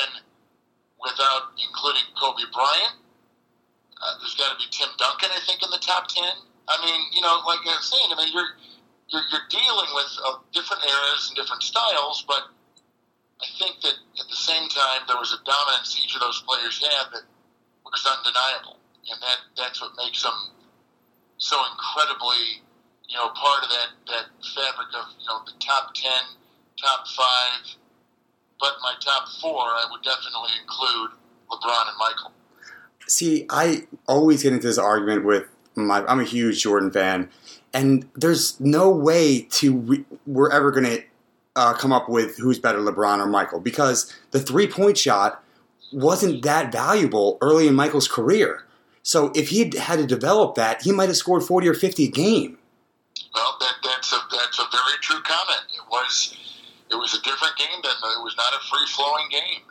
without 1.01 1.57
including 1.57 2.05
Kobe 2.17 2.45
Bryant. 2.53 2.97
Uh, 4.01 4.17
there's 4.21 4.37
got 4.37 4.53
to 4.53 4.57
be 4.57 4.65
Tim 4.73 4.89
Duncan, 4.97 5.29
I 5.29 5.41
think, 5.45 5.61
in 5.61 5.69
the 5.69 5.81
top 5.81 6.09
10. 6.09 6.23
I 6.69 6.75
mean, 6.85 7.01
you 7.13 7.21
know, 7.21 7.41
like 7.45 7.61
I 7.65 7.77
was 7.77 7.89
saying, 7.89 8.09
I 8.09 8.17
mean, 8.17 8.33
you're, 8.33 8.57
you're, 9.09 9.25
you're 9.29 9.47
dealing 9.49 9.89
with 9.93 10.11
uh, 10.25 10.41
different 10.53 10.81
eras 10.85 11.29
and 11.29 11.35
different 11.37 11.61
styles, 11.61 12.25
but 12.25 12.49
I 13.41 13.49
think 13.57 13.81
that 13.81 13.97
at 13.97 14.27
the 14.29 14.37
same 14.37 14.69
time, 14.69 15.05
there 15.09 15.17
was 15.17 15.33
a 15.33 15.41
dominance 15.45 15.97
each 15.97 16.13
of 16.13 16.21
those 16.21 16.41
players 16.45 16.81
had 16.81 17.13
that 17.13 17.25
was 17.85 18.05
undeniable. 18.05 18.77
And 19.09 19.17
that, 19.21 19.39
that's 19.57 19.81
what 19.81 19.97
makes 19.97 20.21
them 20.21 20.37
so 21.37 21.57
incredibly 21.73 22.61
you 23.12 23.18
know, 23.18 23.28
part 23.30 23.64
of 23.64 23.70
that, 23.70 23.89
that 24.07 24.26
fabric 24.55 24.88
of, 24.97 25.05
you 25.20 25.28
know, 25.28 25.41
the 25.45 25.51
top 25.59 25.93
10, 25.93 26.12
top 26.82 27.05
five. 27.09 27.76
But 28.59 28.74
my 28.82 28.93
top 29.01 29.28
four, 29.41 29.59
I 29.59 29.86
would 29.91 30.01
definitely 30.01 30.51
include 30.62 31.12
LeBron 31.51 31.89
and 31.89 31.97
Michael. 31.99 32.32
See, 33.07 33.45
I 33.49 33.88
always 34.07 34.43
get 34.43 34.53
into 34.53 34.68
this 34.68 34.78
argument 34.78 35.26
with 35.26 35.47
my, 35.76 36.05
I'm 36.05 36.22
a 36.22 36.24
huge 36.24 36.62
Jordan 36.62 36.91
fan, 36.91 37.30
and 37.74 38.07
there's 38.16 38.59
no 38.62 38.89
way 38.89 39.41
to, 39.41 39.78
re, 39.78 40.05
we're 40.26 40.51
ever 40.51 40.72
going 40.72 40.86
to 40.86 41.03
uh, 41.57 41.74
come 41.74 41.91
up 41.91 42.07
with 42.07 42.38
who's 42.38 42.59
better, 42.59 42.80
LeBron 42.80 43.20
or 43.20 43.26
Michael, 43.26 43.59
because 43.59 44.16
the 44.32 44.39
three 44.39 44.68
point 44.68 44.97
shot 44.97 45.43
wasn't 45.91 46.43
that 46.43 46.72
valuable 46.72 47.38
early 47.41 47.68
in 47.68 47.76
Michael's 47.76 48.07
career. 48.07 48.66
So 49.03 49.32
if 49.36 49.49
he 49.49 49.72
had 49.78 49.97
to 49.97 50.05
develop 50.05 50.55
that, 50.55 50.84
he 50.84 50.91
might 50.93 51.09
have 51.09 51.18
scored 51.18 51.43
40 51.43 51.68
or 51.68 51.74
50 51.74 52.05
a 52.05 52.12
game. 52.12 52.57
Well, 53.34 53.57
that, 53.59 53.75
that's 53.84 54.11
a 54.11 54.19
that's 54.29 54.59
a 54.59 54.67
very 54.71 54.97
true 55.01 55.21
comment. 55.23 55.63
It 55.71 55.88
was 55.89 56.36
it 56.91 56.95
was 56.95 57.15
a 57.15 57.21
different 57.21 57.55
game 57.55 57.79
then. 57.84 57.95
It 57.95 58.23
was 58.23 58.36
not 58.36 58.51
a 58.51 58.61
free 58.67 58.88
flowing 58.88 59.29
game. 59.32 59.63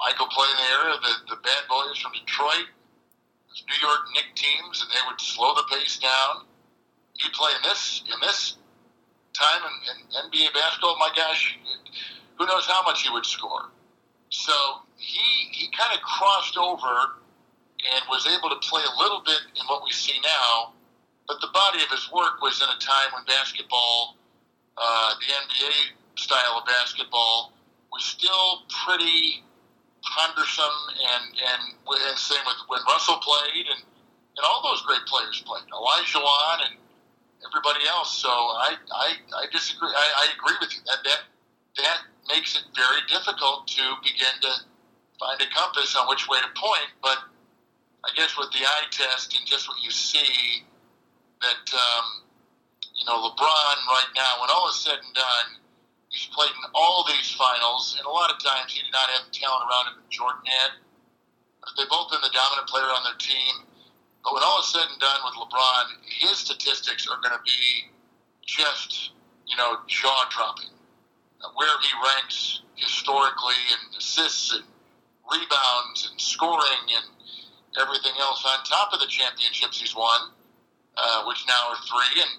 Michael 0.00 0.26
played 0.26 0.50
in 0.50 0.56
the 0.56 0.70
era 0.74 0.94
the 0.98 1.36
the 1.36 1.40
bad 1.42 1.62
boys 1.68 1.98
from 2.02 2.12
Detroit, 2.12 2.66
New 3.68 3.80
York 3.80 4.02
Knicks 4.14 4.34
teams, 4.34 4.82
and 4.82 4.90
they 4.90 5.02
would 5.06 5.20
slow 5.20 5.54
the 5.54 5.64
pace 5.70 5.98
down. 5.98 6.46
You 7.14 7.30
play 7.30 7.52
in 7.54 7.62
this 7.62 8.02
in 8.10 8.18
this 8.20 8.56
time 9.34 9.62
in, 9.62 9.74
in 9.94 10.30
NBA 10.30 10.52
basketball, 10.52 10.98
my 10.98 11.10
gosh, 11.14 11.58
who 12.38 12.46
knows 12.46 12.66
how 12.66 12.82
much 12.82 13.02
he 13.02 13.10
would 13.10 13.26
score. 13.26 13.70
So 14.30 14.52
he 14.96 15.22
he 15.52 15.70
kind 15.70 15.94
of 15.94 16.02
crossed 16.02 16.58
over 16.58 17.22
and 17.86 18.02
was 18.10 18.26
able 18.26 18.50
to 18.50 18.58
play 18.66 18.82
a 18.82 18.98
little 18.98 19.22
bit 19.24 19.38
in 19.54 19.62
what 19.66 19.84
we 19.84 19.90
see 19.90 20.18
now 20.22 20.74
but 21.30 21.38
the 21.38 21.52
body 21.54 21.78
of 21.78 21.90
his 21.94 22.10
work 22.10 22.42
was 22.42 22.58
in 22.58 22.66
a 22.66 22.78
time 22.82 23.14
when 23.14 23.22
basketball, 23.22 24.18
uh, 24.74 25.14
the 25.22 25.30
NBA 25.30 25.94
style 26.18 26.58
of 26.58 26.66
basketball, 26.66 27.54
was 27.94 28.02
still 28.02 28.66
pretty 28.82 29.38
cumbersome, 30.02 30.78
and 30.98 31.24
and, 31.38 31.62
and 31.86 32.18
same 32.18 32.42
with 32.42 32.58
when 32.66 32.82
Russell 32.82 33.22
played, 33.22 33.62
and 33.62 33.78
and 33.78 34.42
all 34.42 34.58
those 34.58 34.82
great 34.82 35.06
players 35.06 35.38
played, 35.46 35.62
Olajuwon 35.70 36.66
and 36.66 36.74
everybody 37.46 37.86
else. 37.86 38.10
So 38.18 38.28
I 38.28 38.74
I, 38.90 39.14
I 39.38 39.46
disagree. 39.52 39.94
I, 39.94 40.26
I 40.26 40.34
agree 40.34 40.58
with 40.58 40.74
you 40.74 40.82
that 40.90 40.98
that 41.06 41.20
that 41.78 41.98
makes 42.26 42.58
it 42.58 42.66
very 42.74 43.06
difficult 43.06 43.68
to 43.78 43.82
begin 44.02 44.34
to 44.42 44.52
find 45.22 45.38
a 45.40 45.46
compass 45.54 45.94
on 45.94 46.08
which 46.08 46.26
way 46.26 46.42
to 46.42 46.50
point. 46.58 46.90
But 47.00 47.22
I 48.02 48.10
guess 48.16 48.34
with 48.36 48.50
the 48.50 48.66
eye 48.66 48.90
test 48.90 49.38
and 49.38 49.46
just 49.46 49.68
what 49.68 49.78
you 49.80 49.92
see 49.92 50.66
that 51.40 51.66
um, 51.72 52.06
you 52.94 53.04
know 53.04 53.16
LeBron 53.16 53.76
right 53.88 54.12
now, 54.14 54.40
when 54.40 54.50
all 54.52 54.68
is 54.68 54.80
said 54.80 55.00
and 55.00 55.14
done, 55.14 55.48
he's 56.08 56.28
played 56.32 56.52
in 56.52 56.64
all 56.74 57.04
these 57.08 57.32
finals, 57.32 57.96
and 57.96 58.06
a 58.06 58.12
lot 58.12 58.30
of 58.30 58.38
times 58.42 58.72
he 58.72 58.82
did 58.82 58.92
not 58.92 59.08
have 59.16 59.26
the 59.28 59.34
talent 59.34 59.64
around 59.68 59.84
him 59.92 59.96
that 60.00 60.10
Jordan 60.12 60.44
had. 60.44 60.72
They've 61.76 61.88
both 61.88 62.10
been 62.10 62.24
the 62.24 62.32
dominant 62.32 62.68
player 62.68 62.88
on 62.88 63.04
their 63.04 63.20
team. 63.20 63.68
But 64.24 64.34
when 64.36 64.42
all 64.44 64.60
is 64.60 64.68
said 64.68 64.84
and 64.84 65.00
done 65.00 65.20
with 65.24 65.36
LeBron, 65.40 65.84
his 66.04 66.36
statistics 66.36 67.08
are 67.08 67.16
going 67.24 67.36
to 67.36 67.44
be 67.44 67.88
just 68.44 69.12
you 69.48 69.56
know 69.56 69.80
jaw 69.88 70.28
dropping. 70.30 70.72
Where 71.56 71.72
he 71.80 71.88
ranks 72.04 72.60
historically 72.76 73.56
in 73.72 73.96
assists 73.96 74.52
and 74.52 74.64
rebounds 75.24 76.08
and 76.10 76.20
scoring 76.20 76.84
and 76.96 77.06
everything 77.80 78.12
else 78.20 78.44
on 78.44 78.64
top 78.64 78.92
of 78.92 79.00
the 79.00 79.06
championships 79.06 79.80
he's 79.80 79.94
won 79.94 80.32
uh, 80.96 81.24
which 81.24 81.44
now 81.46 81.70
are 81.70 81.80
three, 81.86 82.22
and, 82.22 82.32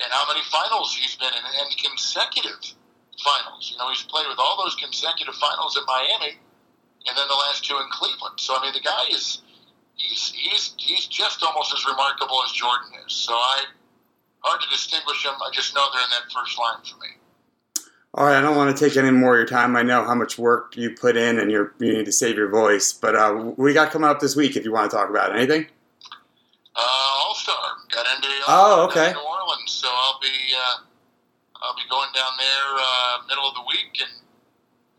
and 0.00 0.08
how 0.12 0.26
many 0.28 0.44
finals 0.50 0.94
he's 0.94 1.16
been 1.16 1.32
in, 1.32 1.44
and 1.44 1.68
consecutive 1.76 2.74
finals. 3.22 3.70
You 3.72 3.78
know, 3.78 3.88
he's 3.90 4.02
played 4.02 4.26
with 4.28 4.38
all 4.38 4.56
those 4.62 4.74
consecutive 4.76 5.34
finals 5.34 5.76
at 5.76 5.84
Miami, 5.86 6.38
and 7.06 7.16
then 7.16 7.28
the 7.28 7.40
last 7.48 7.64
two 7.64 7.76
in 7.76 7.86
Cleveland. 7.90 8.38
So 8.38 8.56
I 8.56 8.62
mean, 8.62 8.72
the 8.72 8.84
guy 8.84 9.04
is 9.10 9.42
he's 9.96 10.32
he's 10.34 10.74
he's 10.78 11.06
just 11.06 11.42
almost 11.42 11.72
as 11.74 11.84
remarkable 11.86 12.40
as 12.44 12.52
Jordan 12.52 12.90
is. 13.06 13.12
So 13.12 13.34
I 13.34 13.64
hard 14.40 14.60
to 14.62 14.68
distinguish 14.68 15.24
them. 15.24 15.34
I 15.34 15.50
just 15.52 15.74
know 15.74 15.86
they're 15.92 16.02
in 16.02 16.10
that 16.10 16.32
first 16.32 16.58
line 16.58 16.78
for 16.84 16.96
me. 17.00 17.08
All 18.14 18.24
right, 18.24 18.36
I 18.36 18.40
don't 18.40 18.56
want 18.56 18.74
to 18.74 18.88
take 18.88 18.96
any 18.96 19.10
more 19.10 19.34
of 19.34 19.38
your 19.38 19.46
time. 19.46 19.76
I 19.76 19.82
know 19.82 20.02
how 20.02 20.14
much 20.14 20.38
work 20.38 20.76
you 20.76 20.90
put 20.90 21.16
in, 21.16 21.38
and 21.38 21.50
you 21.50 21.70
you 21.78 21.92
need 21.92 22.06
to 22.06 22.12
save 22.12 22.36
your 22.36 22.48
voice. 22.48 22.92
But 22.92 23.14
uh, 23.14 23.52
we 23.56 23.74
got 23.74 23.90
coming 23.90 24.08
up 24.08 24.20
this 24.20 24.34
week. 24.34 24.56
If 24.56 24.64
you 24.64 24.72
want 24.72 24.90
to 24.90 24.96
talk 24.96 25.10
about 25.10 25.36
anything. 25.36 25.66
Uh, 26.74 26.80
All 26.80 27.34
Star 27.34 27.67
got 27.98 28.06
into 28.14 28.30
oh 28.46 28.86
okay 28.86 29.10
New 29.10 29.26
Orleans, 29.26 29.72
so 29.72 29.88
I'll 29.90 30.20
be 30.22 30.38
uh, 30.54 30.76
I'll 31.62 31.74
be 31.74 31.86
going 31.90 32.10
down 32.14 32.32
there 32.38 32.70
uh, 32.78 33.26
middle 33.26 33.48
of 33.48 33.54
the 33.54 33.66
week, 33.66 33.98
and 33.98 34.14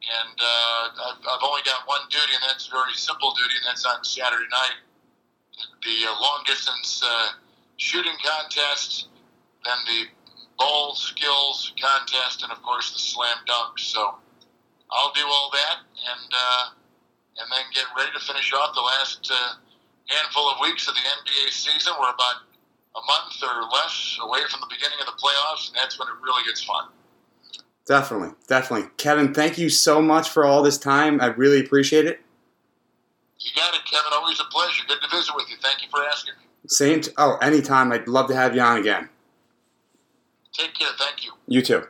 and 0.04 0.36
uh, 0.36 1.12
I've, 1.12 1.22
I've 1.24 1.44
only 1.44 1.64
got 1.64 1.88
one 1.88 2.04
duty, 2.10 2.36
and 2.36 2.44
that's 2.44 2.68
a 2.68 2.72
very 2.72 2.94
simple 2.96 3.32
duty, 3.36 3.56
and 3.64 3.66
that's 3.72 3.86
on 3.86 4.04
Saturday 4.04 4.50
night, 4.52 4.84
the 5.84 6.12
uh, 6.12 6.20
long 6.20 6.44
distance 6.46 7.02
uh, 7.04 7.40
shooting 7.78 8.16
contest, 8.20 9.08
then 9.64 9.80
the 9.88 10.02
bowl 10.58 10.96
skills 10.96 11.72
contest, 11.80 12.44
and 12.44 12.52
of 12.52 12.62
course 12.64 12.92
the 12.92 13.00
slam 13.00 13.38
dunk. 13.48 13.80
So 13.80 14.16
I'll 14.92 15.14
do 15.14 15.24
all 15.24 15.52
that, 15.54 15.78
and 15.88 16.32
uh, 16.36 16.64
and 17.40 17.48
then 17.48 17.64
get 17.72 17.88
ready 17.96 18.12
to 18.12 18.20
finish 18.20 18.52
off 18.52 18.76
the 18.76 18.84
last. 18.84 19.32
Uh, 19.32 19.56
handful 20.10 20.50
of 20.50 20.58
weeks 20.60 20.88
of 20.88 20.96
the 20.96 21.02
NBA 21.02 21.54
season. 21.54 21.94
We're 22.02 22.10
about 22.10 22.49
a 23.00 23.06
month 23.06 23.36
or 23.44 23.64
less 23.72 24.18
away 24.22 24.40
from 24.50 24.62
the 24.62 24.68
beginning 24.70 25.00
of 25.00 25.06
the 25.06 25.14
playoffs, 25.14 25.70
and 25.70 25.78
that's 25.78 25.98
when 25.98 26.08
it 26.08 26.16
really 26.22 26.44
gets 26.46 26.64
fun. 26.64 26.90
Definitely, 27.86 28.36
definitely. 28.48 28.90
Kevin, 28.98 29.34
thank 29.34 29.58
you 29.58 29.70
so 29.70 30.02
much 30.02 30.30
for 30.30 30.46
all 30.46 30.62
this 30.62 30.78
time. 30.78 31.20
I 31.22 31.28
really 31.28 31.60
appreciate 31.60 32.06
it. 32.06 32.22
You 33.40 33.52
got 33.56 33.74
it, 33.74 33.82
Kevin. 33.86 34.12
Always 34.14 34.40
a 34.40 34.44
pleasure. 34.46 34.84
Good 34.88 35.00
to 35.02 35.16
visit 35.16 35.34
with 35.36 35.50
you. 35.50 35.56
Thank 35.62 35.82
you 35.82 35.88
for 35.90 36.04
asking 36.04 36.34
me. 36.40 36.46
Same. 36.68 37.02
T- 37.02 37.12
oh, 37.18 37.38
anytime. 37.42 37.92
I'd 37.92 38.08
love 38.08 38.28
to 38.28 38.36
have 38.36 38.54
you 38.54 38.62
on 38.62 38.78
again. 38.78 39.10
Take 40.54 40.74
care. 40.76 40.90
Thank 40.98 41.26
you. 41.26 41.32
You 41.48 41.62
too. 41.62 41.88